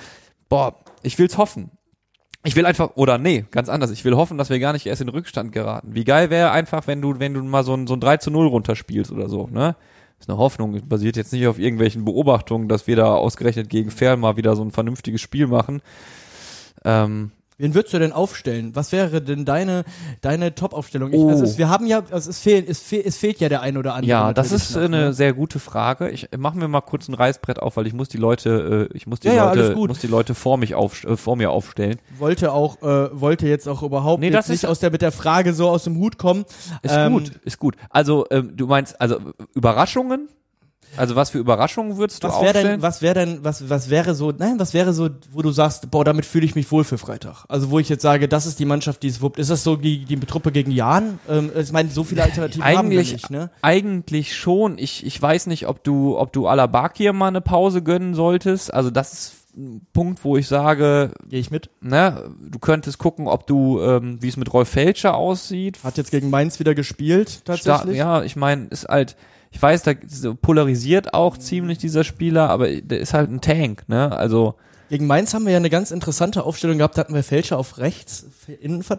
Boah, 0.49 0.77
ich 1.03 1.19
will's 1.19 1.37
hoffen. 1.37 1.69
Ich 2.43 2.55
will 2.55 2.65
einfach, 2.65 2.95
oder 2.95 3.19
nee, 3.19 3.45
ganz 3.51 3.69
anders. 3.69 3.91
Ich 3.91 4.03
will 4.03 4.15
hoffen, 4.15 4.39
dass 4.39 4.49
wir 4.49 4.57
gar 4.57 4.73
nicht 4.73 4.87
erst 4.87 5.03
in 5.03 5.09
Rückstand 5.09 5.51
geraten. 5.51 5.93
Wie 5.93 6.05
geil 6.05 6.31
wäre 6.31 6.49
einfach, 6.49 6.87
wenn 6.87 7.03
du, 7.03 7.19
wenn 7.19 7.35
du 7.35 7.43
mal 7.43 7.63
so 7.63 7.75
ein, 7.75 7.85
so 7.85 7.93
ein 7.93 7.99
3 7.99 8.17
zu 8.17 8.31
0 8.31 8.47
runterspielst 8.47 9.11
oder 9.11 9.29
so, 9.29 9.45
ne? 9.45 9.75
Ist 10.21 10.29
eine 10.29 10.37
Hoffnung, 10.37 10.87
basiert 10.87 11.17
jetzt 11.17 11.33
nicht 11.33 11.47
auf 11.47 11.57
irgendwelchen 11.57 12.05
Beobachtungen, 12.05 12.67
dass 12.67 12.85
wir 12.85 12.95
da 12.95 13.15
ausgerechnet 13.15 13.69
gegen 13.69 13.89
Fern 13.89 14.19
mal 14.19 14.37
wieder 14.37 14.55
so 14.55 14.63
ein 14.63 14.69
vernünftiges 14.69 15.19
Spiel 15.19 15.47
machen. 15.47 15.81
Ähm, 16.85 17.31
Wen 17.61 17.73
würdest 17.75 17.93
du 17.93 17.99
denn 17.99 18.11
aufstellen? 18.11 18.71
Was 18.75 18.91
wäre 18.91 19.21
denn 19.21 19.45
deine, 19.45 19.83
deine 20.21 20.55
Top-Aufstellung? 20.55 21.13
Ich- 21.13 21.19
Oh. 21.21 21.29
Also 21.29 21.43
es, 21.43 21.57
wir 21.59 21.69
haben 21.69 21.85
ja, 21.85 22.01
also 22.11 22.29
es, 22.29 22.39
fehlt, 22.39 22.67
es, 22.67 22.81
fehl, 22.81 23.03
es 23.05 23.17
fehlt 23.17 23.39
ja 23.39 23.47
der 23.49 23.61
ein 23.61 23.77
oder 23.77 23.93
andere. 23.93 24.09
ja, 24.09 24.33
das 24.33 24.51
ist 24.51 24.75
noch, 24.75 24.81
eine 24.83 24.97
ne? 24.97 25.13
sehr 25.13 25.33
gute 25.33 25.59
Frage. 25.59 26.09
Ich 26.09 26.29
machen 26.37 26.59
wir 26.59 26.67
mal 26.67 26.81
kurz 26.81 27.07
ein 27.07 27.13
Reißbrett 27.13 27.59
auf, 27.59 27.77
weil 27.77 27.85
ich 27.87 27.93
muss 27.93 28.09
die 28.09 28.17
Leute, 28.17 28.89
äh, 28.91 28.97
ich 28.97 29.05
muss 29.07 29.19
die 29.19 29.27
Ja, 29.27 29.33
ja, 29.35 29.53
Leute, 29.53 29.73
gut. 29.75 29.89
muss 29.89 29.99
die 29.99 30.07
Leute 30.07 30.33
vor 30.33 30.57
mich 30.57 30.73
auf, 30.75 31.03
äh, 31.03 31.15
vor 31.17 31.35
mir 31.35 31.51
aufstellen. 31.51 31.97
Wollte 32.17 32.51
auch, 32.53 32.81
äh, 32.81 33.09
wollte 33.19 33.47
jetzt 33.47 33.67
auch 33.69 33.83
überhaupt 33.83 34.19
Nee, 34.21 34.31
das 34.31 34.49
nicht 34.49 34.63
ist- 34.63 34.69
aus 34.69 34.79
der, 34.79 34.89
mit 34.91 35.01
der 35.03 35.11
Frage 35.11 35.53
so 35.53 35.69
aus 35.69 35.83
dem 35.83 35.97
Hut 35.97 36.17
kommen. 36.17 36.45
Ist 36.81 36.95
Ähm, 36.95 37.13
gut, 37.13 37.31
ist 37.45 37.59
gut. 37.59 37.75
Also 37.89 38.25
ähm, 38.31 38.53
du 38.57 38.65
meinst 38.67 38.99
also 38.99 39.19
Überraschungen? 39.53 40.27
Also 40.97 41.15
was 41.15 41.29
für 41.29 41.37
Überraschungen 41.39 41.97
würdest 41.97 42.23
du 42.23 42.27
Was 42.27 42.35
wäre 42.35 42.45
aufstellen? 42.45 42.67
denn, 42.67 42.81
was 42.81 43.01
wäre 43.01 43.13
denn, 43.13 43.43
was, 43.43 43.69
was 43.69 43.89
wäre 43.89 44.13
so, 44.13 44.31
nein, 44.37 44.59
was 44.59 44.73
wäre 44.73 44.93
so, 44.93 45.09
wo 45.31 45.41
du 45.41 45.51
sagst, 45.51 45.89
boah, 45.89 46.03
damit 46.03 46.25
fühle 46.25 46.45
ich 46.45 46.55
mich 46.55 46.71
wohl 46.71 46.83
für 46.83 46.97
Freitag? 46.97 47.45
Also 47.47 47.69
wo 47.71 47.79
ich 47.79 47.89
jetzt 47.89 48.01
sage, 48.01 48.27
das 48.27 48.45
ist 48.45 48.59
die 48.59 48.65
Mannschaft, 48.65 49.03
die 49.03 49.07
es 49.07 49.21
wuppt. 49.21 49.39
Ist 49.39 49.49
das 49.49 49.63
so 49.63 49.75
die, 49.75 50.05
die 50.05 50.19
Truppe 50.19 50.51
gegen 50.51 50.71
Jan? 50.71 51.19
Ähm, 51.29 51.51
ich 51.55 51.71
meine, 51.71 51.89
so 51.89 52.03
viele 52.03 52.23
Alternativen 52.23 52.63
haben 52.65 52.89
wir 52.89 52.99
eigentlich, 52.99 53.13
nicht, 53.13 53.29
ne? 53.29 53.49
eigentlich 53.61 54.35
schon. 54.35 54.77
Ich, 54.77 55.05
ich 55.05 55.21
weiß 55.21 55.47
nicht, 55.47 55.67
ob 55.67 55.83
du, 55.83 56.17
ob 56.17 56.33
du 56.33 56.47
Alabakir 56.47 57.13
mal 57.13 57.27
eine 57.27 57.41
Pause 57.41 57.81
gönnen 57.81 58.13
solltest. 58.13 58.73
Also 58.73 58.89
das 58.89 59.13
ist 59.13 59.33
ein 59.57 59.85
Punkt, 59.93 60.23
wo 60.23 60.37
ich 60.37 60.47
sage, 60.47 61.11
Gehe 61.29 61.39
ich 61.39 61.51
mit. 61.51 61.69
ne, 61.81 62.31
du 62.41 62.57
könntest 62.59 62.97
gucken, 62.99 63.27
ob 63.27 63.47
du, 63.47 63.81
ähm, 63.81 64.17
wie 64.21 64.29
es 64.29 64.37
mit 64.37 64.51
Rolf 64.53 64.69
Felscher 64.69 65.15
aussieht. 65.15 65.79
Hat 65.83 65.97
jetzt 65.97 66.11
gegen 66.11 66.29
Mainz 66.29 66.59
wieder 66.59 66.73
gespielt, 66.75 67.29
Sta 67.29 67.55
tatsächlich. 67.57 67.97
ja, 67.97 68.23
ich 68.23 68.35
meine, 68.37 68.67
ist 68.67 68.87
halt, 68.87 69.17
ich 69.51 69.61
weiß, 69.61 69.83
da 69.83 69.93
polarisiert 70.41 71.13
auch 71.13 71.37
ziemlich 71.37 71.77
dieser 71.77 72.03
Spieler, 72.03 72.49
aber 72.49 72.69
der 72.69 72.99
ist 72.99 73.13
halt 73.13 73.29
ein 73.29 73.41
Tank, 73.41 73.83
ne? 73.87 74.11
Also 74.11 74.55
Gegen 74.89 75.07
Mainz 75.07 75.33
haben 75.33 75.45
wir 75.45 75.51
ja 75.51 75.57
eine 75.57 75.69
ganz 75.69 75.91
interessante 75.91 76.43
Aufstellung 76.43 76.77
gehabt. 76.77 76.97
Da 76.97 77.01
hatten 77.01 77.13
wir 77.13 77.23
Fälscher 77.23 77.57
auf 77.57 77.77
rechts, 77.77 78.25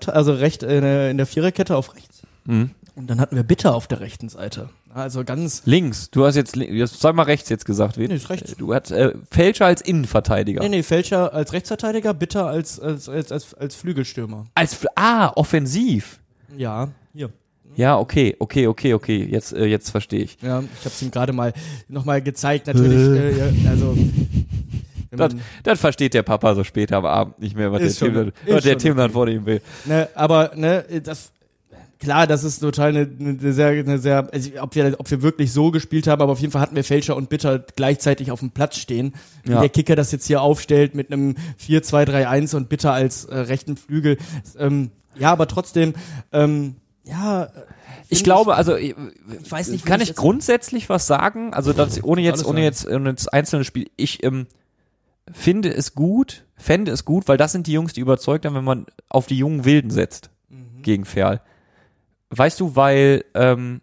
also 0.06 0.32
recht 0.32 0.62
in 0.62 0.80
der, 0.82 1.10
in 1.10 1.16
der 1.18 1.26
Viererkette 1.26 1.76
auf 1.76 1.94
rechts. 1.94 2.22
mh. 2.44 2.68
Und 2.94 3.08
dann 3.08 3.20
hatten 3.20 3.36
wir 3.36 3.42
Bitter 3.42 3.74
auf 3.74 3.86
der 3.86 4.00
rechten 4.00 4.28
Seite. 4.28 4.68
Also 4.92 5.24
ganz, 5.24 5.62
links. 5.64 6.10
Du 6.10 6.26
hast 6.26 6.34
jetzt, 6.36 6.56
li- 6.56 6.70
jetzt 6.70 7.00
zweimal 7.00 7.24
rechts 7.24 7.48
jetzt 7.48 7.64
gesagt, 7.64 7.96
wen? 7.96 8.08
Nee, 8.08 8.16
ist 8.16 8.28
rechts. 8.28 8.54
Du 8.58 8.74
hast 8.74 8.90
äh, 8.90 9.14
Felscher 9.30 9.64
als 9.64 9.80
Innenverteidiger. 9.80 10.60
nee, 10.60 10.68
nee, 10.68 10.82
Fälscher 10.82 11.32
als 11.32 11.54
Rechtsverteidiger, 11.54 12.12
Bitter 12.12 12.46
als, 12.46 12.78
als, 12.78 13.08
als, 13.08 13.32
als, 13.32 13.54
als 13.54 13.74
Flügelstürmer. 13.76 14.44
Als 14.54 14.76
ah 14.94 15.28
offensiv. 15.36 16.20
Ja. 16.54 16.88
Ja, 17.76 17.98
okay, 17.98 18.36
okay, 18.38 18.66
okay, 18.66 18.94
okay. 18.94 19.28
Jetzt, 19.30 19.52
äh, 19.52 19.66
jetzt 19.66 19.90
verstehe 19.90 20.22
ich. 20.22 20.36
Ja, 20.42 20.60
ich 20.60 20.80
habe 20.84 20.88
es 20.94 21.02
ihm 21.02 21.10
gerade 21.10 21.32
mal 21.32 21.52
nochmal 21.88 22.22
gezeigt, 22.22 22.66
natürlich. 22.66 22.98
äh, 23.18 23.38
ja, 23.38 23.70
also, 23.70 23.96
wenn 25.10 25.18
Das, 25.18 25.34
das 25.62 25.80
versteht 25.80 26.14
der 26.14 26.22
Papa 26.22 26.54
so 26.54 26.64
später 26.64 26.96
am 26.98 27.06
Abend 27.06 27.38
nicht 27.40 27.56
mehr, 27.56 27.72
was 27.72 27.80
der 27.80 27.92
Tim, 27.92 28.14
dann, 28.14 28.32
was 28.48 28.64
der 28.64 28.78
Tim 28.78 28.96
dann 28.96 29.10
vor 29.10 29.28
ihm 29.28 29.46
will. 29.46 29.60
ne, 29.84 30.08
aber 30.14 30.52
ne, 30.54 30.84
das 31.02 31.32
klar, 31.98 32.26
das 32.26 32.42
ist 32.42 32.58
total 32.58 32.88
eine, 32.88 33.08
eine 33.20 33.52
sehr, 33.52 33.68
eine 33.68 33.98
sehr, 33.98 34.28
also 34.32 34.50
ob 34.60 34.74
wir, 34.74 34.96
ob 34.98 35.08
wir 35.10 35.22
wirklich 35.22 35.52
so 35.52 35.70
gespielt 35.70 36.08
haben, 36.08 36.20
aber 36.20 36.32
auf 36.32 36.40
jeden 36.40 36.50
Fall 36.52 36.60
hatten 36.60 36.74
wir 36.74 36.82
Fälscher 36.82 37.14
und 37.14 37.28
Bitter 37.28 37.64
gleichzeitig 37.76 38.32
auf 38.32 38.40
dem 38.40 38.50
Platz 38.50 38.76
stehen. 38.76 39.14
Wie 39.44 39.52
Ja. 39.52 39.60
der 39.60 39.68
Kicker 39.68 39.94
das 39.94 40.10
jetzt 40.10 40.26
hier 40.26 40.42
aufstellt 40.42 40.94
mit 40.96 41.12
einem 41.12 41.36
4-2-3-1 41.64 42.56
und 42.56 42.68
Bitter 42.68 42.92
als 42.92 43.24
äh, 43.26 43.38
rechten 43.38 43.76
Flügel. 43.76 44.18
Ähm, 44.58 44.90
ja, 45.16 45.30
aber 45.30 45.46
trotzdem, 45.46 45.94
ähm, 46.32 46.74
ja. 47.04 47.44
äh, 47.44 47.48
Ich 48.08 48.24
glaube, 48.24 48.54
also 48.54 48.76
ich, 48.76 48.94
Ich 49.42 49.50
weiß 49.50 49.68
nicht, 49.68 49.84
wie 49.84 49.88
kann 49.88 50.00
ich 50.00 50.10
ich 50.10 50.16
grundsätzlich 50.16 50.88
was 50.88 51.06
sagen? 51.06 51.54
Also 51.54 51.72
das, 51.72 52.02
ohne 52.04 52.20
jetzt, 52.22 52.44
ohne 52.44 52.62
jetzt, 52.62 52.86
ohne 52.86 53.10
jetzt 53.10 53.32
einzelne 53.32 53.64
Spiel. 53.64 53.90
Ich 53.96 54.22
ähm, 54.22 54.46
finde 55.30 55.72
es 55.72 55.94
gut, 55.94 56.44
fände 56.56 56.90
es 56.92 57.04
gut, 57.04 57.28
weil 57.28 57.36
das 57.36 57.52
sind 57.52 57.66
die 57.66 57.72
Jungs, 57.72 57.92
die 57.92 58.00
überzeugt 58.00 58.44
haben, 58.46 58.54
wenn 58.54 58.64
man 58.64 58.86
auf 59.08 59.26
die 59.26 59.38
jungen 59.38 59.64
Wilden 59.64 59.90
setzt 59.90 60.30
Mhm. 60.48 60.82
gegen 60.82 61.04
Ferl. 61.04 61.40
Weißt 62.30 62.60
du, 62.60 62.76
weil 62.76 63.24
ähm, 63.34 63.80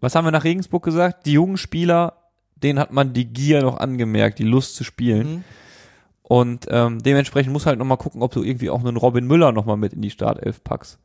was 0.00 0.14
haben 0.14 0.24
wir 0.24 0.32
nach 0.32 0.44
Regensburg 0.44 0.82
gesagt? 0.84 1.26
Die 1.26 1.32
jungen 1.32 1.56
Spieler, 1.56 2.14
denen 2.56 2.78
hat 2.78 2.92
man 2.92 3.12
die 3.12 3.26
Gier 3.26 3.62
noch 3.62 3.78
angemerkt, 3.78 4.38
die 4.40 4.44
Lust 4.44 4.74
zu 4.76 4.82
spielen. 4.84 5.28
Mhm. 5.36 5.44
Und 6.22 6.66
ähm, 6.70 7.02
dementsprechend 7.02 7.52
muss 7.52 7.66
halt 7.66 7.78
noch 7.78 7.84
mal 7.84 7.96
gucken, 7.96 8.22
ob 8.22 8.32
du 8.32 8.42
irgendwie 8.42 8.70
auch 8.70 8.80
einen 8.80 8.96
Robin 8.96 9.26
Müller 9.26 9.52
noch 9.52 9.64
mal 9.66 9.76
mit 9.76 9.92
in 9.92 10.02
die 10.02 10.10
Startelf 10.10 10.62
packst. 10.64 10.98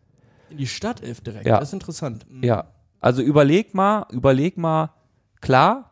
In 0.49 0.57
die 0.57 0.67
Stadtelf 0.67 1.21
direkt. 1.21 1.45
Ja. 1.45 1.59
Das 1.59 1.69
ist 1.69 1.73
interessant. 1.73 2.25
Mhm. 2.29 2.43
Ja, 2.43 2.65
also 2.99 3.21
überleg 3.21 3.73
mal, 3.73 4.05
überleg 4.11 4.57
mal, 4.57 4.93
klar, 5.41 5.91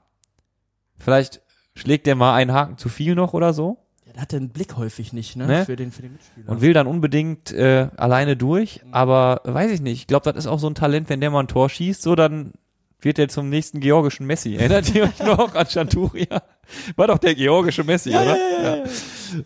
vielleicht 0.98 1.42
schlägt 1.76 2.08
der 2.08 2.16
mal 2.16 2.34
einen 2.36 2.54
Haken 2.54 2.78
zu 2.78 2.90
viel 2.90 3.16
noch 3.16 3.34
oder 3.34 3.54
so 3.54 3.78
Ja, 4.06 4.14
der 4.14 4.22
hat 4.24 4.32
den 4.32 4.50
Blick 4.50 4.78
häufig 4.78 5.14
nicht, 5.14 5.36
ne? 5.36 5.46
Ne? 5.46 5.66
Für 5.66 5.76
den, 5.76 5.92
für 5.92 6.02
den 6.02 6.14
Mitspieler. 6.14 6.50
und 6.50 6.62
will 6.62 6.74
dann 6.74 6.88
unbedingt 6.88 7.52
äh, 7.52 7.90
alleine 7.98 8.38
durch, 8.38 8.82
aber 8.92 9.42
weiß 9.44 9.72
ich 9.72 9.82
nicht, 9.82 10.02
ich 10.02 10.08
glaube, 10.08 10.32
das 10.32 10.46
ist 10.46 10.48
auch 10.48 10.60
so 10.60 10.68
ein 10.68 10.76
Talent, 10.76 11.10
wenn 11.10 11.22
der 11.22 11.32
mal 11.32 11.42
ein 11.42 11.48
Tor 11.48 11.70
schießt, 11.70 12.02
so 12.02 12.16
dann 12.16 12.54
wird 13.02 13.20
er 13.20 13.28
zum 13.28 13.50
nächsten 13.50 13.82
georgischen 13.82 14.26
Messi. 14.26 14.56
Erinnert 14.58 14.94
ihr 14.96 15.04
euch 15.04 15.20
noch 15.20 15.54
an 15.54 15.68
Chanturia? 15.68 16.42
War 16.96 17.08
doch 17.08 17.20
der 17.20 17.36
georgische 17.36 17.84
Messi, 17.84 18.10
ja, 18.12 18.22
oder? 18.22 18.36
ja, 18.36 18.62
ja, 18.64 18.76
ja, 18.76 18.84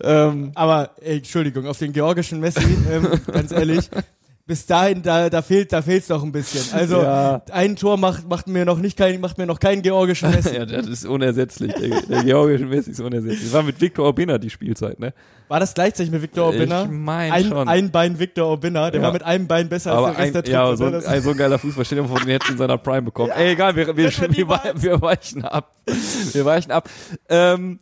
ja. 0.02 0.30
Ähm, 0.30 0.52
Aber 0.56 0.92
ey, 1.02 1.18
Entschuldigung, 1.18 1.66
auf 1.66 1.78
den 1.78 1.92
georgischen 1.92 2.40
Messi, 2.40 2.78
ähm, 2.90 3.08
ganz 3.28 3.52
ehrlich, 3.52 3.90
bis 4.50 4.66
dahin, 4.66 5.04
da, 5.04 5.30
da 5.30 5.44
fehlt, 5.44 5.72
da 5.72 5.84
fehlt's 5.84 6.10
noch 6.10 6.24
ein 6.24 6.32
bisschen. 6.32 6.74
Also 6.76 7.04
Ja. 7.04 7.44
ein 7.52 7.76
Tor 7.76 7.98
macht, 7.98 8.28
macht 8.28 8.48
mir 8.48 8.66
noch 8.66 8.80
nicht 8.80 8.98
kein, 8.98 9.22
macht 9.22 9.38
mir 9.38 9.46
noch 9.46 9.60
keinen 9.60 9.84
georgischen 9.84 10.32
Messi. 10.36 10.56
ja, 10.56 10.66
das 10.66 10.88
ist 10.88 11.06
unersetzlich. 11.06 11.72
Der, 11.76 12.02
der 12.02 12.24
georgische 12.24 12.66
Messi 12.66 12.90
ist 12.90 13.00
unersetzlich. 13.00 13.54
War 13.54 13.62
mit 13.62 13.80
Viktor 13.80 14.06
Orbina 14.08 14.40
die 14.40 14.50
Spielzeit, 14.50 15.00
ne? 15.00 15.14
War 15.50 15.60
das 15.60 15.76
gleichzeitig 15.76 16.12
mit 16.12 16.24
Victor 16.24 16.48
Orbina? 16.48 16.84
Ich 16.86 16.90
mein 16.90 17.32
ein, 17.32 17.46
schon. 17.46 17.68
ein 17.70 17.92
Bein 17.92 18.18
Victor 18.18 18.48
Orbina, 18.48 18.90
der 18.90 19.02
Ja. 19.02 19.06
war 19.06 19.14
mit 19.14 19.22
einem 19.22 19.46
Bein 19.46 19.70
besser 19.70 19.92
Aber 19.94 20.08
als 20.08 20.16
der 20.18 20.26
Rest 20.26 20.36
ein, 20.38 20.44
der 20.44 20.52
ja, 20.54 20.76
so, 20.76 20.86
ein, 20.86 20.92
Das- 20.94 21.06
ein 21.06 21.22
so 21.22 21.30
ein 21.30 21.38
geiler 21.38 21.60
Fußball, 21.60 21.86
stell 21.86 21.98
dir 21.98 22.02
mal 22.02 22.08
vor, 22.10 22.20
den 22.20 22.30
hättest 22.30 22.50
du 22.50 22.54
in 22.54 22.58
seiner 22.58 22.78
Prime 22.80 23.04
bekommen. 23.04 23.32
Ey, 23.36 23.52
egal, 23.54 23.76
wir, 23.76 23.96
wir, 23.96 24.06
Das 24.06 24.20
wir, 24.20 24.48
wir 24.82 25.02
weichen 25.02 25.46
ab. 25.46 25.76
Wir 26.34 26.44
weichen 26.44 26.72
ab. 26.72 26.90
Ähm, 27.30 27.80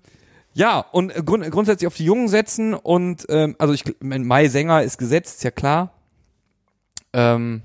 ja, 0.53 0.79
und 0.91 1.13
grund, 1.25 1.49
grundsätzlich 1.49 1.87
auf 1.87 1.95
die 1.95 2.03
Jungen 2.05 2.27
setzen 2.27 2.73
und, 2.73 3.25
ähm, 3.29 3.55
also 3.57 3.73
ich, 3.73 3.85
mein 4.01 4.25
Mai 4.25 4.49
Sänger 4.49 4.83
ist 4.83 4.97
gesetzt, 4.97 5.37
ist 5.37 5.43
ja 5.45 5.51
klar. 5.51 5.93
Ähm, 7.13 7.61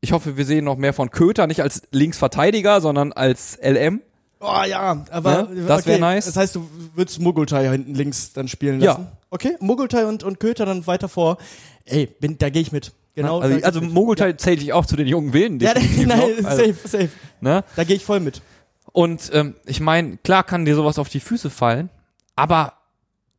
ich 0.00 0.12
hoffe, 0.12 0.36
wir 0.36 0.44
sehen 0.44 0.64
noch 0.64 0.76
mehr 0.76 0.92
von 0.92 1.10
Köter, 1.10 1.46
nicht 1.46 1.62
als 1.62 1.82
Linksverteidiger, 1.90 2.80
sondern 2.80 3.12
als 3.12 3.58
LM. 3.62 4.00
Oh 4.40 4.62
ja, 4.68 5.04
aber 5.10 5.48
Ne? 5.50 5.64
Das 5.66 5.80
okay, 5.82 5.98
nice. 5.98 6.26
Das 6.26 6.36
heißt, 6.36 6.54
du 6.54 6.68
würdest 6.94 7.20
Mogultai 7.20 7.68
hinten 7.70 7.94
links 7.94 8.32
dann 8.32 8.46
spielen 8.46 8.80
Ja. 8.80 8.92
lassen? 8.92 9.08
Okay, 9.30 9.56
Mogultai 9.60 10.06
und, 10.06 10.22
und 10.22 10.38
Köter 10.38 10.64
dann 10.64 10.86
weiter 10.86 11.08
vor. 11.08 11.38
Ey, 11.84 12.06
bin, 12.06 12.38
da 12.38 12.48
gehe 12.48 12.62
ich 12.62 12.70
mit. 12.70 12.92
Genau. 13.16 13.40
da 13.40 13.46
also 13.46 13.64
also 13.64 13.80
ich 13.80 13.86
mit. 13.86 13.94
Mogultai 13.94 14.34
zähle 14.34 14.62
ich 14.62 14.72
auch 14.72 14.86
zu 14.86 14.94
den 14.94 15.08
jungen 15.08 15.32
Wilden. 15.32 15.58
Ja, 15.58 15.74
nein, 15.96 16.06
noch. 16.08 16.28
Also, 16.48 16.64
safe, 16.64 16.88
safe. 16.88 17.08
ne? 17.40 17.64
Da 17.74 17.82
gehe 17.82 17.96
ich 17.96 18.04
voll 18.04 18.20
mit. 18.20 18.40
Und 18.92 19.30
ähm, 19.34 19.56
ich 19.66 19.80
meine, 19.80 20.18
klar 20.18 20.44
kann 20.44 20.64
dir 20.64 20.76
sowas 20.76 21.00
auf 21.00 21.08
die 21.08 21.20
Füße 21.20 21.50
fallen, 21.50 21.90
aber 22.36 22.74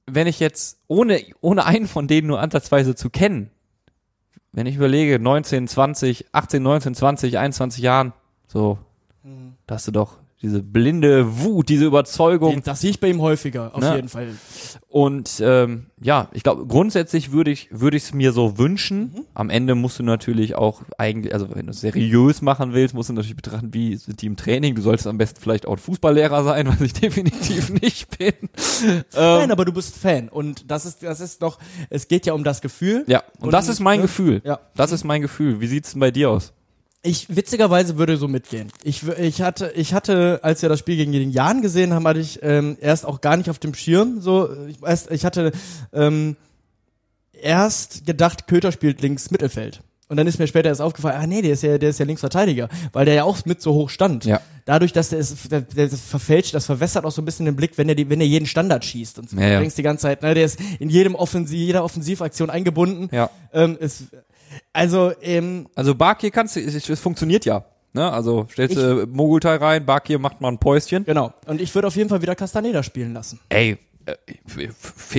wenn 0.06 0.28
ich 0.28 0.40
jetzt, 0.40 0.80
ohne, 0.88 1.22
ohne 1.40 1.66
einen 1.66 1.88
von 1.88 2.08
denen 2.08 2.28
nur 2.28 2.40
ansatzweise 2.42 2.96
zu 2.96 3.10
kennen, 3.10 3.52
wenn 4.52 4.66
ich 4.66 4.76
überlege, 4.76 5.20
19, 5.20 5.68
20, 5.68 6.28
18, 6.32 6.64
19, 6.64 6.96
20, 6.96 7.38
21 7.38 7.84
Jahren, 7.84 8.14
so, 8.48 8.80
da 9.68 9.76
hast 9.76 9.88
du 9.88 9.92
doch 9.92 10.18
diese 10.42 10.64
blinde 10.64 11.40
Wut, 11.44 11.68
diese 11.68 11.86
Überzeugung. 11.86 12.62
Das 12.64 12.80
sehe 12.80 12.92
ich 12.92 13.00
bei 13.02 13.10
ihm 13.10 13.22
häufiger, 13.22 13.76
auf 13.76 13.82
Ne? 13.82 13.96
jeden 13.98 14.08
Fall. 14.08 14.30
Und 14.88 15.42
ähm, 15.44 15.88
ja, 16.02 16.30
ich 16.32 16.44
glaube, 16.44 16.66
grundsätzlich 16.66 17.32
würde 17.34 17.52
ich 17.52 17.68
würde 17.72 17.98
ich 17.98 18.04
es 18.04 18.14
mir 18.14 18.32
so 18.32 18.58
wünschen. 18.58 19.12
Mhm. 19.14 19.26
Am 19.34 19.50
Ende 19.50 19.76
musst 19.76 20.00
du 20.00 20.04
natürlich 20.04 20.56
auch 20.56 20.82
eigentlich, 20.98 21.34
also 21.34 21.54
wenn 21.54 21.66
du 21.66 21.72
es 21.72 21.82
seriös 21.82 22.42
machen 22.42 22.74
willst, 22.74 22.94
musst 22.96 23.10
du 23.10 23.14
natürlich 23.14 23.36
betrachten, 23.36 23.74
wie 23.74 23.98
sind 23.98 24.22
die 24.22 24.28
im 24.28 24.38
Training. 24.38 24.76
Du 24.76 24.82
solltest 24.82 25.08
am 25.08 25.18
besten 25.18 25.42
vielleicht 25.42 25.66
auch 25.66 25.74
ein 25.74 25.78
Fußballlehrer 25.78 26.44
sein, 26.46 26.68
was 26.70 26.80
ich 26.80 26.94
definitiv 26.94 27.70
nicht 27.82 28.18
bin. 28.18 28.34
Ähm, 28.82 29.04
Nein, 29.14 29.52
aber 29.52 29.66
du 29.66 29.74
bist 29.74 29.98
Fan 29.98 30.30
und 30.30 30.72
das 30.72 30.86
ist, 30.86 31.04
das 31.04 31.20
ist 31.20 31.42
doch, 31.42 31.60
es 31.90 32.08
geht 32.08 32.26
ja 32.26 32.34
um 32.34 32.46
das 32.46 32.62
Gefühl. 32.62 33.04
ja, 33.08 33.24
und, 33.42 33.52
das 33.52 33.68
ist 33.68 33.82
mein 33.82 34.00
ne? 34.00 34.04
Gefühl. 34.04 34.42
Ja. 34.46 34.60
Das 34.76 34.94
ist 34.94 35.04
mein 35.04 35.22
Gefühl. 35.22 35.60
Wie 35.60 35.68
sieht's 35.68 35.92
denn 35.92 36.00
bei 36.00 36.12
dir 36.12 36.30
aus? 36.30 36.54
Ich 37.02 37.34
witzigerweise 37.34 37.98
würde 37.98 38.18
so 38.18 38.28
mitgehen. 38.28 38.70
Ich, 38.84 39.08
ich 39.08 39.42
hatte, 39.42 39.72
ich 39.76 39.94
hatte, 39.94 40.40
als 40.44 40.62
wir 40.62 40.68
das 40.68 40.80
Spiel 40.80 40.98
gegen 40.98 41.14
den 41.14 41.32
Jan 41.32 41.62
gesehen 41.62 41.94
haben, 41.94 42.06
hatte 42.06 42.20
ich 42.20 42.40
ähm, 42.44 42.78
erst 42.82 43.06
auch 43.06 43.22
gar 43.22 43.38
nicht 43.38 43.50
auf 43.50 43.60
dem 43.60 43.74
Schirm. 43.74 44.20
So, 44.20 44.50
ich, 44.68 44.78
erst, 44.84 45.10
ich 45.10 45.24
hatte 45.24 45.54
ähm, 45.94 46.36
erst 47.32 48.06
gedacht, 48.06 48.48
Köter 48.48 48.74
spielt 48.74 49.02
links 49.02 49.32
Mittelfeld. 49.32 49.82
Und 50.10 50.18
dann 50.18 50.26
ist 50.26 50.40
mir 50.40 50.48
später 50.48 50.70
erst 50.70 50.82
aufgefallen, 50.82 51.22
ah 51.22 51.28
nee, 51.28 51.44
der 51.44 51.54
ist 51.54 51.62
ja, 51.62 51.78
der 51.78 51.92
ist 51.92 52.00
ja 52.00 52.06
Linksverteidiger, 52.06 52.68
weil 52.94 53.06
der 53.06 53.14
ja 53.14 53.24
auch 53.24 53.46
mit 53.46 53.62
so 53.62 53.76
hoch 53.76 53.90
stand. 53.92 54.26
Ja. 54.26 54.42
Dadurch, 54.66 54.92
dass 54.92 55.10
der, 55.10 55.20
ist, 55.20 55.52
der, 55.52 55.62
der 55.62 55.88
das 55.88 56.02
verfälscht, 56.02 56.56
das 56.56 56.66
verwässert 56.66 57.06
auch 57.06 57.12
so 57.12 57.22
ein 57.22 57.26
bisschen 57.26 57.46
den 57.46 57.56
Blick, 57.56 57.78
wenn 57.78 57.88
er 57.88 57.96
die, 57.96 58.10
wenn 58.10 58.20
er 58.20 58.26
jeden 58.26 58.48
Standard 58.48 58.84
schießt 58.84 59.20
und 59.20 59.30
so. 59.30 59.38
Ja, 59.38 59.44
ja. 59.44 59.54
Du 59.54 59.60
denkst 59.62 59.76
die 59.76 59.84
ganze 59.84 60.02
Zeit, 60.02 60.24
ne, 60.24 60.34
der 60.34 60.46
ist 60.46 60.60
in 60.80 60.90
jedem 60.90 61.14
Offensiv, 61.14 61.60
jeder 61.60 61.84
Offensivaktion 61.84 62.50
eingebunden. 62.50 63.10
Ja. 63.16 63.30
Ähm, 63.54 63.78
ist, 63.80 64.06
also, 64.74 65.12
ähm, 65.22 65.68
Also 65.76 65.96
Bakir 65.96 66.32
kannst 66.32 66.56
du, 66.56 66.60
es, 66.62 66.90
es 66.90 67.00
funktioniert 67.00 67.46
ja. 67.46 67.66
Ne? 67.94 68.12
Also 68.12 68.48
stellst 68.52 68.78
du 68.78 69.08
Mogultai 69.08 69.56
rein, 69.56 69.86
Bakir 69.86 70.20
macht 70.20 70.42
mal 70.42 70.50
ein 70.50 70.60
Päuschen. 70.60 71.06
genau. 71.06 71.34
Und 71.48 71.60
ich 71.60 71.74
würde 71.74 71.88
auf 71.88 71.96
jeden 71.96 72.10
Fall 72.10 72.22
wieder 72.22 72.36
Castaneda 72.36 72.84
spielen 72.84 73.14
lassen. 73.14 73.40
Ey, 73.50 73.78
äh, 74.06 74.16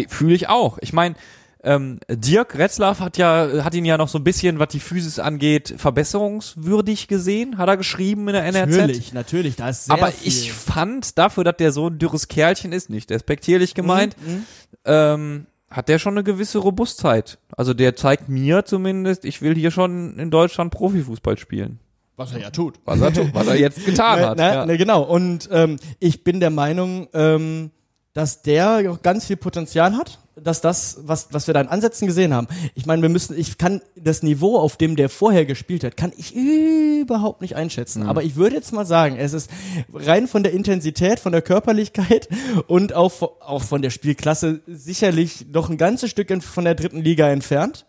fühle 0.08 0.34
ich 0.34 0.48
auch. 0.48 0.78
Ich 0.80 0.92
meine, 0.92 1.16
ähm, 1.62 1.98
Dirk 2.08 2.56
Retzlaff 2.56 3.00
hat 3.00 3.18
ja, 3.18 3.64
hat 3.64 3.74
ihn 3.74 3.84
ja 3.84 3.98
noch 3.98 4.08
so 4.08 4.18
ein 4.18 4.24
bisschen, 4.24 4.58
was 4.58 4.68
die 4.68 4.80
Physis 4.80 5.18
angeht, 5.18 5.74
verbesserungswürdig 5.76 7.08
gesehen, 7.08 7.58
hat 7.58 7.68
er 7.68 7.76
geschrieben 7.76 8.28
in 8.28 8.34
der 8.34 8.44
NRZ. 8.44 8.70
Natürlich, 8.76 9.12
natürlich, 9.12 9.56
da 9.56 9.68
ist 9.68 9.84
sehr 9.86 9.94
Aber 9.94 10.06
viel. 10.12 10.28
ich 10.28 10.52
fand 10.52 11.18
dafür, 11.18 11.44
dass 11.44 11.56
der 11.56 11.72
so 11.72 11.88
ein 11.88 11.98
dürres 11.98 12.28
Kerlchen 12.28 12.72
ist, 12.72 12.88
nicht 12.88 13.10
despektierlich 13.10 13.74
gemeint, 13.74 14.16
Mhm, 14.24 14.44
ähm, 14.86 15.46
hat 15.70 15.88
der 15.88 15.98
schon 15.98 16.14
eine 16.14 16.24
gewisse 16.24 16.58
Robustheit. 16.58 17.38
Also 17.56 17.74
der 17.74 17.94
zeigt 17.96 18.28
mir 18.28 18.64
zumindest, 18.64 19.24
ich 19.24 19.40
will 19.42 19.54
hier 19.54 19.70
schon 19.70 20.18
in 20.18 20.30
Deutschland 20.30 20.72
Profifußball 20.72 21.38
spielen. 21.38 21.78
was 22.16 22.32
er 22.32 22.40
ja 22.40 22.50
tut. 22.50 22.78
Was 22.84 23.00
er, 23.00 23.12
tu- 23.12 23.28
was 23.32 23.46
er 23.46 23.56
jetzt 23.58 23.84
getan 23.86 24.18
Ne, 24.20 24.26
hat. 24.26 24.36
ne, 24.38 24.42
ja. 24.54 24.66
ne, 24.66 24.76
genau. 24.76 25.02
Und 25.02 25.48
ähm, 25.52 25.76
ich 26.00 26.24
bin 26.24 26.40
der 26.40 26.50
Meinung, 26.50 27.08
ähm, 27.14 27.70
dass 28.12 28.42
der 28.42 28.90
auch 28.90 29.00
ganz 29.02 29.26
viel 29.26 29.36
Potenzial 29.36 29.96
hat, 29.96 30.18
dass 30.42 30.60
das, 30.60 30.98
was, 31.02 31.28
was 31.32 31.46
wir 31.46 31.54
da 31.54 31.60
in 31.60 31.68
Ansätzen 31.68 32.06
gesehen 32.06 32.34
haben. 32.34 32.48
Ich 32.74 32.86
meine, 32.86 33.02
wir 33.02 33.08
müssen, 33.08 33.38
ich 33.38 33.58
kann 33.58 33.80
das 33.96 34.22
Niveau, 34.22 34.58
auf 34.58 34.76
dem 34.76 34.96
der 34.96 35.08
vorher 35.08 35.44
gespielt 35.46 35.84
hat, 35.84 35.96
kann 35.96 36.12
ich 36.16 36.34
überhaupt 36.34 37.40
nicht 37.40 37.56
einschätzen. 37.56 38.04
Aber 38.04 38.22
ich 38.22 38.36
würde 38.36 38.56
jetzt 38.56 38.72
mal 38.72 38.86
sagen, 38.86 39.16
es 39.16 39.32
ist 39.32 39.50
rein 39.92 40.28
von 40.28 40.42
der 40.42 40.52
Intensität, 40.52 41.20
von 41.20 41.32
der 41.32 41.42
Körperlichkeit 41.42 42.28
und 42.66 42.94
auch, 42.94 43.22
auch 43.40 43.62
von 43.62 43.82
der 43.82 43.90
Spielklasse 43.90 44.60
sicherlich 44.66 45.46
noch 45.52 45.70
ein 45.70 45.76
ganzes 45.76 46.10
Stück 46.10 46.30
von 46.42 46.64
der 46.64 46.74
dritten 46.74 47.00
Liga 47.00 47.28
entfernt. 47.28 47.86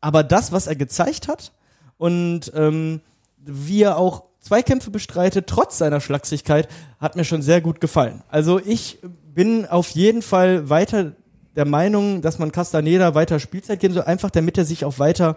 Aber 0.00 0.22
das, 0.22 0.52
was 0.52 0.66
er 0.66 0.76
gezeigt 0.76 1.28
hat 1.28 1.52
und 1.96 2.52
ähm, 2.54 3.00
wie 3.38 3.82
er 3.82 3.96
auch 3.96 4.24
Zweikämpfe 4.40 4.90
bestreitet, 4.90 5.46
trotz 5.46 5.78
seiner 5.78 6.00
Schlagsigkeit, 6.00 6.68
hat 7.00 7.16
mir 7.16 7.24
schon 7.24 7.42
sehr 7.42 7.60
gut 7.60 7.80
gefallen. 7.80 8.22
Also 8.28 8.60
ich 8.64 9.00
bin 9.34 9.66
auf 9.66 9.90
jeden 9.90 10.22
Fall 10.22 10.70
weiter 10.70 11.12
der 11.58 11.64
Meinung, 11.66 12.22
dass 12.22 12.38
man 12.38 12.52
Castaneda 12.52 13.16
weiter 13.16 13.40
Spielzeit 13.40 13.80
geben 13.80 13.92
soll, 13.92 14.04
einfach 14.04 14.30
damit 14.30 14.56
er 14.56 14.64
sich 14.64 14.84
auch 14.84 14.98
weiter 15.00 15.36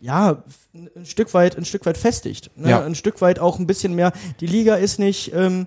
ja, 0.00 0.42
ein 0.74 1.06
Stück 1.06 1.32
weit, 1.32 1.56
ein 1.56 1.64
Stück 1.64 1.86
weit 1.86 1.96
festigt. 1.96 2.50
Ne? 2.56 2.70
Ja. 2.70 2.84
Ein 2.84 2.94
Stück 2.94 3.20
weit 3.20 3.38
auch 3.38 3.58
ein 3.58 3.66
bisschen 3.66 3.94
mehr. 3.94 4.12
Die 4.40 4.46
Liga 4.46 4.74
ist 4.74 4.98
nicht, 4.98 5.32
ähm, 5.32 5.66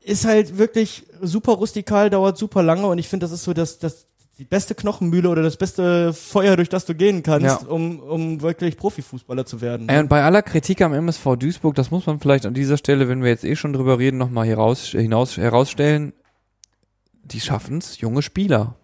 ist 0.00 0.24
halt 0.26 0.58
wirklich 0.58 1.04
super 1.20 1.52
rustikal, 1.54 2.08
dauert 2.08 2.38
super 2.38 2.62
lange 2.62 2.86
und 2.86 2.98
ich 2.98 3.08
finde, 3.08 3.24
das 3.24 3.32
ist 3.32 3.42
so 3.44 3.52
das, 3.52 3.78
das, 3.78 4.06
die 4.38 4.44
beste 4.44 4.74
Knochenmühle 4.76 5.28
oder 5.28 5.42
das 5.42 5.56
beste 5.56 6.12
Feuer, 6.12 6.54
durch 6.54 6.68
das 6.68 6.84
du 6.84 6.94
gehen 6.94 7.22
kannst, 7.24 7.62
Ja. 7.62 7.66
um, 7.66 7.98
um 7.98 8.42
wirklich 8.42 8.76
Profifußballer 8.76 9.46
zu 9.46 9.60
werden. 9.60 9.88
Ey, 9.88 9.98
und 9.98 10.08
bei 10.08 10.22
aller 10.22 10.42
Kritik 10.42 10.82
am 10.82 10.92
MSV 10.92 11.36
Duisburg, 11.36 11.74
das 11.74 11.90
muss 11.90 12.06
man 12.06 12.20
vielleicht 12.20 12.46
an 12.46 12.54
dieser 12.54 12.76
Stelle, 12.76 13.08
wenn 13.08 13.22
wir 13.22 13.30
jetzt 13.30 13.44
eh 13.44 13.56
schon 13.56 13.72
drüber 13.72 13.98
reden, 13.98 14.18
nochmal 14.18 14.46
heraus, 14.46 14.88
hinaus, 14.88 15.36
herausstellen, 15.38 16.12
die 17.32 17.40
schaffen 17.40 17.78
es, 17.78 18.00
junge 18.00 18.22
Spieler 18.22 18.74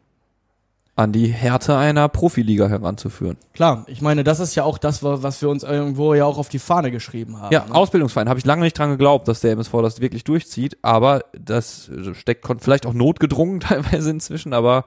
an 0.94 1.10
die 1.10 1.28
Härte 1.28 1.76
einer 1.78 2.08
Profiliga 2.10 2.68
heranzuführen. 2.68 3.38
Klar, 3.54 3.84
ich 3.88 4.02
meine, 4.02 4.24
das 4.24 4.40
ist 4.40 4.54
ja 4.54 4.64
auch 4.64 4.76
das, 4.76 5.02
wa- 5.02 5.22
was 5.22 5.40
wir 5.40 5.48
uns 5.48 5.62
irgendwo 5.62 6.12
ja 6.12 6.26
auch 6.26 6.36
auf 6.36 6.50
die 6.50 6.58
Fahne 6.58 6.90
geschrieben 6.90 7.40
haben. 7.40 7.50
Ja, 7.50 7.64
ne? 7.64 7.74
Ausbildungsverein, 7.74 8.28
habe 8.28 8.38
ich 8.38 8.44
lange 8.44 8.62
nicht 8.62 8.78
dran 8.78 8.90
geglaubt, 8.90 9.26
dass 9.26 9.40
der 9.40 9.52
MSV 9.52 9.72
das 9.80 10.00
wirklich 10.02 10.22
durchzieht, 10.24 10.76
aber 10.82 11.24
das 11.32 11.90
steckt 12.12 12.46
vielleicht 12.60 12.84
auch 12.84 12.92
notgedrungen 12.92 13.60
teilweise 13.60 14.10
inzwischen, 14.10 14.52
aber 14.52 14.84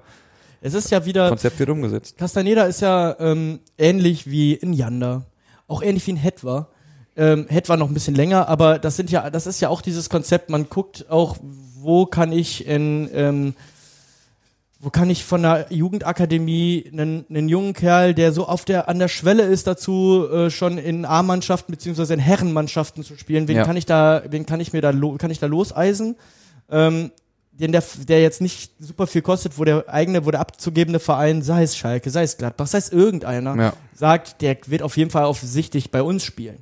Es 0.61 0.75
ist 0.75 0.91
ja 0.91 1.05
wieder, 1.05 1.27
Konzept 1.29 1.57
wird 1.57 1.69
umgesetzt. 1.71 2.17
Castaneda 2.17 2.63
ist 2.65 2.81
ja 2.81 3.15
ähm, 3.19 3.59
ähnlich 3.79 4.29
wie 4.29 4.53
in 4.53 4.73
Yanda, 4.73 5.23
auch 5.67 5.81
ähnlich 5.81 6.05
wie 6.05 6.11
in 6.11 6.17
Hetwa. 6.17 6.67
Ähm, 7.17 7.45
Hetwa 7.49 7.77
noch 7.77 7.87
ein 7.87 7.93
bisschen 7.93 8.15
länger, 8.15 8.49
aber 8.49 8.77
das 8.77 8.97
sind 8.97 9.09
ja, 9.09 9.29
das 9.29 9.47
ist 9.47 9.61
ja 9.61 9.69
auch 9.69 9.81
dieses 9.81 10.09
Konzept. 10.09 10.49
Man 10.49 10.69
guckt 10.69 11.05
auch, 11.09 11.37
wo 11.41 12.05
kann 12.05 12.31
ich 12.33 12.67
in, 12.67 13.09
ähm, 13.13 13.53
wo 14.81 14.89
kann 14.89 15.09
ich 15.09 15.23
von 15.23 15.41
der 15.41 15.67
Jugendakademie 15.69 16.89
einen, 16.91 17.25
einen 17.29 17.47
jungen 17.47 17.73
Kerl, 17.73 18.13
der 18.13 18.33
so 18.33 18.47
auf 18.47 18.65
der 18.65 18.89
an 18.89 18.99
der 18.99 19.07
Schwelle 19.07 19.43
ist 19.43 19.65
dazu, 19.67 20.27
äh, 20.29 20.49
schon 20.49 20.77
in 20.77 21.05
A-Mannschaften 21.05 21.71
beziehungsweise 21.71 22.13
in 22.13 22.19
Herrenmannschaften 22.19 23.03
zu 23.03 23.15
spielen, 23.17 23.47
wen 23.47 23.57
Ja. 23.57 23.63
kann 23.63 23.77
ich 23.77 23.85
da, 23.85 24.21
wen 24.29 24.45
kann 24.45 24.59
ich 24.59 24.73
mir 24.73 24.81
da, 24.81 24.89
lo 24.89 25.15
kann 25.17 25.31
ich 25.31 25.39
da 25.39 25.47
loseisen? 25.47 26.15
Ähm, 26.69 27.11
den 27.53 27.71
der, 27.71 27.83
der 28.09 28.21
jetzt 28.21 28.41
nicht 28.41 28.73
super 28.79 29.07
viel 29.07 29.21
kostet, 29.21 29.57
wo 29.57 29.63
der 29.63 29.85
eigene, 29.87 30.25
wo 30.25 30.31
der 30.31 30.41
abzugebende 30.41 30.99
Verein, 30.99 31.41
sei 31.41 31.63
es 31.63 31.77
Schalke, 31.77 32.09
sei 32.09 32.23
es 32.23 32.35
Gladbach, 32.37 32.67
sei 32.67 32.79
es 32.79 32.89
irgendeiner, 32.89 33.55
Ja. 33.55 33.73
sagt, 33.93 34.41
der 34.41 34.57
wird 34.67 34.81
auf 34.81 34.97
jeden 34.97 35.09
Fall 35.09 35.23
offensichtlich 35.23 35.89
bei 35.89 36.01
uns 36.03 36.25
spielen. 36.25 36.57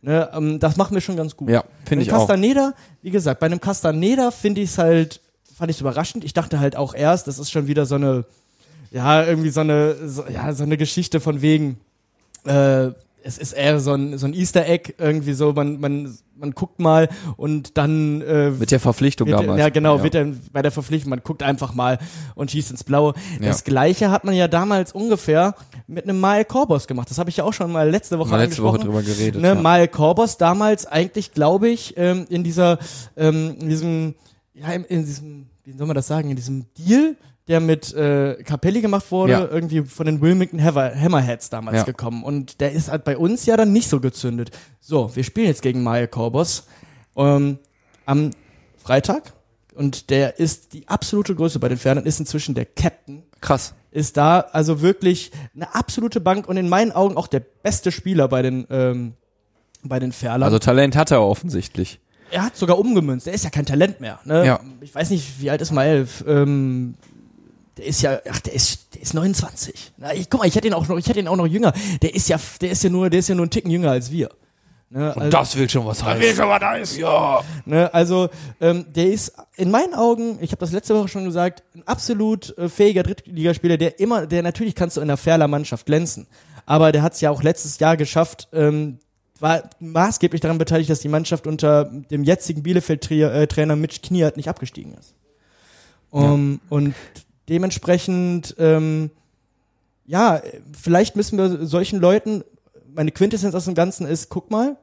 Ne, 0.00 0.28
ähm, 0.32 0.60
das 0.60 0.76
machen 0.76 0.94
wir 0.94 1.00
schon 1.00 1.16
ganz 1.16 1.36
gut. 1.36 1.50
Ja, 1.50 1.64
finde 1.84 2.04
ich 2.04 2.10
Bei 2.10 2.16
auch. 2.16 2.20
Castaneda, 2.20 2.72
wie 3.02 3.10
gesagt, 3.10 3.40
bei 3.40 3.46
einem 3.46 3.60
Castaneda 3.60 4.30
finde 4.30 4.60
ich 4.60 4.70
es 4.70 4.78
halt, 4.78 5.20
fand 5.56 5.70
ich 5.70 5.80
überraschend. 5.80 6.24
Ich 6.24 6.32
dachte 6.32 6.60
halt 6.60 6.76
auch 6.76 6.94
erst, 6.94 7.26
das 7.26 7.38
ist 7.38 7.50
schon 7.50 7.66
wieder 7.66 7.84
so 7.84 7.96
eine, 7.96 8.24
ja, 8.92 9.24
irgendwie 9.24 9.50
so 9.50 9.60
eine, 9.60 10.08
so, 10.08 10.24
ja, 10.28 10.52
so 10.52 10.62
eine 10.62 10.76
Geschichte 10.76 11.18
von 11.18 11.42
wegen, 11.42 11.80
äh, 12.44 12.90
es 13.28 13.36
ist 13.36 13.52
eher 13.52 13.78
so 13.78 13.92
ein, 13.92 14.16
so 14.16 14.26
ein 14.26 14.32
Easter 14.32 14.66
Egg, 14.66 14.94
irgendwie 14.96 15.34
so, 15.34 15.52
man, 15.52 15.78
man, 15.80 16.16
man 16.34 16.52
guckt 16.52 16.80
mal 16.80 17.10
und 17.36 17.76
dann 17.76 18.22
äh, 18.22 18.50
Mit 18.50 18.70
der 18.70 18.80
Verpflichtung 18.80 19.28
wird, 19.28 19.40
damals. 19.40 19.60
Ja, 19.60 19.68
genau, 19.68 20.02
wird 20.02 20.14
dann 20.14 20.40
bei 20.50 20.62
der 20.62 20.70
Verpflichtung, 20.70 21.10
man 21.10 21.20
guckt 21.22 21.42
einfach 21.42 21.74
mal 21.74 21.98
und 22.34 22.50
schießt 22.50 22.70
ins 22.70 22.84
Blaue. 22.84 23.12
Ja. 23.38 23.48
Das 23.48 23.64
gleiche 23.64 24.10
hat 24.10 24.24
man 24.24 24.34
ja 24.34 24.48
damals 24.48 24.92
ungefähr 24.92 25.54
mit 25.86 26.04
einem 26.04 26.18
Mal 26.18 26.46
Korbos 26.46 26.86
gemacht. 26.86 27.10
Das 27.10 27.18
habe 27.18 27.28
ich 27.28 27.36
ja 27.36 27.44
auch 27.44 27.52
schon 27.52 27.70
mal 27.70 27.90
letzte 27.90 28.18
Woche 28.18 28.30
Mal 28.30 28.44
letzte 28.44 28.62
Woche 28.62 28.78
drüber 28.78 29.02
geredet. 29.02 29.42
Ne, 29.42 29.48
ja. 29.48 29.54
Mal 29.54 29.88
Korbos 29.88 30.38
damals 30.38 30.86
eigentlich, 30.86 31.32
glaube 31.32 31.68
ich, 31.68 31.98
ähm, 31.98 32.24
in 32.30 32.44
dieser, 32.44 32.78
ähm, 33.14 33.56
in 33.60 33.68
diesem, 33.68 34.14
ja, 34.54 34.72
in, 34.72 34.84
in 34.84 35.04
diesem, 35.04 35.46
wie 35.64 35.72
soll 35.72 35.86
man 35.86 35.96
das 35.96 36.06
sagen, 36.06 36.30
in 36.30 36.36
diesem 36.36 36.64
Deal, 36.78 37.14
der 37.48 37.60
mit 37.60 37.92
äh, 37.94 38.42
Capelli 38.44 38.80
gemacht 38.80 39.10
wurde, 39.10 39.32
Ja. 39.32 39.48
irgendwie 39.50 39.82
von 39.82 40.06
den 40.06 40.20
Wilmington 40.20 40.62
Hammer, 40.62 40.94
Hammerheads 40.94 41.50
damals 41.50 41.78
Ja. 41.78 41.82
gekommen. 41.84 42.22
Und 42.22 42.60
der 42.60 42.72
ist 42.72 42.90
halt 42.90 43.04
bei 43.04 43.16
uns 43.16 43.46
ja 43.46 43.56
dann 43.56 43.72
nicht 43.72 43.88
so 43.88 44.00
gezündet. 44.00 44.50
So, 44.80 45.14
wir 45.16 45.24
spielen 45.24 45.46
jetzt 45.48 45.62
gegen 45.62 45.82
Mal 45.82 46.06
Korbos 46.08 46.66
ähm, 47.16 47.58
am 48.06 48.30
Freitag. 48.76 49.32
Und 49.74 50.10
der 50.10 50.38
ist 50.40 50.72
die 50.72 50.88
absolute 50.88 51.34
Größe 51.34 51.58
bei 51.60 51.68
den 51.68 51.78
Pferden, 51.78 52.04
ist 52.04 52.18
inzwischen 52.18 52.54
der 52.54 52.66
Captain 52.66 53.22
Krass. 53.40 53.74
ist 53.92 54.16
da 54.16 54.40
also 54.40 54.82
wirklich 54.82 55.30
eine 55.54 55.72
absolute 55.74 56.20
Bank 56.20 56.48
und 56.48 56.56
in 56.56 56.68
meinen 56.68 56.90
Augen 56.90 57.16
auch 57.16 57.28
der 57.28 57.40
beste 57.40 57.92
Spieler 57.92 58.26
bei 58.28 58.42
den 58.42 58.66
ähm, 58.70 59.14
bei 59.84 60.00
den 60.00 60.10
Ferlern. 60.10 60.42
Also 60.42 60.58
Talent 60.58 60.96
hat 60.96 61.12
er 61.12 61.22
offensichtlich. 61.22 62.00
er 62.32 62.42
hat 62.44 62.56
sogar 62.56 62.76
umgemünzt. 62.80 63.26
Der 63.26 63.34
ist 63.34 63.44
ja 63.44 63.50
kein 63.50 63.64
Talent 63.66 64.00
mehr. 64.00 64.18
Ne? 64.24 64.44
Ja. 64.44 64.60
Ich 64.80 64.92
weiß 64.92 65.10
nicht, 65.10 65.40
wie 65.40 65.48
alt 65.50 65.60
ist 65.62 65.70
Maelf? 65.70 66.24
Ähm, 66.26 66.94
der 67.78 67.86
ist 67.86 68.02
ja, 68.02 68.20
ach, 68.30 68.40
der 68.40 68.52
ist, 68.52 68.94
der 68.94 69.02
ist 69.02 69.14
29. 69.14 69.92
Na, 69.96 70.12
ich, 70.12 70.28
guck 70.28 70.40
mal, 70.40 70.46
ich 70.46 70.54
hätte 70.54 70.66
ihn 70.66 70.74
auch 70.74 70.86
noch, 70.88 70.98
ich 70.98 71.08
hätte 71.08 71.20
ihn 71.20 71.28
auch 71.28 71.36
noch 71.36 71.46
jünger. 71.46 71.72
Der 72.02 72.14
ist 72.14 72.28
ja, 72.28 72.38
der 72.60 72.72
ist 72.72 72.82
ja 72.82 72.90
nur, 72.90 73.08
der 73.08 73.20
ist 73.20 73.28
ja 73.28 73.34
nur 73.34 73.44
einen 73.44 73.50
Ticken 73.50 73.70
jünger 73.70 73.90
als 73.92 74.10
wir. 74.10 74.30
Ne? 74.90 75.14
Also- 75.16 75.30
das 75.30 75.56
will 75.56 75.68
schon 75.68 75.86
was 75.86 76.02
heißen. 76.02 76.36
schon 76.36 76.48
was 76.48 76.62
heißen. 76.62 77.00
Ja. 77.00 77.42
Ne, 77.66 77.92
also 77.92 78.30
ähm, 78.60 78.86
der 78.88 79.06
ist 79.06 79.32
in 79.56 79.70
meinen 79.70 79.94
Augen, 79.94 80.38
ich 80.40 80.50
habe 80.50 80.60
das 80.60 80.72
letzte 80.72 80.94
Woche 80.94 81.08
schon 81.08 81.24
gesagt, 81.24 81.62
ein 81.74 81.82
absolut 81.86 82.56
äh, 82.56 82.68
fähiger 82.68 83.02
Drittligaspieler, 83.02 83.76
der 83.76 84.00
immer, 84.00 84.26
der 84.26 84.42
natürlich 84.42 84.74
kannst 84.74 84.96
du 84.96 85.00
in 85.00 85.08
der 85.08 85.18
Ferler 85.18 85.46
Mannschaft 85.46 85.86
glänzen, 85.86 86.26
aber 86.64 86.90
der 86.90 87.02
hat 87.02 87.12
es 87.12 87.20
ja 87.20 87.30
auch 87.30 87.42
letztes 87.42 87.78
Jahr 87.78 87.96
geschafft, 87.96 88.48
ähm, 88.52 88.98
war 89.38 89.70
maßgeblich 89.78 90.40
daran 90.40 90.58
beteiligt, 90.58 90.90
dass 90.90 91.00
die 91.00 91.08
Mannschaft 91.08 91.46
unter 91.46 91.84
dem 91.84 92.24
jetzigen 92.24 92.62
Bielefeld-Trainer 92.62 93.76
Mitch 93.76 94.00
Kniert 94.02 94.36
nicht 94.36 94.48
abgestiegen 94.48 94.94
ist. 94.94 95.14
Um, 96.10 96.60
Und 96.70 96.94
dementsprechend, 97.48 98.54
ähm, 98.58 99.10
ja, 100.06 100.40
vielleicht 100.72 101.16
müssen 101.16 101.38
wir 101.38 101.66
solchen 101.66 102.00
Leuten, 102.00 102.42
meine 102.94 103.10
Quintessenz 103.12 103.54
aus 103.54 103.64
dem 103.66 103.74
Ganzen 103.74 104.06
ist, 104.06 104.28
guck 104.28 104.50
mal, 104.50 104.76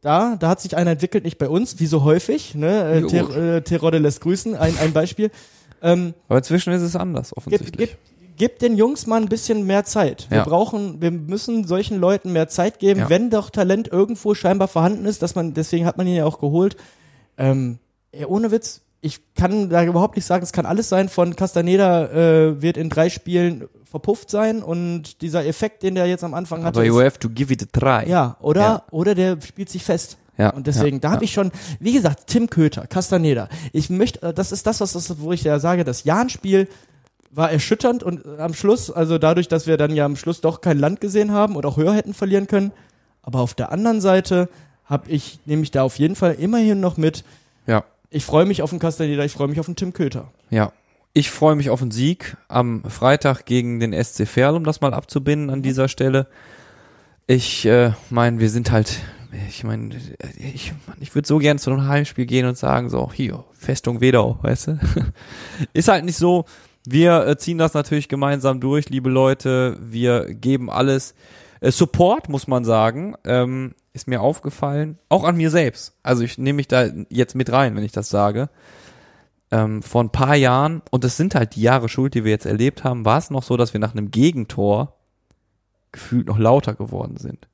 da, 0.00 0.36
da 0.36 0.48
hat 0.48 0.60
sich 0.60 0.76
einer 0.76 0.90
entwickelt, 0.92 1.24
nicht 1.24 1.38
bei 1.38 1.48
uns, 1.48 1.78
wie 1.78 1.86
so 1.86 2.02
häufig, 2.02 2.54
ne? 2.54 3.04
Äh, 3.12 3.56
äh, 3.56 3.60
Terodde 3.60 3.98
lässt 3.98 4.20
grüßen, 4.20 4.56
ein, 4.56 4.76
ein 4.78 4.92
Beispiel. 4.92 5.30
Ähm, 5.80 6.14
Aber 6.28 6.38
inzwischen 6.38 6.72
ist 6.72 6.82
es 6.82 6.96
anders, 6.96 7.28
gib, 7.30 7.38
offensichtlich. 7.38 7.90
gib, 7.90 7.98
gib 8.36 8.58
den 8.58 8.76
Jungs 8.76 9.06
mal 9.06 9.20
ein 9.20 9.28
bisschen 9.28 9.64
mehr 9.66 9.84
Zeit. 9.84 10.26
Wir 10.30 10.38
Ja. 10.38 10.44
brauchen, 10.44 11.00
wir 11.00 11.10
müssen 11.12 11.66
solchen 11.66 11.98
Leuten 11.98 12.32
mehr 12.32 12.48
Zeit 12.48 12.80
geben, 12.80 13.00
Ja. 13.00 13.10
wenn 13.10 13.30
doch 13.30 13.50
Talent 13.50 13.88
irgendwo 13.88 14.34
scheinbar 14.34 14.66
vorhanden 14.68 15.06
ist, 15.06 15.22
dass 15.22 15.36
man, 15.36 15.54
deswegen 15.54 15.86
hat 15.86 15.98
man 15.98 16.06
ihn 16.08 16.16
ja 16.16 16.24
auch 16.24 16.40
geholt. 16.40 16.76
Ähm, 17.38 17.78
ey, 18.10 18.24
ohne 18.24 18.50
Witz, 18.50 18.80
ich 19.02 19.20
kann 19.34 19.68
da 19.68 19.84
überhaupt 19.84 20.16
nicht 20.16 20.24
sagen, 20.24 20.42
es 20.42 20.52
kann 20.52 20.64
alles 20.64 20.88
sein 20.88 21.08
von 21.10 21.36
Castaneda 21.36 22.06
äh, 22.06 22.62
wird 22.62 22.76
in 22.76 22.88
drei 22.88 23.10
Spielen 23.10 23.68
verpufft 23.84 24.30
sein 24.30 24.62
und 24.62 25.20
dieser 25.20 25.44
Effekt, 25.44 25.82
den 25.82 25.96
der 25.96 26.06
jetzt 26.06 26.24
am 26.24 26.32
Anfang 26.32 26.64
hatte, 26.64 26.78
Aber 26.78 26.86
you 26.86 26.98
have 27.00 27.18
to 27.18 27.28
give 27.28 27.52
it 27.52 27.62
a 27.62 27.66
try. 27.78 28.08
ja, 28.08 28.36
oder, 28.40 28.60
Ja. 28.60 28.82
oder 28.90 29.14
der 29.14 29.38
spielt 29.42 29.68
sich 29.68 29.82
fest. 29.84 30.16
Ja, 30.38 30.48
Und 30.50 30.66
deswegen, 30.66 30.96
ja, 30.96 31.00
da 31.00 31.10
habe 31.10 31.20
ja. 31.20 31.24
ich 31.24 31.32
schon, 31.32 31.50
wie 31.78 31.92
gesagt, 31.92 32.26
Tim 32.26 32.48
Köter, 32.48 32.86
Castaneda. 32.86 33.48
Ich 33.74 33.90
möchte, 33.90 34.22
äh, 34.28 34.32
das 34.32 34.50
ist 34.50 34.66
das, 34.66 34.80
was 34.80 34.92
das, 34.94 35.20
wo 35.20 35.32
ich 35.32 35.44
ja 35.44 35.58
sage, 35.58 35.84
das 35.84 36.04
Jahn-Spiel 36.04 36.68
war 37.30 37.50
erschütternd 37.52 38.02
und 38.02 38.24
äh, 38.24 38.40
am 38.40 38.54
Schluss, 38.54 38.90
also 38.90 39.18
dadurch, 39.18 39.48
dass 39.48 39.66
wir 39.66 39.76
dann 39.76 39.94
ja 39.94 40.06
am 40.06 40.16
Schluss 40.16 40.40
doch 40.40 40.60
kein 40.62 40.78
Land 40.78 41.00
gesehen 41.02 41.32
haben 41.32 41.54
und 41.56 41.66
auch 41.66 41.76
höher 41.76 41.92
hätten 41.92 42.14
verlieren 42.14 42.46
können. 42.46 42.72
Aber 43.22 43.40
auf 43.40 43.52
der 43.54 43.72
anderen 43.72 44.00
Seite 44.00 44.48
habe 44.86 45.10
ich, 45.10 45.38
nehme 45.44 45.62
ich 45.62 45.70
da 45.70 45.82
auf 45.82 45.98
jeden 45.98 46.16
Fall 46.16 46.34
immerhin 46.34 46.80
noch 46.80 46.96
mit, 46.96 47.24
Ja, 47.66 47.84
ich 48.12 48.24
freue 48.24 48.44
mich 48.44 48.62
auf 48.62 48.70
den 48.70 48.78
Castaneda, 48.78 49.24
ich 49.24 49.32
freue 49.32 49.48
mich 49.48 49.60
auf 49.60 49.66
den 49.66 49.76
Tim 49.76 49.92
Köter. 49.92 50.30
ja. 50.50 50.72
Ich 51.14 51.30
freue 51.30 51.56
mich 51.56 51.68
auf 51.68 51.80
den 51.80 51.90
Sieg 51.90 52.38
am 52.48 52.84
Freitag 52.84 53.44
gegen 53.44 53.80
den 53.80 53.92
SC 53.92 54.26
Verl, 54.26 54.56
um 54.56 54.64
das 54.64 54.80
mal 54.80 54.94
abzubinden 54.94 55.50
an 55.50 55.60
dieser 55.60 55.88
Stelle. 55.88 56.26
Ich 57.26 57.66
äh, 57.66 57.92
meine, 58.08 58.40
wir 58.40 58.48
sind 58.48 58.70
halt, 58.70 58.98
ich 59.46 59.62
meine, 59.62 59.94
ich, 60.38 60.72
ich 61.00 61.14
würde 61.14 61.28
so 61.28 61.36
gern 61.36 61.58
zu 61.58 61.70
einem 61.70 61.86
Heimspiel 61.86 62.24
gehen 62.24 62.46
und 62.46 62.56
sagen, 62.56 62.88
so, 62.88 63.12
hier, 63.12 63.44
Festung 63.52 64.00
Wedau, 64.00 64.38
weißt 64.40 64.68
du? 64.68 64.80
Ist 65.74 65.88
halt 65.88 66.06
nicht 66.06 66.16
so. 66.16 66.46
Wir 66.86 67.26
äh, 67.26 67.36
ziehen 67.36 67.58
das 67.58 67.74
natürlich 67.74 68.08
gemeinsam 68.08 68.58
durch, 68.60 68.88
liebe 68.88 69.10
Leute. 69.10 69.76
Wir 69.82 70.32
geben 70.32 70.70
alles. 70.70 71.14
Äh, 71.60 71.72
Support, 71.72 72.30
muss 72.30 72.48
man 72.48 72.64
sagen, 72.64 73.16
ähm, 73.24 73.74
ist 73.92 74.08
mir 74.08 74.20
aufgefallen, 74.20 74.98
auch 75.08 75.24
an 75.24 75.36
mir 75.36 75.50
selbst. 75.50 75.94
Also 76.02 76.22
ich 76.22 76.38
nehme 76.38 76.56
mich 76.56 76.68
da 76.68 76.88
jetzt 77.08 77.34
mit 77.34 77.52
rein, 77.52 77.76
wenn 77.76 77.84
ich 77.84 77.92
das 77.92 78.08
sage. 78.08 78.48
Ähm, 79.50 79.82
vor 79.82 80.02
ein 80.02 80.10
paar 80.10 80.34
Jahren, 80.34 80.82
und 80.90 81.04
das 81.04 81.16
sind 81.16 81.34
halt 81.34 81.56
die 81.56 81.62
Jahre 81.62 81.88
Schuld, 81.88 82.14
die 82.14 82.24
wir 82.24 82.30
jetzt 82.30 82.46
erlebt 82.46 82.84
haben, 82.84 83.04
war 83.04 83.18
es 83.18 83.30
noch 83.30 83.42
so, 83.42 83.56
dass 83.56 83.74
wir 83.74 83.80
nach 83.80 83.92
einem 83.92 84.10
Gegentor 84.10 84.96
gefühlt 85.92 86.26
noch 86.26 86.38
lauter 86.38 86.74
geworden 86.74 87.18
sind. 87.18 87.48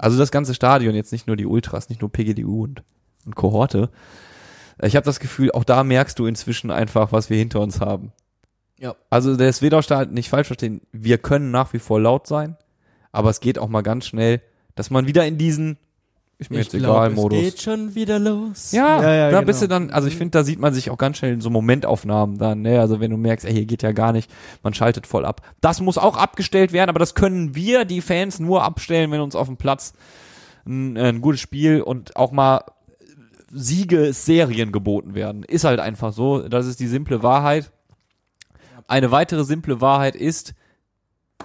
Also 0.00 0.16
das 0.16 0.30
ganze 0.30 0.54
Stadion, 0.54 0.94
jetzt 0.94 1.12
nicht 1.12 1.26
nur 1.26 1.36
die 1.36 1.44
Ultras, 1.44 1.90
nicht 1.90 2.00
nur 2.00 2.10
PGDU 2.10 2.64
und, 2.64 2.82
und 3.26 3.36
Kohorte. 3.36 3.90
Ich 4.80 4.96
habe 4.96 5.04
das 5.04 5.20
Gefühl, 5.20 5.52
auch 5.52 5.64
da 5.64 5.84
merkst 5.84 6.18
du 6.18 6.24
inzwischen 6.24 6.70
einfach, 6.70 7.12
was 7.12 7.28
wir 7.28 7.36
hinter 7.36 7.60
uns 7.60 7.80
haben. 7.80 8.12
Ja. 8.78 8.96
Also 9.10 9.36
der 9.36 9.52
Swedau-Stadion, 9.52 10.14
nicht 10.14 10.30
falsch 10.30 10.46
verstehen, 10.46 10.80
wir 10.90 11.18
können 11.18 11.50
nach 11.50 11.74
wie 11.74 11.78
vor 11.78 12.00
laut 12.00 12.26
sein, 12.26 12.56
aber 13.12 13.28
es 13.28 13.40
geht 13.40 13.58
auch 13.58 13.68
mal 13.68 13.82
ganz 13.82 14.06
schnell, 14.06 14.40
dass 14.74 14.90
man 14.90 15.06
wieder 15.06 15.26
in 15.26 15.38
diesen, 15.38 15.78
ist 16.38 16.50
mir 16.50 16.58
jetzt 16.58 16.72
egal, 16.72 17.10
es 17.10 17.16
Modus. 17.16 17.38
geht 17.38 17.60
schon 17.60 17.94
wieder 17.94 18.18
los. 18.18 18.72
Ja, 18.72 19.00
da 19.00 19.30
genau. 19.30 19.42
bist 19.42 19.60
du 19.60 19.68
dann, 19.68 19.90
also 19.90 20.08
ich 20.08 20.16
finde, 20.16 20.30
da 20.38 20.44
sieht 20.44 20.58
man 20.58 20.72
sich 20.72 20.90
auch 20.90 20.96
ganz 20.96 21.18
schnell 21.18 21.34
in 21.34 21.40
so 21.40 21.50
Momentaufnahmen 21.50 22.38
dann, 22.38 22.62
ne? 22.62 22.80
Also 22.80 22.98
wenn 23.00 23.10
du 23.10 23.18
merkst, 23.18 23.44
ey, 23.46 23.52
hier 23.52 23.66
geht 23.66 23.82
ja 23.82 23.92
gar 23.92 24.12
nicht, 24.12 24.30
man 24.62 24.72
schaltet 24.72 25.06
voll 25.06 25.26
ab. 25.26 25.42
Das 25.60 25.80
muss 25.80 25.98
auch 25.98 26.16
abgestellt 26.16 26.72
werden, 26.72 26.88
aber 26.88 26.98
das 26.98 27.14
können 27.14 27.54
wir, 27.54 27.84
die 27.84 28.00
Fans, 28.00 28.40
nur 28.40 28.64
abstellen, 28.64 29.10
wenn 29.10 29.20
uns 29.20 29.36
auf 29.36 29.48
dem 29.48 29.58
Platz 29.58 29.92
ein, 30.66 30.96
ein 30.96 31.20
gutes 31.20 31.40
Spiel 31.40 31.82
und 31.82 32.16
auch 32.16 32.32
mal 32.32 32.64
Siegesserien 33.52 34.72
geboten 34.72 35.14
werden. 35.14 35.42
Ist 35.42 35.64
halt 35.64 35.80
einfach 35.80 36.12
so. 36.12 36.48
Das 36.48 36.66
ist 36.66 36.80
die 36.80 36.86
simple 36.86 37.22
Wahrheit. 37.22 37.70
Eine 38.86 39.10
weitere 39.10 39.44
simple 39.44 39.80
Wahrheit 39.80 40.16
ist, 40.16 40.54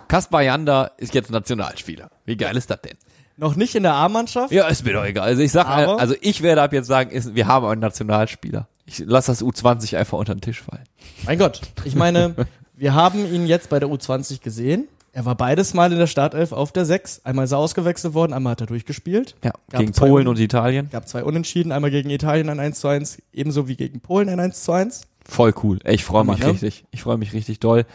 Kaspar 0.07 0.41
Janda 0.43 0.91
ist 0.97 1.13
jetzt 1.13 1.31
Nationalspieler. 1.31 2.11
Wie 2.25 2.37
geil 2.37 2.55
ist 2.57 2.69
das 2.69 2.81
denn? 2.81 2.97
Noch 3.37 3.55
nicht 3.55 3.75
in 3.75 3.83
der 3.83 3.93
A-Mannschaft. 3.93 4.51
Ja, 4.51 4.67
ist 4.67 4.85
mir 4.85 4.93
doch 4.93 5.03
egal. 5.03 5.25
Also 5.27 5.41
ich 5.41 5.51
sag, 5.51 5.67
Aber- 5.67 5.99
also 5.99 6.15
ich 6.21 6.41
werde 6.41 6.61
ab 6.61 6.73
jetzt 6.73 6.87
sagen, 6.87 7.11
ist, 7.11 7.35
wir 7.35 7.47
haben 7.47 7.65
einen 7.65 7.81
Nationalspieler. 7.81 8.67
Ich 8.85 8.99
lasse 8.99 9.31
das 9.31 9.43
U20 9.43 9.97
einfach 9.97 10.17
unter 10.17 10.35
den 10.35 10.41
Tisch 10.41 10.61
fallen. 10.61 10.83
Mein 11.25 11.39
Gott, 11.39 11.61
ich 11.83 11.95
meine, 11.95 12.35
wir 12.75 12.93
haben 12.93 13.25
ihn 13.33 13.45
jetzt 13.47 13.69
bei 13.69 13.79
der 13.79 13.89
U20 13.89 14.41
gesehen. 14.41 14.87
Er 15.11 15.25
war 15.25 15.35
beides 15.35 15.73
Mal 15.73 15.93
in 15.93 15.97
der 15.97 16.07
Startelf 16.07 16.51
auf 16.51 16.73
der 16.73 16.83
6. 16.83 17.21
Einmal 17.23 17.45
ist 17.45 17.53
er 17.53 17.57
ausgewechselt 17.57 18.13
worden, 18.13 18.33
einmal 18.33 18.51
hat 18.51 18.61
er 18.61 18.67
durchgespielt. 18.67 19.35
Ja, 19.45 19.53
Gab 19.69 19.79
gegen 19.79 19.93
Polen 19.93 20.27
Un- 20.27 20.33
und 20.33 20.39
Italien. 20.39 20.89
Gab 20.91 21.07
zwei 21.07 21.23
Unentschieden, 21.23 21.71
einmal 21.71 21.89
gegen 21.89 22.09
Italien 22.09 22.49
ein 22.49 22.59
1 22.59 22.81
zu 22.81 22.89
1, 22.89 23.21
ebenso 23.31 23.69
wie 23.69 23.77
gegen 23.77 24.01
Polen 24.01 24.27
ein 24.27 24.41
1 24.41 24.63
zu 24.63 24.73
1. 24.73 25.07
Voll 25.25 25.53
cool. 25.63 25.79
Ich 25.85 26.03
freue 26.03 26.25
mich 26.25 26.39
ne? 26.39 26.47
richtig. 26.47 26.83
Ich 26.91 27.01
freue 27.01 27.17
mich 27.17 27.31
richtig 27.31 27.61
doll. 27.61 27.85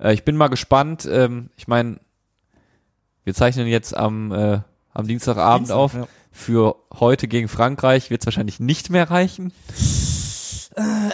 Äh, 0.00 0.14
ich 0.14 0.24
bin 0.24 0.36
mal 0.36 0.48
gespannt. 0.48 1.08
Ähm, 1.10 1.48
ich 1.56 1.68
meine, 1.68 1.98
wir 3.22 3.34
zeichnen 3.34 3.68
jetzt 3.68 3.96
am, 3.96 4.32
äh, 4.32 4.58
am 4.94 5.06
Dienstagabend 5.06 5.68
Dienstag, 5.68 5.76
auf. 5.76 5.94
ja. 5.94 6.06
Für 6.36 6.76
heute 6.98 7.28
gegen 7.28 7.46
Frankreich 7.48 8.10
wird 8.10 8.22
es 8.22 8.26
wahrscheinlich 8.26 8.58
nicht 8.58 8.90
mehr 8.90 9.08
reichen. 9.10 9.52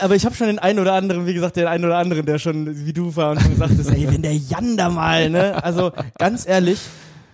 Aber 0.00 0.14
ich 0.16 0.24
habe 0.24 0.34
schon 0.34 0.46
den 0.46 0.58
einen 0.58 0.78
oder 0.78 0.94
anderen, 0.94 1.26
wie 1.26 1.34
gesagt, 1.34 1.56
den 1.56 1.66
einen 1.66 1.84
oder 1.84 1.98
anderen, 1.98 2.24
der 2.24 2.38
schon 2.38 2.86
wie 2.86 2.94
du 2.94 3.14
war 3.16 3.32
und 3.32 3.42
schon 3.42 3.56
sagtest, 3.56 3.90
ey, 3.90 4.10
wenn 4.10 4.22
der 4.22 4.34
Janda 4.34 4.88
mal, 4.88 5.28
ne? 5.28 5.62
Also 5.62 5.92
ganz 6.18 6.46
ehrlich, 6.48 6.80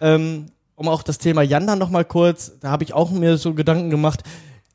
ähm, 0.01 0.47
um 0.75 0.89
auch 0.89 1.05
das 1.05 1.19
Thema 1.19 1.43
Janda 1.43 1.77
noch 1.77 1.91
mal 1.91 2.05
kurz, 2.05 2.53
da 2.61 2.71
habe 2.71 2.83
ich 2.83 2.93
auch 2.95 3.13
mir 3.13 3.37
so 3.37 3.55
Gedanken 3.55 3.91
gemacht. 3.91 4.25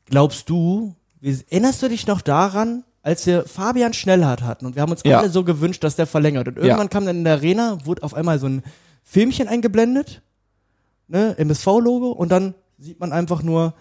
Glaubst 0.06 0.48
du, 0.48 0.94
wie, 1.20 1.38
erinnerst 1.50 1.82
du 1.82 1.88
dich 1.88 2.06
noch 2.06 2.22
daran, 2.22 2.84
als 3.02 3.26
wir 3.26 3.44
Fabian 3.44 3.92
Schnellhardt 3.92 4.42
hatten 4.42 4.64
und 4.64 4.74
wir 4.74 4.80
haben 4.82 4.90
uns 4.92 5.02
Ja. 5.04 5.18
alle 5.18 5.28
so 5.28 5.44
gewünscht, 5.44 5.84
dass 5.84 5.96
der 5.96 6.06
verlängert 6.06 6.48
und 6.48 6.56
irgendwann 6.56 6.88
kam 6.88 7.04
dann 7.04 7.18
in 7.18 7.24
der 7.24 7.34
Arena, 7.34 7.78
wurde 7.84 8.02
auf 8.02 8.14
einmal 8.14 8.38
so 8.38 8.46
ein 8.46 8.62
Filmchen 9.02 9.48
eingeblendet, 9.48 10.22
ne, 11.12 11.36
MSV-Logo 11.38 12.10
und 12.10 12.30
dann 12.32 12.54
sieht 12.78 12.98
man 12.98 13.12
einfach 13.12 13.42
nur, 13.42 13.74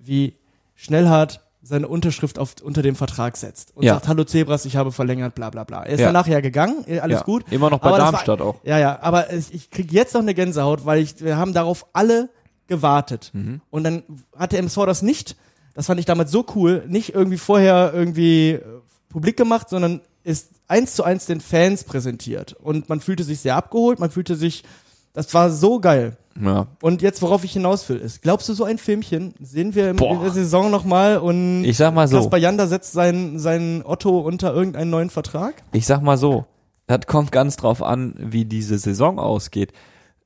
wie 0.00 0.34
Schnellhardt 0.74 1.40
seine 1.62 1.86
Unterschrift 1.86 2.38
auf, 2.38 2.54
unter 2.62 2.82
dem 2.82 2.96
Vertrag 2.96 3.36
setzt 3.36 3.76
und 3.76 3.84
Ja. 3.84 3.94
sagt, 3.94 4.08
hallo 4.08 4.24
Zebras, 4.24 4.64
ich 4.64 4.76
habe 4.76 4.90
verlängert, 4.90 5.34
bla 5.34 5.50
bla 5.50 5.64
bla. 5.64 5.82
Er 5.84 5.92
ist 5.94 6.00
Ja. 6.00 6.06
danach 6.06 6.26
ja 6.26 6.40
gegangen, 6.40 6.84
eh, 6.86 7.00
alles 7.00 7.18
ja, 7.18 7.24
gut. 7.24 7.44
Immer 7.50 7.68
noch 7.70 7.80
bei 7.80 7.88
Aber 7.88 7.98
Darmstadt 7.98 8.40
war, 8.40 8.46
auch. 8.46 8.56
Ja, 8.64 8.78
ja, 8.78 8.98
aber 9.02 9.32
ich, 9.32 9.70
kriege 9.70 9.94
jetzt 9.94 10.14
noch 10.14 10.22
eine 10.22 10.34
Gänsehaut, 10.34 10.86
weil 10.86 11.00
ich, 11.02 11.22
wir 11.22 11.36
haben 11.36 11.52
darauf 11.52 11.86
alle 11.92 12.30
gewartet. 12.68 13.30
Mhm. 13.34 13.60
Und 13.70 13.84
dann 13.84 14.02
hatte 14.36 14.56
MSV 14.56 14.86
das 14.86 15.02
nicht, 15.02 15.36
das 15.74 15.86
fand 15.86 16.00
ich 16.00 16.06
damals 16.06 16.30
so 16.30 16.44
cool, 16.54 16.84
nicht 16.88 17.14
irgendwie 17.14 17.38
vorher 17.38 17.92
irgendwie 17.94 18.52
äh, 18.52 18.62
publik 19.10 19.36
gemacht, 19.36 19.68
sondern 19.68 20.00
ist 20.24 20.50
eins 20.68 20.94
zu 20.94 21.02
eins 21.04 21.26
den 21.26 21.40
Fans 21.40 21.84
präsentiert. 21.84 22.54
Und 22.54 22.88
man 22.88 23.00
fühlte 23.00 23.24
sich 23.24 23.40
sehr 23.40 23.56
abgeholt, 23.56 23.98
man 23.98 24.10
fühlte 24.10 24.36
sich, 24.36 24.64
das 25.12 25.32
war 25.34 25.50
so 25.50 25.80
geil. 25.80 26.16
Ja. 26.40 26.68
Und 26.82 27.02
jetzt, 27.02 27.20
worauf 27.22 27.42
ich 27.44 27.52
hinaus 27.52 27.88
will, 27.88 27.96
ist, 27.96 28.22
glaubst 28.22 28.48
du, 28.48 28.54
so 28.54 28.64
ein 28.64 28.78
Filmchen 28.78 29.34
sehen 29.40 29.74
wir 29.74 29.92
Boah. 29.94 30.12
in 30.14 30.20
der 30.20 30.30
Saison 30.30 30.70
nochmal 30.70 31.18
und 31.18 31.64
Ich 31.64 31.76
sag 31.76 31.92
mal 31.94 32.06
so. 32.06 32.18
Kaspar 32.18 32.38
Janda 32.38 32.66
setzt 32.68 32.92
seinen, 32.92 33.38
seinen 33.38 33.84
Otto 33.84 34.20
unter 34.20 34.54
irgendeinen 34.54 34.90
neuen 34.90 35.10
Vertrag? 35.10 35.54
Ich 35.72 35.86
sag 35.86 36.00
mal 36.02 36.16
so, 36.16 36.46
das 36.86 37.00
kommt 37.06 37.32
ganz 37.32 37.56
drauf 37.56 37.82
an, 37.82 38.14
wie 38.18 38.44
diese 38.44 38.78
Saison 38.78 39.18
ausgeht. 39.18 39.72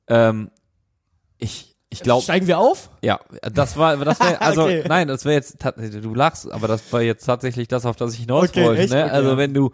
Ähm, 0.07 0.51
ich 1.39 1.73
ich 1.89 2.01
glaube, 2.01 2.23
Steigen 2.23 2.47
wir 2.47 2.57
auf? 2.57 2.89
ja, 3.03 3.19
das 3.53 3.77
war, 3.77 3.97
das 3.97 4.19
wäre, 4.19 4.41
also 4.41 4.63
Okay. 4.63 4.83
nein, 4.87 5.07
das 5.07 5.25
wäre 5.25 5.35
jetzt, 5.35 5.57
du 5.63 6.15
lachst, 6.15 6.51
aber 6.51 6.67
das 6.67 6.91
war 6.91 7.01
jetzt 7.03 7.23
tatsächlich 7.23 7.67
das, 7.67 7.85
auf 7.85 7.95
das 7.95 8.13
ich 8.15 8.21
hinaus 8.21 8.49
Okay, 8.49 8.65
wollte. 8.65 8.81
Ne? 8.93 9.03
Okay, 9.03 9.11
also 9.11 9.29
ja. 9.31 9.37
wenn 9.37 9.53
du, 9.53 9.71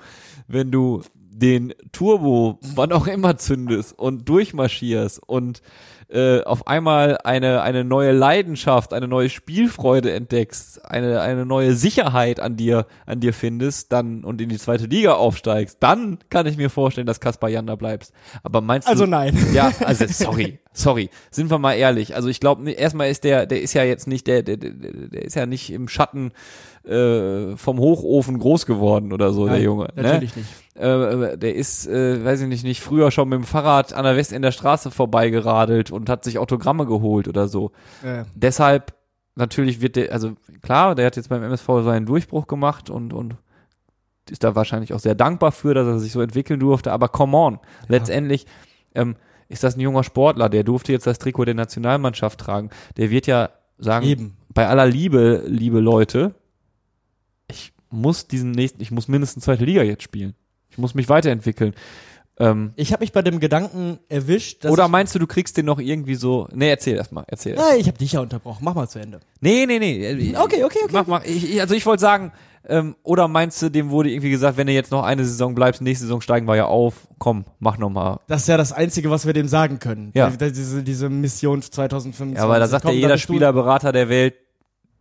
wenn 0.48 0.70
du 0.70 1.02
den 1.32 1.74
Turbo, 1.92 2.60
wann 2.76 2.92
auch 2.92 3.08
immer 3.08 3.38
zündest 3.38 3.98
und 3.98 4.28
durchmarschierst 4.28 5.22
und 5.26 5.62
äh, 6.10 6.42
auf 6.42 6.66
einmal 6.68 7.20
eine 7.24 7.62
eine 7.62 7.84
neue 7.84 8.12
Leidenschaft, 8.14 8.94
eine 8.94 9.08
neue 9.08 9.30
Spielfreude 9.30 10.12
entdeckst, 10.12 10.84
eine 10.84 11.22
eine 11.22 11.46
neue 11.46 11.76
Sicherheit 11.76 12.40
an 12.40 12.58
dir 12.58 12.88
an 13.06 13.20
dir 13.20 13.32
findest, 13.32 13.92
dann 13.92 14.24
und 14.24 14.42
in 14.42 14.50
die 14.50 14.58
zweite 14.58 14.86
Liga 14.86 15.14
aufsteigst, 15.14 15.78
dann 15.82 16.18
kann 16.32 16.48
ich 16.48 16.58
mir 16.58 16.72
vorstellen, 16.72 17.06
dass 17.06 17.20
Kaspar 17.20 17.50
Janda 17.52 17.76
bleibst. 17.76 18.12
Aber 18.42 18.62
meinst 18.62 18.88
Also 18.88 19.06
du 19.06 19.12
nein. 19.12 19.38
ja, 19.54 19.72
also 19.86 20.06
sorry, 20.08 20.60
sorry. 20.74 21.10
Sind 21.32 21.50
wir 21.50 21.58
mal 21.58 21.74
ehrlich. 21.74 22.16
Also 22.16 22.30
ich 22.30 22.40
glaube, 22.40 22.70
erstmal 22.72 23.10
ist 23.10 23.24
der, 23.24 23.46
der 23.46 23.62
ist 23.62 23.74
ja 23.74 23.84
jetzt 23.84 24.08
nicht, 24.08 24.28
der, 24.28 24.44
der, 24.44 24.58
der, 24.58 24.72
der 24.72 25.22
ist 25.24 25.36
ja 25.36 25.46
nicht 25.46 25.72
im 25.72 25.88
Schatten 25.88 26.32
äh, 26.86 27.56
vom 27.56 27.80
Hochofen 27.80 28.40
groß 28.40 28.66
geworden 28.66 29.14
oder 29.14 29.32
so, 29.34 29.46
der 29.46 29.56
Nein, 29.56 29.64
Junge. 29.64 29.88
Natürlich 29.96 30.36
ne? 30.36 30.42
nicht. 30.42 30.76
Äh, 30.76 31.38
der 31.38 31.56
ist, 31.56 31.88
äh, 31.88 32.24
weiß 32.24 32.42
ich 32.42 32.48
nicht, 32.48 32.64
nicht 32.64 32.82
früher 32.82 33.12
schon 33.12 33.30
mit 33.30 33.38
dem 33.38 33.44
Fahrrad 33.44 33.94
an 33.94 34.04
der 34.04 34.16
West 34.16 34.32
in 34.32 34.42
der 34.42 34.52
Straße 34.52 34.92
vorbeigeradelt 34.92 35.92
und 35.92 36.10
hat 36.10 36.24
sich 36.24 36.40
Autogramme 36.40 36.86
geholt 36.86 37.28
oder 37.28 37.48
so. 37.48 37.72
Ja. 38.04 38.26
Deshalb 38.36 38.94
natürlich 39.36 39.82
wird 39.82 39.96
der, 39.96 40.12
also 40.12 40.34
klar, 40.62 40.96
der 40.96 41.06
hat 41.08 41.16
jetzt 41.16 41.30
beim 41.30 41.44
MSV 41.44 41.68
seinen 41.84 42.06
Durchbruch 42.06 42.48
gemacht 42.48 42.90
und 42.90 43.14
und 43.14 43.36
ist 44.30 44.44
da 44.44 44.56
wahrscheinlich 44.56 44.94
auch 44.94 45.00
sehr 45.00 45.16
dankbar 45.16 45.52
für, 45.52 45.74
dass 45.74 45.88
er 45.88 46.00
sich 46.00 46.12
so 46.12 46.22
entwickeln 46.22 46.60
durfte. 46.60 46.92
Aber 46.92 47.08
come 47.08 47.36
on, 47.36 47.60
letztendlich 47.88 48.46
ähm, 48.94 49.16
ist 49.50 49.64
das 49.64 49.76
ein 49.76 49.80
junger 49.82 50.04
Sportler, 50.04 50.48
der 50.48 50.64
durfte 50.64 50.92
jetzt 50.92 51.08
das 51.08 51.20
Trikot 51.20 51.46
der 51.46 51.56
Nationalmannschaft 51.56 52.40
tragen. 52.40 52.70
Der 52.98 53.10
wird 53.10 53.28
ja 53.28 53.50
sagen, 53.78 54.06
Eben. 54.06 54.38
bei 54.54 54.68
aller 54.68 54.86
Liebe, 54.86 55.44
liebe 55.48 55.80
Leute, 55.80 56.36
ich 57.50 57.74
muss 57.90 58.28
diesen 58.28 58.52
nächsten, 58.52 58.82
ich 58.82 58.92
muss 58.92 59.08
mindestens 59.08 59.44
zweite 59.46 59.66
Liga 59.66 59.82
jetzt 59.84 60.04
spielen. 60.04 60.36
Ich 60.70 60.78
muss 60.78 60.94
mich 60.94 61.10
weiterentwickeln. 61.10 61.74
Ähm, 62.38 62.72
Ich 62.76 62.94
habe 62.94 63.02
mich 63.02 63.12
bei 63.12 63.22
dem 63.24 63.40
Gedanken 63.40 64.00
erwischt, 64.08 64.64
dass 64.64 64.72
oder 64.72 64.88
meinst 64.88 65.14
du, 65.16 65.20
du 65.20 65.28
kriegst 65.28 65.58
den 65.58 65.66
noch 65.66 65.80
irgendwie 65.80 66.16
so. 66.16 66.48
Nee, 66.54 66.70
erzähl 66.70 66.96
erst 66.96 67.12
mal, 67.12 67.26
erzähl. 67.28 67.54
erst. 67.56 67.66
Ah, 67.66 67.76
ich 67.76 67.88
habe 67.88 67.98
dich 67.98 68.14
ja 68.14 68.22
unterbrochen. 68.22 68.64
Mach 68.64 68.76
mal 68.76 68.88
zu 68.88 69.00
Ende. 69.00 69.20
Nee, 69.42 69.66
nee, 69.66 69.80
nee. 69.80 70.36
Okay, 70.38 70.64
okay, 70.64 70.80
okay. 70.86 71.04
Mach. 71.08 71.24
Ich, 71.26 71.54
ich, 71.56 71.60
also 71.62 71.74
ich 71.74 71.86
wollte 71.86 72.02
sagen, 72.02 72.32
ähm, 72.68 72.96
oder 73.04 73.28
meinst 73.28 73.62
du, 73.62 73.70
dem 73.70 73.90
wurde 73.90 74.10
irgendwie 74.12 74.30
gesagt, 74.30 74.58
wenn 74.58 74.68
du 74.68 74.74
jetzt 74.74 74.92
noch 74.92 75.04
eine 75.04 75.24
Saison 75.26 75.56
bleibst, 75.56 75.82
nächste 75.82 76.06
Saison 76.06 76.22
steigen 76.22 76.48
wir 76.48 76.56
ja 76.56 76.66
auf, 76.66 77.08
komm, 77.18 77.46
mach 77.60 77.78
noch 77.78 77.90
mal. 77.90 78.20
Das 78.28 78.42
ist 78.42 78.48
ja 78.48 78.58
das 78.58 78.72
Einzige, 78.72 79.10
was 79.10 79.26
wir 79.26 79.34
dem 79.34 79.48
sagen 79.48 79.80
können. 79.80 80.12
Ja. 80.14 80.30
Die- 80.30 80.52
Diese, 80.52 80.84
diese 80.84 81.10
Mission 81.10 81.62
2025. 81.62 82.38
Ja, 82.38 82.44
aber 82.44 82.60
da 82.60 82.68
sagt 82.68 82.84
Komm, 82.86 82.94
ja 82.96 83.00
jeder 83.02 83.18
Spielerberater 83.18 83.92
der 83.92 84.10
Welt, 84.10 84.36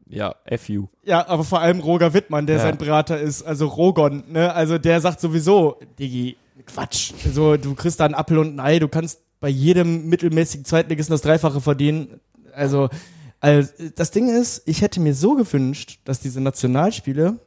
ja, 0.09 0.35
F 0.45 0.69
you. 0.71 0.87
Ja, 1.05 1.29
aber 1.29 1.45
vor 1.45 1.61
allem 1.61 1.81
Roger 1.81 2.15
Wittmann, 2.15 2.47
der 2.47 2.57
Ja. 2.57 2.63
sein 2.63 2.79
Berater 2.79 3.21
ist, 3.21 3.43
also 3.43 3.67
Rogon, 3.67 4.25
ne? 4.29 4.55
Also 4.55 4.79
der 4.79 5.01
sagt 5.03 5.21
sowieso, 5.21 5.79
Digi, 5.99 6.37
Quatsch. 6.67 7.13
So, 7.33 7.57
du 7.59 7.75
kriegst 7.75 8.01
da 8.01 8.07
einen 8.07 8.15
Appel 8.15 8.39
und 8.39 8.55
ein 8.57 8.61
Ei, 8.61 8.79
du 8.79 8.89
kannst 8.89 9.21
bei 9.41 9.49
jedem 9.49 10.09
mittelmäßigen 10.09 10.65
Zweitligisten 10.65 11.13
das 11.13 11.21
Dreifache 11.23 11.61
verdienen. 11.61 12.21
Also, 12.55 12.89
also 13.41 13.71
das 13.97 14.11
Ding 14.11 14.29
ist, 14.29 14.63
ich 14.67 14.81
hätte 14.83 14.99
mir 15.01 15.15
so 15.15 15.35
gewünscht, 15.35 16.01
dass 16.05 16.21
diese 16.21 16.41
Nationalspiele, 16.41 17.39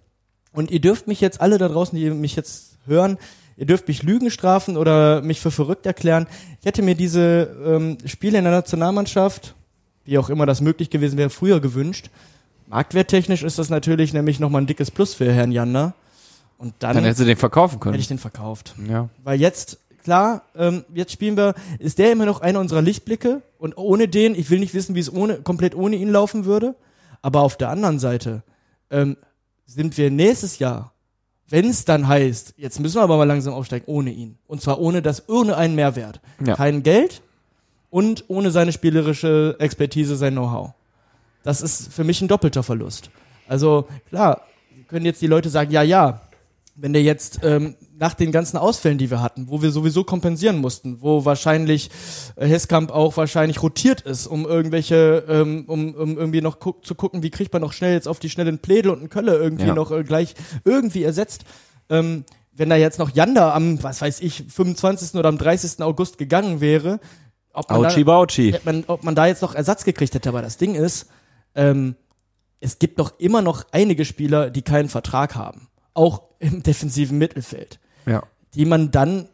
und 0.53 0.71
ihr 0.71 0.81
dürft 0.81 1.07
mich 1.07 1.21
jetzt 1.21 1.41
alle 1.41 1.57
da 1.57 1.67
draußen, 1.67 1.97
die 1.97 2.09
mich 2.09 2.35
jetzt 2.35 2.77
hören, 2.85 3.17
ihr 3.57 3.65
dürft 3.65 3.87
mich 3.87 4.03
Lügen 4.03 4.31
strafen 4.31 4.77
oder 4.77 5.21
mich 5.21 5.39
für 5.39 5.51
verrückt 5.51 5.85
erklären. 5.85 6.27
Ich 6.59 6.65
hätte 6.65 6.81
mir 6.81 6.95
diese 6.95 7.55
ähm, 7.65 7.97
Spiele 8.05 8.37
in 8.37 8.43
der 8.43 8.53
Nationalmannschaft, 8.53 9.55
wie 10.05 10.17
auch 10.17 10.29
immer 10.29 10.45
das 10.45 10.61
möglich 10.61 10.89
gewesen 10.89 11.17
wäre, 11.17 11.29
früher 11.29 11.59
gewünscht. 11.59 12.09
Marktwerttechnisch 12.67 13.43
ist 13.43 13.59
das 13.59 13.69
natürlich 13.69 14.13
nämlich 14.13 14.39
nochmal 14.39 14.61
ein 14.61 14.67
dickes 14.67 14.91
Plus 14.91 15.13
für 15.13 15.31
Herrn 15.31 15.51
Jander. 15.51 15.93
Und 16.57 16.73
dann, 16.79 16.95
Dann 16.95 17.03
hättest 17.03 17.21
du 17.21 17.25
den 17.25 17.37
verkaufen 17.37 17.79
können. 17.79 17.93
hätte 17.93 18.01
ich 18.01 18.07
den 18.07 18.19
verkauft. 18.19 18.75
ja. 18.87 19.09
Weil 19.23 19.39
jetzt, 19.39 19.79
klar, 20.03 20.43
ähm, 20.55 20.85
jetzt 20.93 21.11
spielen 21.11 21.35
wir, 21.35 21.55
ist 21.79 21.97
der 21.97 22.11
immer 22.11 22.25
noch 22.25 22.41
einer 22.41 22.59
unserer 22.59 22.81
Lichtblicke 22.81 23.41
und 23.57 23.77
ohne 23.77 24.07
den, 24.07 24.35
ich 24.35 24.49
will 24.49 24.59
nicht 24.59 24.73
wissen, 24.73 24.95
wie 24.95 24.99
es 24.99 25.11
ohne, 25.11 25.41
komplett 25.41 25.75
ohne 25.75 25.95
ihn 25.95 26.09
laufen 26.11 26.45
würde, 26.45 26.75
aber 27.21 27.41
auf 27.41 27.57
der 27.57 27.69
anderen 27.69 27.99
Seite 27.99 28.43
ähm, 28.91 29.17
sind 29.73 29.97
wir 29.97 30.11
nächstes 30.11 30.59
Jahr, 30.59 30.93
wenn 31.49 31.69
es 31.69 31.85
dann 31.85 32.07
heißt, 32.07 32.55
jetzt 32.57 32.79
müssen 32.79 32.95
wir 32.95 33.03
aber 33.03 33.17
mal 33.17 33.25
langsam 33.25 33.53
aufsteigen, 33.53 33.85
ohne 33.87 34.11
ihn. 34.11 34.37
Und 34.47 34.61
zwar 34.61 34.79
ohne 34.79 35.01
das, 35.01 35.27
ohne 35.27 35.57
einen 35.57 35.75
Mehrwert. 35.75 36.21
Ja. 36.45 36.55
Kein 36.55 36.83
Geld 36.83 37.21
und 37.89 38.25
ohne 38.27 38.51
seine 38.51 38.71
spielerische 38.71 39.55
Expertise, 39.59 40.15
sein 40.15 40.33
Know-how. 40.33 40.71
Das 41.43 41.61
ist 41.61 41.91
für 41.91 42.03
mich 42.03 42.21
ein 42.21 42.27
doppelter 42.27 42.63
Verlust. 42.63 43.09
Also 43.47 43.87
klar, 44.09 44.41
können 44.87 45.05
jetzt 45.05 45.21
die 45.21 45.27
Leute 45.27 45.49
sagen, 45.49 45.71
ja, 45.71 45.81
ja, 45.81 46.21
wenn 46.75 46.93
der 46.93 47.03
jetzt 47.03 47.39
ähm, 47.43 47.75
nach 48.01 48.15
den 48.15 48.31
ganzen 48.31 48.57
Ausfällen, 48.57 48.97
die 48.97 49.11
wir 49.11 49.21
hatten, 49.21 49.47
wo 49.47 49.61
wir 49.61 49.69
sowieso 49.69 50.03
kompensieren 50.03 50.57
mussten, 50.57 51.03
wo 51.03 51.23
wahrscheinlich 51.23 51.91
äh, 52.35 52.47
Heskamp 52.47 52.89
auch 52.91 53.15
wahrscheinlich 53.15 53.61
rotiert 53.61 54.01
ist, 54.01 54.25
um 54.25 54.45
irgendwelche, 54.45 55.23
ähm, 55.29 55.65
um, 55.67 55.93
um 55.93 56.17
irgendwie 56.17 56.41
noch 56.41 56.59
gu 56.59 56.71
zu 56.81 56.95
gucken, 56.95 57.21
wie 57.21 57.29
kriegt 57.29 57.53
man 57.53 57.61
noch 57.61 57.73
schnell 57.73 57.93
jetzt 57.93 58.07
auf 58.07 58.17
die 58.17 58.31
schnelle 58.31 58.49
einen 58.49 58.57
Pledel 58.57 58.91
und 58.91 58.99
einen 59.01 59.09
Kölle 59.09 59.37
irgendwie 59.37 59.67
Ja. 59.67 59.75
noch 59.75 59.91
äh, 59.91 60.03
gleich 60.03 60.33
irgendwie 60.65 61.03
ersetzt. 61.03 61.45
Ähm, 61.89 62.25
wenn 62.51 62.69
da 62.71 62.75
jetzt 62.75 62.97
noch 62.97 63.11
Janda 63.11 63.53
am, 63.53 63.81
was 63.83 64.01
weiß 64.01 64.21
ich, 64.21 64.45
25. 64.49 65.13
oder 65.19 65.29
am 65.29 65.37
30. 65.37 65.83
August 65.83 66.17
gegangen 66.17 66.59
wäre, 66.59 66.99
ob 67.53 67.69
man, 67.69 67.85
Auchi 67.85 67.99
da, 68.03 68.05
Bauchi. 68.05 68.55
man, 68.63 68.83
ob 68.87 69.03
man 69.03 69.13
da 69.13 69.27
jetzt 69.27 69.43
noch 69.43 69.53
Ersatz 69.53 69.83
gekriegt 69.85 70.15
hätte. 70.15 70.29
Aber 70.29 70.41
das 70.41 70.57
Ding 70.57 70.73
ist, 70.73 71.05
ähm, 71.53 71.95
es 72.59 72.79
gibt 72.79 72.97
doch 72.99 73.13
immer 73.19 73.43
noch 73.43 73.65
einige 73.71 74.05
Spieler, 74.05 74.49
die 74.49 74.63
keinen 74.63 74.89
Vertrag 74.89 75.35
haben. 75.35 75.67
Auch 75.93 76.23
im 76.39 76.63
defensiven 76.63 77.19
Mittelfeld. 77.19 77.79
Ja. 78.05 78.23
Die 78.55 78.65
man 78.65 78.91
dann, 78.91 79.27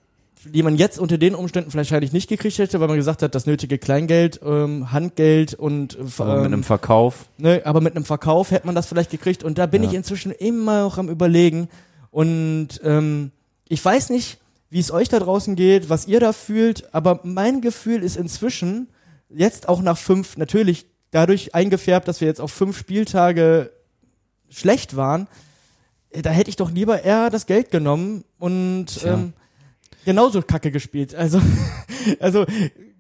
die 0.45 0.63
man 0.63 0.76
jetzt 0.76 0.99
unter 0.99 1.18
den 1.18 1.36
Umständen 1.36 1.72
vielleicht 1.72 1.91
wahrscheinlich 1.91 2.13
nicht 2.13 2.30
gekriegt 2.30 2.57
hätte, 2.59 2.80
weil 2.80 2.88
man 2.88 2.97
gesagt 2.97 3.22
hat, 3.24 3.34
das 3.36 3.45
nötige 3.47 3.78
Kleingeld, 3.78 4.39
ähm, 4.43 4.91
Handgeld 4.91 5.53
und 5.55 5.95
äh, 5.95 5.99
Aber 6.20 6.36
mit 6.38 6.45
ähm, 6.45 6.53
einem 6.53 6.63
Verkauf. 6.63 7.26
ne, 7.38 7.61
aber 7.65 7.82
mit 7.82 7.95
einem 7.95 8.05
Verkauf 8.05 8.51
hätte 8.51 8.65
man 8.65 8.76
das 8.76 8.86
vielleicht 8.88 9.11
gekriegt. 9.11 9.43
Und 9.43 9.57
da 9.57 9.65
bin 9.65 9.84
Ja. 9.84 9.89
ich 9.89 9.95
inzwischen 9.95 10.32
immer 10.32 10.84
noch 10.84 10.97
am 10.97 11.09
überlegen. 11.09 11.70
Und 12.11 12.80
ähm, 12.84 13.32
ich 13.68 13.84
weiß 13.84 14.09
nicht, 14.11 14.38
wie 14.70 14.80
es 14.80 14.91
euch 14.91 15.09
da 15.09 15.20
draußen 15.20 15.55
geht, 15.55 15.89
was 15.89 16.07
ihr 16.07 16.20
da 16.20 16.34
fühlt, 16.34 16.93
aber 16.93 17.22
mein 17.24 17.61
Gefühl 17.61 18.03
ist 18.03 18.18
inzwischen, 18.18 18.88
jetzt 19.30 19.68
auch 19.70 19.82
nach 19.82 19.97
fünf, 19.97 20.38
natürlich 20.38 20.86
dadurch 21.11 21.55
eingefärbt, 21.55 22.07
dass 22.07 22.20
wir 22.22 22.28
jetzt 22.28 22.41
auf 22.41 22.51
fünf 22.51 22.78
Spieltage 22.78 23.72
schlecht 24.49 24.95
waren, 24.95 25.28
da 26.12 26.30
hätte 26.30 26.49
ich 26.49 26.55
doch 26.55 26.72
lieber 26.72 27.03
eher 27.03 27.30
das 27.30 27.45
Geld 27.45 27.72
genommen 27.72 28.24
und 28.39 28.88
Tja. 28.88 29.14
ähm, 29.16 29.34
genauso 30.05 30.41
Kacke 30.41 30.72
gespielt. 30.72 31.14
Also, 31.16 31.41
also 32.20 32.45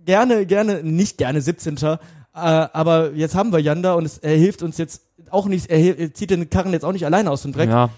gerne, 0.05 0.45
gerne, 0.45 0.83
nicht 0.83 1.17
gerne 1.17 1.41
17. 1.41 1.77
Äh, 1.77 1.97
aber 2.33 3.13
jetzt 3.13 3.35
haben 3.35 3.51
wir 3.51 3.59
Janda 3.59 3.93
und 3.93 4.05
es, 4.05 4.17
er 4.19 4.35
hilft 4.35 4.61
uns 4.61 4.77
jetzt 4.77 5.03
auch 5.29 5.47
nicht, 5.47 5.69
er, 5.69 6.13
zieht 6.13 6.29
den 6.29 6.49
Karren 6.49 6.73
jetzt 6.73 6.85
auch 6.85 6.91
nicht 6.91 7.05
alleine 7.05 7.31
aus 7.31 7.41
dem 7.41 7.53
Dreck. 7.53 7.69
Ja. 7.69 7.89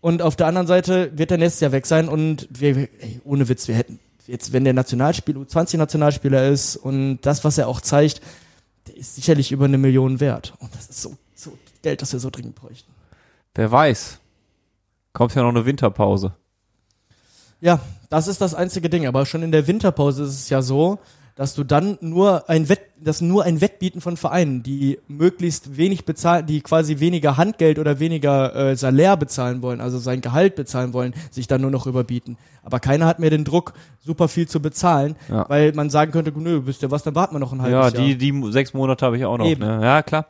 Und 0.00 0.22
auf 0.22 0.36
der 0.36 0.46
anderen 0.46 0.66
Seite 0.66 1.10
wird 1.16 1.30
er 1.30 1.38
nächstes 1.38 1.60
Jahr 1.60 1.72
weg 1.72 1.86
sein 1.86 2.08
und 2.08 2.48
wir, 2.50 2.76
ey, 2.76 3.20
ohne 3.24 3.48
Witz, 3.48 3.68
wir 3.68 3.74
hätten 3.74 3.98
jetzt, 4.26 4.52
wenn 4.52 4.64
der 4.64 4.72
Nationalspieler, 4.72 5.40
U20-Nationalspieler 5.40 6.48
ist 6.48 6.76
und 6.76 7.18
das, 7.22 7.44
was 7.44 7.58
er 7.58 7.68
auch 7.68 7.80
zeigt, 7.80 8.22
der 8.86 8.96
ist 8.96 9.16
sicherlich 9.16 9.52
über 9.52 9.66
eine 9.66 9.76
Million 9.76 10.20
wert. 10.20 10.54
Und 10.60 10.74
das 10.74 10.88
ist 10.88 11.02
so, 11.02 11.16
so 11.34 11.58
Geld, 11.82 12.00
das 12.00 12.12
wir 12.12 12.20
so 12.20 12.30
dringend 12.30 12.54
bräuchten. 12.54 12.90
Wer 13.54 13.70
weiß. 13.70 14.19
Kommt 15.12 15.34
ja 15.34 15.42
noch 15.42 15.48
eine 15.50 15.66
Winterpause. 15.66 16.34
Ja, 17.60 17.80
das 18.08 18.26
ist 18.28 18.40
das 18.40 18.54
einzige 18.54 18.88
Ding. 18.88 19.06
Aber 19.06 19.26
schon 19.26 19.42
in 19.42 19.52
der 19.52 19.66
Winterpause 19.66 20.24
ist 20.24 20.30
es 20.34 20.48
ja 20.48 20.62
so, 20.62 20.98
dass 21.36 21.54
du 21.54 21.64
dann 21.64 21.96
nur 22.00 22.48
ein 22.50 22.68
Wett, 22.68 22.80
dass 23.00 23.20
nur 23.20 23.44
ein 23.44 23.60
Wettbieten 23.60 24.00
von 24.00 24.16
Vereinen, 24.16 24.62
die 24.62 24.98
möglichst 25.08 25.76
wenig 25.76 26.04
bezahlen, 26.04 26.46
die 26.46 26.60
quasi 26.60 27.00
weniger 27.00 27.36
Handgeld 27.38 27.78
oder 27.78 27.98
weniger 27.98 28.54
äh, 28.54 28.76
Salär 28.76 29.16
bezahlen 29.16 29.62
wollen, 29.62 29.80
also 29.80 29.98
sein 29.98 30.20
Gehalt 30.20 30.54
bezahlen 30.54 30.92
wollen, 30.92 31.14
sich 31.30 31.46
dann 31.46 31.62
nur 31.62 31.70
noch 31.70 31.86
überbieten. 31.86 32.36
Aber 32.62 32.78
keiner 32.78 33.06
hat 33.06 33.20
mehr 33.20 33.30
den 33.30 33.44
Druck, 33.44 33.72
super 34.00 34.28
viel 34.28 34.48
zu 34.48 34.60
bezahlen, 34.60 35.16
Ja. 35.30 35.48
weil 35.48 35.72
man 35.72 35.88
sagen 35.88 36.12
könnte, 36.12 36.30
nö, 36.36 36.62
wisst 36.66 36.82
ihr 36.82 36.90
was, 36.90 37.04
dann 37.04 37.14
warten 37.14 37.34
wir 37.34 37.38
noch 37.40 37.52
ein 37.52 37.58
Ja, 37.70 37.84
halbes 37.84 37.98
Jahr. 37.98 38.06
die, 38.06 38.16
die 38.18 38.52
sechs 38.52 38.74
Monate 38.74 39.06
habe 39.06 39.16
ich 39.16 39.24
auch 39.24 39.38
noch. 39.38 39.46
Ne? 39.46 39.78
Ja, 39.82 40.02
klar. 40.02 40.26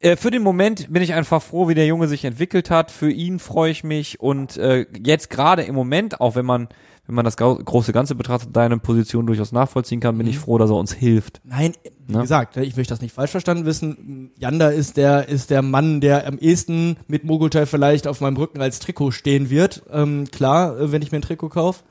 Äh, 0.00 0.16
für 0.16 0.30
den 0.30 0.42
Moment 0.42 0.92
bin 0.92 1.02
ich 1.02 1.14
einfach 1.14 1.42
froh, 1.42 1.68
wie 1.68 1.74
der 1.74 1.86
Junge 1.86 2.08
sich 2.08 2.24
entwickelt 2.24 2.70
hat. 2.70 2.90
Für 2.90 3.10
ihn 3.10 3.38
freue 3.38 3.70
ich 3.70 3.84
mich 3.84 4.20
und 4.20 4.56
äh, 4.56 4.86
jetzt 5.04 5.30
gerade 5.30 5.62
im 5.62 5.74
Moment, 5.74 6.20
auch 6.20 6.34
wenn 6.34 6.46
man 6.46 6.68
wenn 7.06 7.16
man 7.16 7.24
das 7.24 7.36
gro 7.36 7.56
große 7.56 7.92
Ganze 7.92 8.14
betrachtet, 8.14 8.50
deine 8.54 8.78
Position 8.78 9.26
durchaus 9.26 9.50
nachvollziehen 9.50 9.98
kann, 9.98 10.16
bin 10.16 10.28
ich 10.28 10.38
froh, 10.38 10.58
dass 10.58 10.70
er 10.70 10.76
uns 10.76 10.92
hilft. 10.92 11.40
Nein, 11.44 11.72
wie 12.06 12.14
Ne? 12.14 12.20
gesagt, 12.20 12.56
ich 12.56 12.76
möchte 12.76 12.92
das 12.92 13.00
nicht 13.00 13.12
falsch 13.14 13.32
verstanden 13.32 13.64
wissen. 13.66 14.30
Janda 14.38 14.68
ist 14.68 14.96
der, 14.96 15.28
ist 15.28 15.50
der 15.50 15.62
Mann, 15.62 16.00
der 16.00 16.28
am 16.28 16.38
ehesten 16.38 16.96
mit 17.08 17.24
Mogultai 17.24 17.66
vielleicht 17.66 18.06
auf 18.06 18.20
meinem 18.20 18.36
Rücken 18.36 18.60
als 18.60 18.78
Trikot 18.78 19.10
stehen 19.10 19.50
wird. 19.50 19.82
Ähm, 19.92 20.30
klar, 20.30 20.78
äh, 20.78 20.92
wenn 20.92 21.02
ich 21.02 21.10
mir 21.10 21.18
ein 21.18 21.22
Trikot 21.22 21.48
kaufe. 21.48 21.82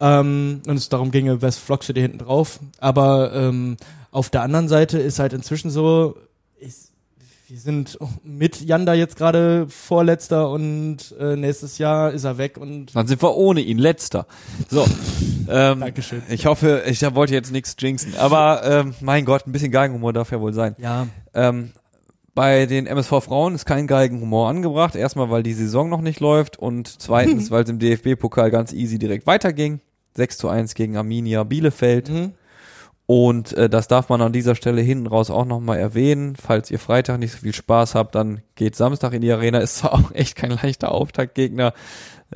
Ähm, 0.00 0.62
und 0.66 0.76
es 0.76 0.88
darum 0.88 1.10
ginge, 1.10 1.42
was 1.42 1.58
flockst 1.58 1.90
du 1.90 1.92
dir 1.92 2.02
hinten 2.02 2.18
drauf. 2.18 2.58
Aber 2.78 3.34
ähm, 3.34 3.76
auf 4.10 4.30
der 4.30 4.40
anderen 4.40 4.68
Seite 4.68 4.98
ist 4.98 5.18
halt 5.18 5.34
inzwischen 5.34 5.68
so, 5.70 6.16
wir 7.48 7.58
sind 7.58 7.98
mit 8.24 8.60
Janda 8.60 8.94
jetzt 8.94 9.16
gerade 9.16 9.66
Vorletzter 9.68 10.50
und 10.50 11.14
äh, 11.18 11.36
nächstes 11.36 11.78
Jahr 11.78 12.12
ist 12.12 12.24
er 12.24 12.38
weg 12.38 12.58
und 12.58 12.94
Dann 12.94 13.06
sind 13.06 13.22
wir 13.22 13.36
ohne 13.36 13.60
ihn 13.60 13.78
letzter. 13.78 14.26
So, 14.68 14.84
ähm, 15.48 15.80
Dankeschön. 15.80 16.22
ich 16.28 16.46
hoffe, 16.46 16.82
ich 16.86 17.02
wollte 17.14 17.34
jetzt 17.34 17.52
nichts 17.52 17.76
jinxen, 17.78 18.16
aber 18.16 18.62
ähm, 18.64 18.94
mein 19.00 19.24
Gott, 19.24 19.46
ein 19.46 19.52
bisschen 19.52 19.70
Geigenhumor 19.70 20.12
darf 20.12 20.32
ja 20.32 20.40
wohl 20.40 20.52
sein. 20.52 20.74
ja, 20.78 21.06
Ähm, 21.34 21.70
bei 22.34 22.66
den 22.66 22.86
MSV 22.86 23.22
Frauen 23.22 23.54
ist 23.54 23.64
kein 23.64 23.86
Geigenhumor 23.86 24.50
angebracht. 24.50 24.94
Erstmal, 24.94 25.30
weil 25.30 25.42
die 25.42 25.54
Saison 25.54 25.88
noch 25.88 26.02
nicht 26.02 26.20
läuft 26.20 26.58
und 26.58 26.86
zweitens, 27.00 27.50
weil 27.52 27.64
es 27.64 27.70
im 27.70 27.78
DFB-Pokal 27.78 28.50
ganz 28.50 28.72
easy 28.74 28.98
direkt 28.98 29.26
weiterging. 29.26 29.80
6 30.16 30.38
zu 30.38 30.48
1 30.48 30.74
gegen 30.74 30.96
Arminia 30.96 31.44
Bielefeld. 31.44 32.10
mhm. 32.10 32.32
Und 33.06 33.52
äh, 33.52 33.68
das 33.68 33.86
darf 33.86 34.08
man 34.08 34.20
an 34.20 34.32
dieser 34.32 34.56
Stelle 34.56 34.80
hinten 34.82 35.06
raus 35.06 35.30
auch 35.30 35.44
nochmal 35.44 35.78
erwähnen. 35.78 36.34
Falls 36.34 36.70
ihr 36.72 36.80
Freitag 36.80 37.18
nicht 37.20 37.32
so 37.32 37.38
viel 37.38 37.54
Spaß 37.54 37.94
habt, 37.94 38.16
dann 38.16 38.42
geht 38.56 38.74
Samstag 38.74 39.12
in 39.12 39.20
die 39.20 39.30
Arena. 39.30 39.58
Ist 39.58 39.76
zwar 39.78 39.94
auch 39.94 40.12
echt 40.12 40.34
kein 40.36 40.50
leichter 40.50 40.90
Auftaktgegner 40.90 41.72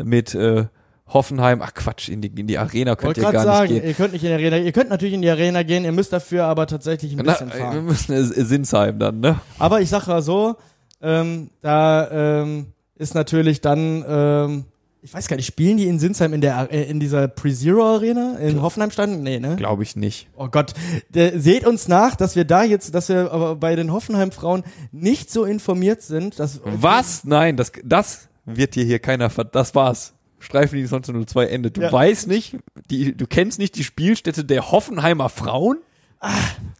mit 0.00 0.34
äh, 0.36 0.66
Hoffenheim. 1.08 1.60
Ach 1.62 1.74
Quatsch, 1.74 2.08
in 2.08 2.20
die, 2.20 2.28
in 2.28 2.46
die 2.46 2.56
Arena 2.58 2.94
könnt 2.94 3.16
ihr 3.16 3.24
gerade 3.24 3.34
gar 3.34 3.44
sagen, 3.44 3.72
nicht 3.72 3.82
gehen. 3.82 3.88
ihr 3.88 3.94
könnt 3.94 4.12
nicht 4.12 4.22
in 4.22 4.28
die 4.28 4.34
Arena, 4.34 4.56
ihr 4.58 4.72
könnt 4.72 4.90
natürlich 4.90 5.14
in 5.14 5.22
die 5.22 5.30
Arena 5.30 5.64
gehen, 5.64 5.84
ihr 5.84 5.90
müsst 5.90 6.12
dafür 6.12 6.44
aber 6.44 6.68
tatsächlich 6.68 7.12
ein 7.12 7.22
Na, 7.24 7.32
bisschen 7.32 7.50
äh, 7.50 7.54
wir 7.54 7.60
fahren. 7.60 7.84
müssen 7.84 8.12
äh, 8.12 8.22
Sinsheim 8.22 8.98
dann, 9.00 9.18
ne? 9.18 9.40
Aber 9.58 9.80
ich 9.80 9.88
sag 9.88 10.06
mal 10.06 10.22
so, 10.22 10.54
ähm, 11.02 11.50
da 11.62 12.42
ähm, 12.42 12.66
ist 12.94 13.16
natürlich 13.16 13.60
dann, 13.60 14.04
ähm, 14.08 14.64
ich 15.02 15.14
weiß 15.14 15.28
gar 15.28 15.36
nicht, 15.36 15.46
spielen 15.46 15.76
die 15.76 15.86
in 15.86 15.98
Sinsheim 15.98 16.32
in 16.34 16.40
der 16.40 16.68
äh, 16.70 16.82
in 16.90 17.00
dieser 17.00 17.26
Pre-Zero 17.28 17.82
Arena 17.94 18.36
in 18.38 18.60
Hoffenheim 18.60 18.90
standen? 18.90 19.22
Nee, 19.22 19.38
ne? 19.40 19.56
Glaube 19.56 19.82
ich 19.82 19.96
nicht. 19.96 20.28
Oh 20.36 20.48
Gott, 20.48 20.74
der, 21.08 21.40
seht 21.40 21.66
uns 21.66 21.88
nach, 21.88 22.16
dass 22.16 22.36
wir 22.36 22.44
da 22.44 22.62
jetzt, 22.64 22.94
dass 22.94 23.08
wir 23.08 23.32
aber 23.32 23.56
bei 23.56 23.76
den 23.76 23.92
Hoffenheim 23.92 24.30
Frauen 24.30 24.62
nicht 24.92 25.30
so 25.30 25.44
informiert 25.44 26.02
sind, 26.02 26.38
dass 26.38 26.60
Was? 26.64 27.24
Nein, 27.24 27.56
das, 27.56 27.72
das 27.84 28.28
wird 28.44 28.74
dir 28.74 28.84
hier 28.84 28.98
keiner 28.98 29.30
ver... 29.30 29.44
Das 29.44 29.74
war's. 29.74 30.14
Streifendienst 30.38 30.92
1902 30.94 31.46
endet. 31.46 31.76
Du 31.76 31.82
Ja. 31.82 31.92
weißt 31.92 32.26
nicht, 32.26 32.56
die, 32.90 33.14
du 33.14 33.26
kennst 33.26 33.58
nicht 33.58 33.76
die 33.76 33.84
Spielstätte 33.84 34.44
der 34.44 34.70
Hoffenheimer 34.70 35.28
Frauen? 35.28 35.78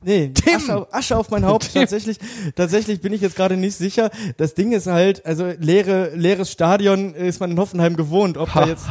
Nee, 0.03 0.31
Tim! 0.35 0.57
Asche, 0.57 0.77
auf- 0.77 0.95
Asche 0.95 1.17
auf 1.17 1.31
mein 1.31 1.45
Haupt. 1.45 1.65
Tim! 1.73 1.83
Tatsächlich, 1.83 2.19
tatsächlich 2.57 3.01
bin 3.01 3.13
ich 3.13 3.21
jetzt 3.21 3.37
gerade 3.37 3.57
nicht 3.57 3.77
sicher. 3.77 4.11
Das 4.39 4.55
Ding 4.55 4.73
ist 4.73 4.87
halt, 4.87 5.25
also 5.27 5.51
leere, 5.59 6.11
leeres 6.15 6.51
Stadion 6.51 7.15
ist 7.15 7.41
man 7.41 7.51
in 7.51 7.59
Hoffenheim 7.59 7.97
gewohnt. 7.97 8.37
Ob 8.39 8.53
da 8.53 8.67
jetzt, 8.67 8.87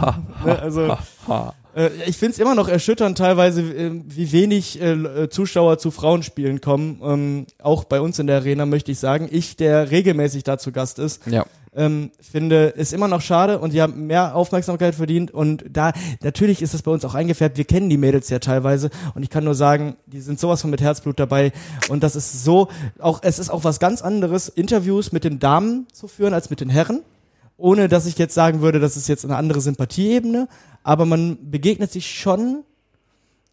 ne, 0.45 0.59
also 0.59 0.97
Ha. 1.27 1.53
äh, 1.75 1.89
ich 2.05 2.17
find's 2.17 2.37
immer 2.37 2.53
noch 2.55 2.67
erschütternd 2.67 3.17
teilweise, 3.17 3.61
äh, 3.61 3.91
wie 4.05 4.31
wenig 4.31 4.79
äh, 4.81 4.91
äh, 4.91 5.29
Zuschauer 5.29 5.79
zu 5.79 5.89
Frauenspielen 5.91 6.61
kommen. 6.61 6.99
Ähm, 7.03 7.47
auch 7.61 7.85
bei 7.85 8.01
uns 8.01 8.19
in 8.19 8.27
der 8.27 8.37
Arena 8.37 8.65
möchte 8.67 8.91
ich 8.91 8.99
sagen. 8.99 9.27
Ich, 9.31 9.55
der 9.55 9.89
regelmäßig 9.89 10.43
da 10.43 10.57
zu 10.59 10.71
Gast 10.71 10.99
ist, 10.99 11.25
Ja. 11.27 11.45
Ähm, 11.75 12.11
finde, 12.19 12.67
ist 12.67 12.93
immer 12.93 13.07
noch 13.07 13.21
schade 13.21 13.59
und 13.59 13.73
die 13.73 13.81
haben 13.81 14.07
mehr 14.07 14.35
Aufmerksamkeit 14.35 14.95
verdient 14.95 15.31
und 15.31 15.65
da, 15.69 15.91
natürlich 16.21 16.61
ist 16.61 16.73
das 16.73 16.81
bei 16.81 16.91
uns 16.91 17.05
auch 17.05 17.13
eingefärbt, 17.13 17.57
wir 17.57 17.65
kennen 17.65 17.89
die 17.89 17.97
Mädels 17.97 18.29
ja 18.29 18.39
teilweise 18.39 18.89
und 19.15 19.23
ich 19.23 19.29
kann 19.29 19.43
nur 19.43 19.55
sagen, 19.55 19.95
die 20.05 20.21
sind 20.21 20.39
sowas 20.39 20.61
von 20.61 20.71
mit 20.71 20.81
Herzblut 20.81 21.19
dabei 21.19 21.51
und 21.89 22.03
das 22.03 22.15
ist 22.15 22.43
so, 22.43 22.69
auch, 22.99 23.19
es 23.23 23.39
ist 23.39 23.49
auch 23.49 23.63
was 23.63 23.79
ganz 23.79 24.01
anderes, 24.01 24.49
Interviews 24.49 25.11
mit 25.11 25.23
den 25.23 25.39
Damen 25.39 25.87
zu 25.93 26.07
führen 26.07 26.33
als 26.33 26.49
mit 26.49 26.59
den 26.59 26.69
Herren, 26.69 27.01
ohne 27.57 27.87
dass 27.87 28.05
ich 28.05 28.17
jetzt 28.17 28.33
sagen 28.33 28.61
würde, 28.61 28.79
das 28.79 28.97
ist 28.97 29.07
jetzt 29.07 29.25
eine 29.25 29.35
andere 29.35 29.61
Sympathieebene, 29.61 30.47
aber 30.83 31.05
man 31.05 31.51
begegnet 31.51 31.91
sich 31.91 32.09
schon 32.09 32.63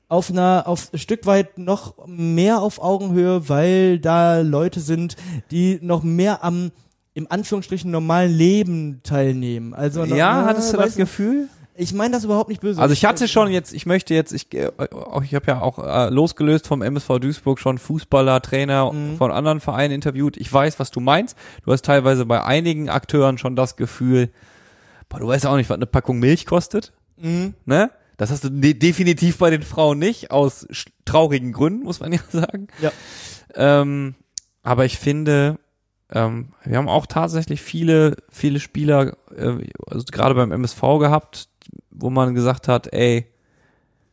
auf 0.08 0.30
einer, 0.30 0.64
auf 0.66 0.92
ein 0.92 0.98
Stück 0.98 1.26
weit 1.26 1.58
noch 1.58 2.06
mehr 2.06 2.62
auf 2.62 2.80
Augenhöhe, 2.80 3.48
weil 3.48 3.98
da 3.98 4.40
Leute 4.40 4.80
sind, 4.80 5.16
die 5.50 5.78
noch 5.82 6.02
mehr 6.02 6.44
am, 6.44 6.70
im 7.16 7.26
Anführungsstrichen 7.30 7.90
normalen 7.90 8.30
Leben 8.30 9.00
teilnehmen. 9.02 9.72
Also 9.72 10.04
Ja, 10.04 10.42
na, 10.42 10.44
hattest 10.46 10.72
du 10.72 10.76
das 10.76 10.96
Gefühl? 10.96 11.48
Ich 11.74 11.92
meine 11.94 12.12
das 12.14 12.24
überhaupt 12.24 12.48
nicht 12.50 12.60
böse. 12.60 12.80
Also 12.80 12.92
ich 12.92 13.04
hatte 13.06 13.26
schon 13.26 13.50
jetzt, 13.50 13.72
ich 13.72 13.86
möchte 13.86 14.12
jetzt, 14.14 14.32
ich, 14.32 14.52
äh, 14.54 14.70
auch- 14.78 15.22
ich 15.22 15.34
habe 15.34 15.46
ja 15.46 15.60
auch 15.62 15.78
äh, 15.78 16.10
losgelöst 16.10 16.66
vom 16.66 16.82
MSV 16.82 17.18
Duisburg 17.18 17.58
schon 17.58 17.78
Fußballer, 17.78 18.40
Trainer 18.42 18.92
Mhm. 18.92 19.16
von 19.16 19.30
anderen 19.30 19.60
Vereinen 19.60 19.92
interviewt. 19.94 20.36
Ich 20.36 20.52
weiß, 20.52 20.78
was 20.78 20.90
du 20.90 21.00
meinst. 21.00 21.36
Du 21.64 21.72
hast 21.72 21.84
teilweise 21.86 22.26
bei 22.26 22.42
einigen 22.44 22.88
Akteuren 22.90 23.38
schon 23.38 23.56
das 23.56 23.76
Gefühl, 23.76 24.30
boah, 25.08 25.18
du 25.20 25.26
weißt 25.26 25.46
auch 25.46 25.56
nicht, 25.56 25.70
was 25.70 25.76
eine 25.76 25.86
Packung 25.86 26.18
Milch 26.18 26.44
kostet, 26.46 26.92
Mhm. 27.16 27.54
ne? 27.64 27.90
Das 28.18 28.30
hast 28.30 28.44
du 28.44 28.48
de 28.50 28.72
definitiv 28.74 29.38
bei 29.38 29.50
den 29.50 29.62
Frauen 29.62 29.98
nicht, 29.98 30.30
aus 30.30 30.66
traurigen 31.06 31.52
Gründen, 31.52 31.82
muss 31.84 32.00
man 32.00 32.12
ja 32.12 32.20
sagen. 32.30 32.68
Ja. 32.80 32.90
Ähm, 33.54 34.14
aber 34.62 34.84
ich 34.86 34.98
finde, 34.98 35.58
ähm, 36.12 36.48
wir 36.64 36.78
haben 36.78 36.88
auch 36.88 37.06
tatsächlich 37.06 37.62
viele, 37.62 38.16
viele 38.30 38.60
Spieler, 38.60 39.16
äh, 39.36 39.68
also 39.88 40.04
gerade 40.10 40.34
beim 40.34 40.52
MSV 40.52 40.80
gehabt, 40.98 41.48
wo 41.90 42.10
man 42.10 42.34
gesagt 42.34 42.68
hat, 42.68 42.92
ey, 42.92 43.26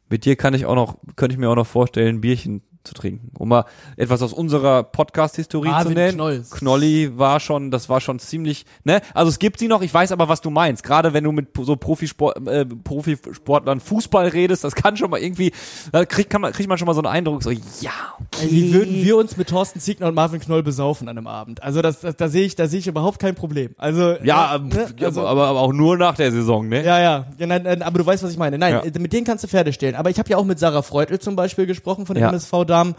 mit 0.10 0.26
dir 0.26 0.36
kann 0.36 0.54
ich 0.54 0.66
auch 0.66 0.76
noch, 0.76 0.98
könnte 1.16 1.34
ich 1.34 1.40
mir 1.40 1.50
auch 1.50 1.56
noch 1.56 1.68
vorstellen, 1.68 2.18
ein 2.18 2.22
Bierchen 2.22 2.62
zu 2.84 2.94
trinken. 2.94 3.32
Um 3.38 3.50
mal 3.50 3.66
etwas 3.98 4.22
aus 4.22 4.34
unserer 4.34 4.84
Podcast-Historie 4.84 5.72
zu 5.84 5.90
nennen. 5.92 6.16
Knolls. 6.16 6.52
Knolli 6.52 7.18
war 7.18 7.40
schon, 7.40 7.72
das 7.72 7.88
war 7.90 8.02
schon 8.02 8.20
ziemlich, 8.20 8.66
ne? 8.84 9.02
Also 9.14 9.30
es 9.30 9.40
gibt 9.40 9.60
sie 9.60 9.68
noch, 9.68 9.82
ich 9.82 9.94
weiß 9.94 10.12
aber, 10.12 10.28
was 10.30 10.42
du 10.42 10.50
meinst. 10.50 10.84
Gerade 10.84 11.14
wenn 11.14 11.24
du 11.24 11.32
mit 11.32 11.50
so 11.58 11.76
Profisport, 11.76 12.46
äh, 12.48 12.66
Profisportlern 12.66 13.80
Fußball 13.80 14.28
redest, 14.28 14.64
das 14.64 14.76
kann 14.76 14.98
schon 14.98 15.10
mal 15.10 15.20
irgendwie, 15.20 15.52
da 15.92 16.06
kriegt, 16.06 16.30
kann 16.30 16.42
man, 16.42 16.52
kriegt 16.52 16.68
man 16.70 16.78
schon 16.78 16.86
mal 16.88 16.94
so 16.94 17.02
einen 17.02 17.08
Eindruck, 17.08 17.44
so, 17.44 17.52
ja, 17.52 17.92
okay. 18.20 18.48
Wie 18.50 18.74
würden 18.74 18.96
wir 18.96 19.18
uns 19.18 19.38
mit 19.38 19.50
Thorsten 19.50 19.80
Ziegner 19.80 20.08
und 20.08 20.16
Marvin 20.16 20.40
Knoll 20.40 20.64
besaufen 20.64 21.08
an 21.08 21.18
einem 21.18 21.28
Abend? 21.28 21.64
Also 21.64 21.82
das, 21.82 22.02
das 22.02 22.16
da 22.18 22.28
sehe 22.28 22.46
ich, 22.46 22.56
da 22.56 22.68
sehe 22.68 22.80
ich 22.80 22.88
überhaupt 22.88 23.20
kein 23.20 23.36
Problem. 23.36 23.76
Also 23.78 24.16
Ja, 24.24 24.56
äh, 24.56 24.60
ne? 24.60 24.88
also, 25.02 25.26
aber, 25.26 25.48
aber 25.48 25.60
auch 25.62 25.74
nur 25.74 25.98
nach 25.98 26.16
der 26.16 26.32
Saison, 26.32 26.68
ne? 26.68 26.84
Ja, 26.84 27.00
ja, 27.00 27.26
ja 27.38 27.48
nein, 27.48 27.82
aber 27.82 28.00
du 28.00 28.06
weißt, 28.06 28.24
was 28.24 28.32
ich 28.32 28.38
meine. 28.38 28.58
Nein, 28.58 28.74
Ja. 28.84 29.00
mit 29.00 29.14
denen 29.14 29.26
kannst 29.26 29.44
du 29.44 29.48
Pferde 29.48 29.72
stehlen. 29.74 29.96
Aber 29.96 30.10
ich 30.10 30.20
habe 30.20 30.30
ja 30.30 30.38
auch 30.38 30.46
mit 30.46 30.60
Sarah 30.60 30.82
Freudl 30.82 31.20
zum 31.20 31.36
Beispiel 31.36 31.66
gesprochen 31.66 32.06
von 32.06 32.16
den 32.16 32.24
Ja. 32.24 32.32
MSV-Damen, 32.74 32.96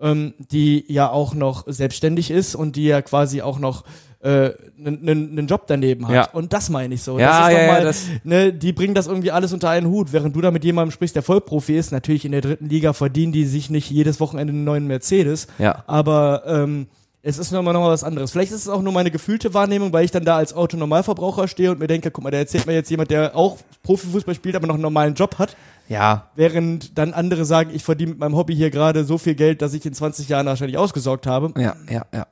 ähm, 0.00 0.34
die 0.38 0.84
ja 0.88 1.10
auch 1.10 1.34
noch 1.34 1.64
selbstständig 1.66 2.30
ist 2.30 2.54
und 2.54 2.76
die 2.76 2.84
ja 2.86 3.02
quasi 3.02 3.42
auch 3.42 3.58
noch 3.58 3.84
einen 4.20 5.46
Job 5.46 5.68
daneben 5.68 6.08
hat. 6.08 6.14
Ja. 6.14 6.30
Und 6.32 6.52
das 6.52 6.70
meine 6.70 6.92
ich 6.92 7.02
so. 7.04 7.20
Ja, 7.20 7.26
das 7.28 7.38
ist 7.38 7.52
ja, 7.52 7.52
noch 7.52 7.66
ja, 7.68 7.72
mal, 7.72 7.84
das- 7.84 8.06
ne, 8.24 8.52
die 8.52 8.72
bringen 8.72 8.92
das 8.94 9.06
irgendwie 9.06 9.30
alles 9.30 9.52
unter 9.52 9.70
einen 9.70 9.86
Hut, 9.86 10.12
während 10.12 10.34
du 10.34 10.40
da 10.40 10.50
mit 10.50 10.64
jemandem 10.64 10.90
sprichst, 10.90 11.14
der 11.14 11.22
Vollprofi 11.22 11.76
ist. 11.76 11.92
Natürlich 11.92 12.24
in 12.24 12.32
der 12.32 12.40
dritten 12.40 12.68
Liga 12.68 12.92
verdienen 12.94 13.30
die 13.30 13.44
sich 13.44 13.70
nicht 13.70 13.88
jedes 13.92 14.18
Wochenende 14.18 14.52
einen 14.52 14.64
neuen 14.64 14.88
Mercedes. 14.88 15.46
Ja. 15.60 15.84
Aber 15.86 16.42
ähm, 16.46 16.88
es 17.28 17.38
ist 17.38 17.50
nochmal 17.52 17.74
noch 17.74 17.80
mal 17.82 17.90
was 17.90 18.04
anderes. 18.04 18.30
Vielleicht 18.32 18.52
ist 18.52 18.62
es 18.62 18.68
auch 18.68 18.80
nur 18.80 18.92
meine 18.92 19.10
gefühlte 19.10 19.52
Wahrnehmung, 19.54 19.92
weil 19.92 20.04
ich 20.04 20.10
dann 20.10 20.24
da 20.24 20.36
als 20.36 20.54
Autonormalverbraucher 20.54 21.46
stehe 21.48 21.70
und 21.70 21.78
mir 21.78 21.86
denke, 21.86 22.10
guck 22.10 22.24
mal, 22.24 22.30
da 22.30 22.38
erzählt 22.38 22.66
mir 22.66 22.72
jetzt 22.74 22.90
jemand, 22.90 23.10
der 23.10 23.36
auch 23.36 23.58
Profifußball 23.82 24.34
spielt, 24.34 24.56
aber 24.56 24.66
noch 24.66 24.74
einen 24.74 24.82
normalen 24.82 25.14
Job 25.14 25.38
hat. 25.38 25.56
Ja, 25.88 26.30
Während 26.36 26.96
dann 26.98 27.12
andere 27.14 27.44
sagen, 27.44 27.70
ich 27.74 27.84
verdiene 27.84 28.10
mit 28.10 28.18
meinem 28.18 28.36
Hobby 28.36 28.54
hier 28.54 28.70
gerade 28.70 29.04
so 29.04 29.18
viel 29.18 29.34
Geld, 29.34 29.62
dass 29.62 29.74
ich 29.74 29.84
in 29.86 29.94
20 29.94 30.28
Jahren 30.28 30.46
wahrscheinlich 30.46 30.78
ausgesorgt 30.78 31.26
habe. 31.26 31.52
ja, 31.60 31.76
ja, 31.90 32.06
ja. 32.14 32.26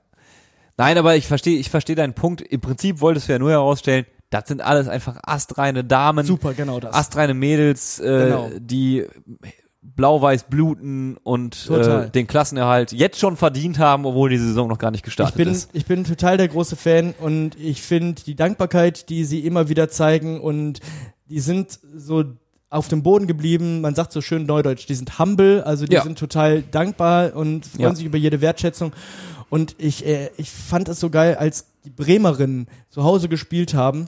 Nein, 0.79 0.99
aber 0.99 1.17
ich 1.17 1.27
verstehe, 1.27 1.59
ich 1.59 1.71
verstehe 1.71 1.97
deinen 1.97 2.13
Punkt. 2.15 2.43
Im 2.43 2.61
Prinzip 2.61 3.01
wolltest 3.01 3.29
du 3.29 3.33
ja 3.33 3.39
nur 3.39 3.51
herausstellen, 3.51 4.05
das 4.31 4.49
sind 4.49 4.61
alles 4.61 4.89
einfach 4.89 5.17
astreine 5.23 5.85
Damen, 5.85 6.27
Super, 6.27 6.53
genau 6.53 6.81
das. 6.81 6.95
astreine 6.95 7.33
Mädels, 7.33 7.99
äh, 8.01 8.25
Genau. 8.25 8.51
die 8.59 9.07
blau-weiß 9.95 10.45
bluten 10.45 11.17
und 11.23 11.71
äh, 11.71 12.11
den 12.11 12.27
Klassenerhalt 12.27 12.93
jetzt 12.93 13.19
schon 13.19 13.37
verdient 13.37 13.79
haben, 13.79 14.05
obwohl 14.05 14.31
die 14.31 14.39
Saison 14.39 14.69
noch 14.69 14.79
gar 14.79 14.91
nicht 14.91 15.01
ich 15.01 15.05
gestartet 15.05 15.37
bin, 15.37 15.49
ist. 15.49 15.71
ich 15.73 15.87
bin 15.87 16.05
total 16.05 16.37
der 16.37 16.49
große 16.49 16.77
Fan 16.77 17.15
und 17.21 17.59
ich 17.59 17.83
finde 17.83 18.23
die 18.23 18.35
Dankbarkeit, 18.35 19.09
die 19.09 19.25
sie 19.25 19.41
immer 19.41 19.69
wieder 19.69 19.89
zeigen 19.89 20.41
und 20.41 20.81
die 21.29 21.41
sind 21.41 21.79
so 21.97 22.25
auf 22.69 22.89
dem 22.89 23.03
Boden 23.03 23.27
geblieben, 23.27 23.81
man 23.81 23.95
sagt 23.95 24.13
so 24.13 24.21
schön 24.21 24.45
neudeutsch, 24.45 24.87
die 24.89 24.95
sind 24.95 25.19
humble, 25.19 25.63
also 25.65 25.87
die 25.87 25.95
Ja. 25.95 26.03
sind 26.03 26.19
total 26.19 26.63
dankbar 26.63 27.35
und 27.37 27.65
freuen 27.65 27.83
Ja. 27.91 27.95
sich 27.95 28.05
über 28.05 28.19
jede 28.19 28.41
Wertschätzung. 28.41 28.93
Und 29.49 29.77
ich, 29.79 30.05
äh, 30.05 30.31
ich 30.37 30.51
fand 30.51 30.89
es 30.89 30.99
so 30.99 31.09
geil, 31.09 31.37
als 31.37 31.67
die 31.85 31.91
Bremerinnen 31.91 32.67
zu 32.91 33.05
Hause 33.05 33.29
gespielt 33.29 33.75
haben, 33.75 34.07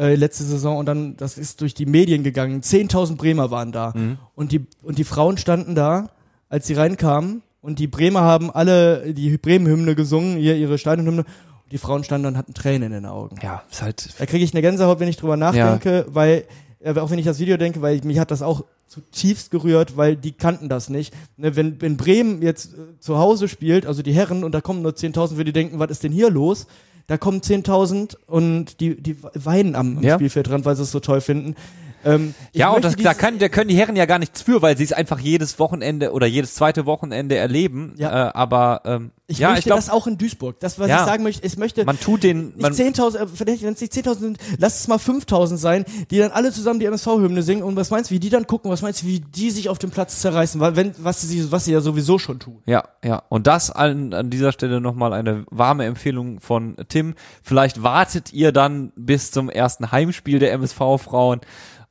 äh, 0.00 0.14
letzte 0.14 0.44
Saison, 0.44 0.78
und 0.78 0.86
dann, 0.86 1.16
das 1.18 1.36
ist 1.36 1.60
durch 1.60 1.74
die 1.74 1.84
Medien 1.84 2.24
gegangen, 2.24 2.62
10.000 2.62 3.16
Bremer 3.16 3.50
waren 3.50 3.70
da. 3.70 3.92
Mhm. 3.94 4.16
Und, 4.34 4.52
die, 4.52 4.66
und 4.82 4.98
die 4.98 5.04
Frauen 5.04 5.36
standen 5.36 5.74
da, 5.74 6.08
als 6.48 6.66
sie 6.66 6.74
reinkamen, 6.74 7.42
und 7.60 7.78
die 7.78 7.86
Bremer 7.86 8.22
haben 8.22 8.50
alle 8.50 9.12
die 9.12 9.36
Bremen-Hymne 9.36 9.94
gesungen, 9.94 10.38
hier 10.38 10.56
ihre 10.56 10.78
Stadionhymne, 10.78 11.24
und 11.24 11.72
die 11.72 11.76
Frauen 11.76 12.02
standen 12.02 12.22
da 12.22 12.28
und 12.30 12.38
hatten 12.38 12.54
Tränen 12.54 12.84
in 12.84 12.92
den 12.92 13.06
Augen. 13.06 13.36
Ja, 13.42 13.62
ist 13.70 13.82
halt. 13.82 14.08
Da 14.18 14.24
kriege 14.24 14.42
ich 14.42 14.54
eine 14.54 14.62
Gänsehaut, 14.62 15.00
wenn 15.00 15.08
ich 15.08 15.18
drüber 15.18 15.36
nachdenke, 15.36 16.06
weil, 16.08 16.44
äh, 16.80 16.98
auch 16.98 17.10
wenn 17.10 17.18
ich 17.18 17.26
das 17.26 17.38
Video 17.38 17.58
denke, 17.58 17.82
weil 17.82 18.00
mich 18.02 18.18
hat 18.18 18.30
das 18.30 18.40
auch 18.40 18.64
zutiefst 18.86 19.50
gerührt, 19.50 19.98
weil 19.98 20.16
die 20.16 20.32
kannten 20.32 20.70
das 20.70 20.88
nicht. 20.88 21.14
Ne, 21.36 21.54
wenn, 21.54 21.80
wenn 21.82 21.98
Bremen 21.98 22.40
jetzt 22.40 22.72
äh, 22.72 22.98
zu 22.98 23.18
Hause 23.18 23.48
spielt, 23.48 23.84
also 23.84 24.02
die 24.02 24.14
Herren, 24.14 24.44
und 24.44 24.52
da 24.52 24.62
kommen 24.62 24.80
nur 24.80 24.92
10.000, 24.92 25.32
würde 25.32 25.44
die 25.44 25.52
denken, 25.52 25.78
was 25.78 25.90
ist 25.90 26.02
denn 26.02 26.12
hier 26.12 26.30
los? 26.30 26.66
Da 27.10 27.18
kommen 27.18 27.40
10.000 27.40 28.14
und 28.28 28.78
die, 28.78 28.94
die 29.02 29.16
weinen 29.34 29.74
am, 29.74 30.00
Ja. 30.00 30.14
Spielfeldrand, 30.14 30.64
weil 30.64 30.76
sie 30.76 30.84
es 30.84 30.92
so 30.92 31.00
toll 31.00 31.20
finden. 31.20 31.56
Ähm, 32.04 32.34
Ja, 32.52 32.70
und 32.70 32.84
das, 32.84 32.94
da, 32.94 33.14
kann, 33.14 33.40
da 33.40 33.48
können 33.48 33.66
die 33.66 33.76
Herren 33.76 33.96
ja 33.96 34.06
gar 34.06 34.20
nichts 34.20 34.42
für, 34.42 34.62
weil 34.62 34.76
sie 34.76 34.84
es 34.84 34.92
einfach 34.92 35.18
jedes 35.18 35.58
Wochenende 35.58 36.12
oder 36.12 36.28
jedes 36.28 36.54
zweite 36.54 36.86
Wochenende 36.86 37.34
erleben. 37.34 37.94
Ja. 37.96 38.28
Äh, 38.28 38.32
aber 38.34 38.82
ähm, 38.84 39.10
ich 39.30 39.38
ja, 39.38 39.48
möchte 39.50 39.60
ich 39.60 39.64
glaube, 39.66 39.78
das 39.80 39.90
auch 39.90 40.06
in 40.06 40.18
Duisburg. 40.18 40.58
Das, 40.60 40.78
was 40.78 40.88
Ja. 40.88 41.00
ich 41.00 41.06
sagen 41.06 41.22
möchte, 41.22 41.46
ich 41.46 41.56
möchte, 41.56 41.84
man 41.84 41.98
tut 41.98 42.22
den, 42.24 42.52
man, 42.56 42.72
nicht 42.72 42.82
10.000, 42.82 43.16
äh, 43.16 43.26
vielleicht, 43.32 43.62
wenn 43.62 43.74
es 43.74 43.80
nicht 43.80 43.92
10.000 43.92 44.18
sind, 44.18 44.38
lass 44.58 44.80
es 44.80 44.88
mal 44.88 44.98
5.000 44.98 45.56
sein, 45.56 45.84
die 46.10 46.18
dann 46.18 46.32
alle 46.32 46.52
zusammen 46.52 46.80
die 46.80 46.86
MSV-Hymne 46.86 47.42
singen 47.42 47.62
und 47.62 47.76
was 47.76 47.90
meinst 47.90 48.10
du, 48.10 48.14
wie 48.14 48.20
die 48.20 48.28
dann 48.30 48.46
gucken, 48.46 48.70
was 48.70 48.82
meinst 48.82 49.02
du, 49.02 49.06
wie 49.06 49.20
die 49.20 49.50
sich 49.50 49.68
auf 49.68 49.78
dem 49.78 49.90
Platz 49.90 50.20
zerreißen, 50.20 50.60
weil 50.60 50.74
wenn, 50.76 50.92
was 50.98 51.20
sie, 51.22 51.50
was 51.52 51.64
sie 51.64 51.72
ja 51.72 51.80
sowieso 51.80 52.18
schon 52.18 52.40
tun. 52.40 52.58
Ja, 52.66 52.84
ja. 53.04 53.22
Und 53.28 53.46
das 53.46 53.70
an, 53.70 54.12
an 54.12 54.30
dieser 54.30 54.50
Stelle 54.52 54.80
nochmal 54.80 55.12
eine 55.12 55.44
warme 55.50 55.84
Empfehlung 55.84 56.40
von 56.40 56.76
Tim. 56.88 57.14
Vielleicht 57.42 57.82
wartet 57.82 58.32
ihr 58.32 58.50
dann 58.52 58.92
bis 58.96 59.30
zum 59.30 59.48
ersten 59.48 59.92
Heimspiel 59.92 60.40
der 60.40 60.52
MSV-Frauen. 60.54 61.40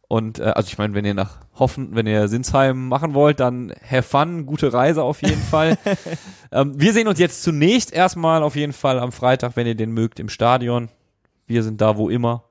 Und 0.08 0.40
äh, 0.40 0.44
also 0.44 0.68
ich 0.68 0.78
meine, 0.78 0.94
wenn 0.96 1.06
ihr 1.06 1.14
nach 1.14 1.38
Hoffen, 1.60 1.90
wenn 1.96 2.08
ihr 2.08 2.28
Sinsheim 2.28 2.88
machen 2.88 3.14
wollt, 3.14 3.40
dann 3.40 3.74
have 3.90 4.04
fun, 4.04 4.46
gute 4.46 4.72
Reise 4.74 5.04
auf 5.04 5.22
jeden 5.22 5.42
Fall. 5.52 5.78
ähm, 6.52 6.74
wir 6.80 6.94
sehen 6.94 7.08
uns 7.08 7.20
jetzt 7.20 7.44
zunächst 7.44 7.92
erstmal 7.94 8.44
auf 8.44 8.56
jeden 8.56 8.74
Fall 8.74 9.00
am 9.00 9.12
Freitag, 9.12 9.56
wenn 9.56 9.68
ihr 9.68 9.76
den 9.76 9.92
mögt, 9.92 10.20
im 10.20 10.30
Stadion. 10.30 10.90
Wir 11.48 11.64
sind 11.64 11.82
da, 11.82 11.98
wo 11.98 12.10
immer. 12.10 12.44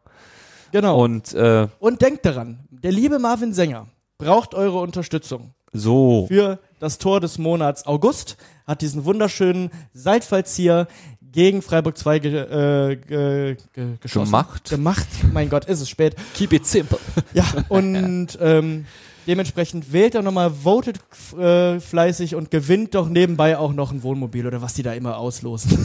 Genau. 0.73 1.03
Und 1.03 1.33
äh, 1.35 1.69
Und 1.79 2.03
denkt 2.03 2.27
daran, 2.27 2.61
der 2.71 2.93
liebe 2.93 3.19
Marvin 3.19 3.53
Sänger 3.55 3.87
braucht 4.19 4.55
eure 4.55 4.81
Unterstützung. 4.81 5.55
so. 5.73 6.27
Für 6.29 6.59
das 6.81 6.99
Tor 6.99 7.21
des 7.21 7.39
Monats 7.39 7.87
August 7.87 8.37
hat 8.67 8.83
diesen 8.83 9.05
wunderschönen 9.05 9.71
Seitfallzieher 9.95 10.87
gegen 11.33 11.63
Freiburg 11.63 11.97
2 11.97 12.19
ge, 12.19 12.35
äh, 12.35 12.97
ge, 12.97 13.57
ge, 13.73 13.87
geschossen. 14.01 14.31
Gemacht. 14.31 14.71
Gemacht. 14.71 15.07
Mein 15.33 15.49
Gott, 15.49 15.65
ist 15.67 15.81
es 15.81 15.89
spät. 15.89 16.17
Keep 16.35 16.53
it 16.53 16.67
simple. 16.67 16.99
Ja, 17.35 17.45
und 17.69 18.39
ähm, 18.41 18.85
Dementsprechend 19.29 19.93
wählt 19.93 20.15
doch 20.15 20.23
nochmal, 20.23 20.51
votet 20.51 21.01
äh, 21.39 21.81
fleißig 21.81 22.35
und 22.35 22.51
gewinnt 22.51 22.95
doch 22.95 23.11
nebenbei 23.11 23.59
auch 23.59 23.75
noch 23.75 23.93
ein 23.93 24.03
Wohnmobil 24.03 24.47
oder 24.47 24.63
was 24.63 24.73
die 24.73 24.83
da 24.83 24.95
immer 24.95 25.19
auslosen. 25.19 25.77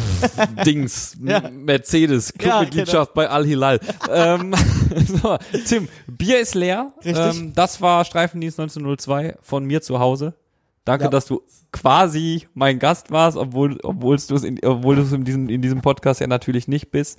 Dings, 0.66 1.16
Ja. 1.24 1.48
Mercedes, 1.52 2.32
Clubmitgliedschaft 2.32 3.14
bei 3.14 3.30
Al 3.30 3.46
Hilal. 3.46 3.78
ähm, 4.12 4.56
so, 5.22 5.38
Tim, 5.68 5.88
Bier 6.08 6.40
ist 6.40 6.56
leer. 6.56 6.92
Richtig. 7.04 7.16
Ähm, 7.16 7.52
das 7.54 7.80
war 7.80 8.04
Streifendienst 8.04 8.58
1902 8.58 9.36
von 9.40 9.64
mir 9.64 9.82
zu 9.82 10.00
Hause. 10.00 10.34
Danke, 10.84 11.04
Ja. 11.04 11.10
dass 11.10 11.26
du 11.26 11.42
quasi 11.72 12.48
mein 12.54 12.78
Gast 12.78 13.10
warst, 13.10 13.36
obwohl, 13.36 13.78
obwohl 13.82 14.16
du 14.16 14.34
es 14.34 14.44
in, 14.44 14.58
obwohl 14.64 14.96
du 14.96 15.02
es 15.02 15.12
in 15.12 15.24
diesem, 15.24 15.48
in 15.48 15.62
diesem 15.62 15.82
Podcast 15.82 16.20
ja 16.20 16.26
natürlich 16.26 16.68
nicht 16.68 16.90
bist. 16.90 17.18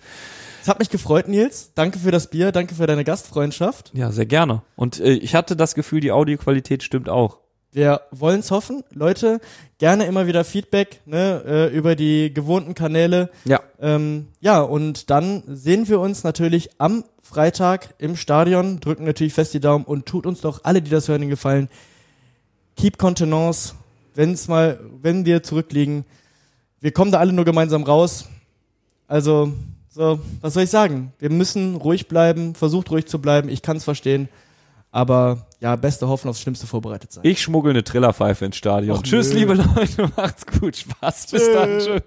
Es 0.61 0.67
hat 0.67 0.79
mich 0.79 0.89
gefreut, 0.89 1.27
Nils. 1.27 1.71
Danke 1.75 1.99
für 1.99 2.11
das 2.11 2.29
Bier, 2.29 2.51
danke 2.51 2.75
für 2.75 2.87
deine 2.87 3.03
Gastfreundschaft. 3.03 3.91
Ja, 3.93 4.11
sehr 4.11 4.25
gerne. 4.25 4.63
Und 4.75 4.99
äh, 4.99 5.11
ich 5.13 5.35
hatte 5.35 5.55
das 5.55 5.75
Gefühl, 5.75 6.01
die 6.01 6.11
Audioqualität 6.11 6.83
stimmt 6.83 7.07
auch. 7.09 7.39
Wir 7.71 8.01
wollen 8.11 8.41
es 8.41 8.51
hoffen. 8.51 8.83
Leute, 8.91 9.39
gerne 9.77 10.05
immer 10.05 10.27
wieder 10.27 10.43
Feedback 10.43 10.99
ne, 11.05 11.41
äh, 11.47 11.67
über 11.75 11.95
die 11.95 12.33
gewohnten 12.33 12.75
Kanäle. 12.75 13.29
Ja. 13.45 13.61
Ähm, 13.79 14.27
ja, 14.41 14.59
und 14.59 15.09
dann 15.09 15.43
sehen 15.47 15.87
wir 15.87 16.01
uns 16.01 16.25
natürlich 16.25 16.71
am 16.79 17.05
Freitag 17.23 17.93
im 17.97 18.17
Stadion, 18.17 18.81
drücken 18.81 19.05
natürlich 19.05 19.33
fest 19.33 19.53
die 19.53 19.61
Daumen 19.61 19.85
und 19.85 20.05
tut 20.05 20.25
uns 20.25 20.41
doch 20.41 20.65
alle, 20.65 20.81
die 20.81 20.91
das 20.91 21.07
hören, 21.07 21.21
den 21.21 21.29
Gefallen. 21.29 21.69
Keep 22.81 22.97
Contenance, 22.97 23.75
wenn's 24.15 24.47
mal, 24.47 24.79
wenn 25.03 25.23
wir 25.23 25.43
zurückliegen. 25.43 26.03
Wir 26.79 26.91
kommen 26.91 27.11
da 27.11 27.19
alle 27.19 27.31
nur 27.31 27.45
gemeinsam 27.45 27.83
raus. 27.83 28.27
Also, 29.07 29.53
so, 29.87 30.19
was 30.41 30.55
soll 30.55 30.63
ich 30.63 30.71
sagen? 30.71 31.13
Wir 31.19 31.29
müssen 31.29 31.75
ruhig 31.75 32.07
bleiben, 32.07 32.55
versucht 32.55 32.89
ruhig 32.89 33.05
zu 33.05 33.21
bleiben. 33.21 33.49
Ich 33.49 33.61
kann 33.61 33.77
es 33.77 33.83
verstehen. 33.83 34.29
Aber 34.89 35.45
ja, 35.59 35.75
beste 35.75 36.07
Hoffen 36.07 36.27
aufs 36.27 36.41
Schlimmste 36.41 36.65
vorbereitet 36.65 37.11
sein. 37.11 37.23
Ich 37.23 37.39
schmuggel 37.43 37.69
eine 37.69 37.83
Trillerpfeife 37.83 38.45
ins 38.45 38.55
Stadion. 38.55 38.97
Och, 38.97 39.03
Tschüss, 39.03 39.31
nö. 39.31 39.35
liebe 39.41 39.53
Leute, 39.53 40.11
macht's 40.17 40.47
gut. 40.47 40.75
Spaß. 40.75 41.27
Bis 41.27 41.53
dann. 41.53 41.77
Tschüss. 41.77 42.01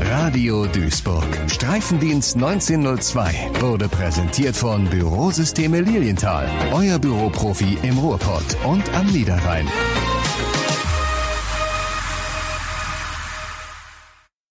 Radio 0.00 0.66
Duisburg. 0.66 1.24
Streifendienst 1.48 2.36
1902 2.36 3.50
wurde 3.60 3.88
präsentiert 3.88 4.56
von 4.56 4.84
Bürosysteme 4.84 5.80
Lilienthal. 5.80 6.48
Euer 6.72 6.98
Büroprofi 6.98 7.78
im 7.82 7.98
Ruhrpott 7.98 8.44
und 8.64 8.82
am 8.94 9.06
Niederrhein. 9.06 9.66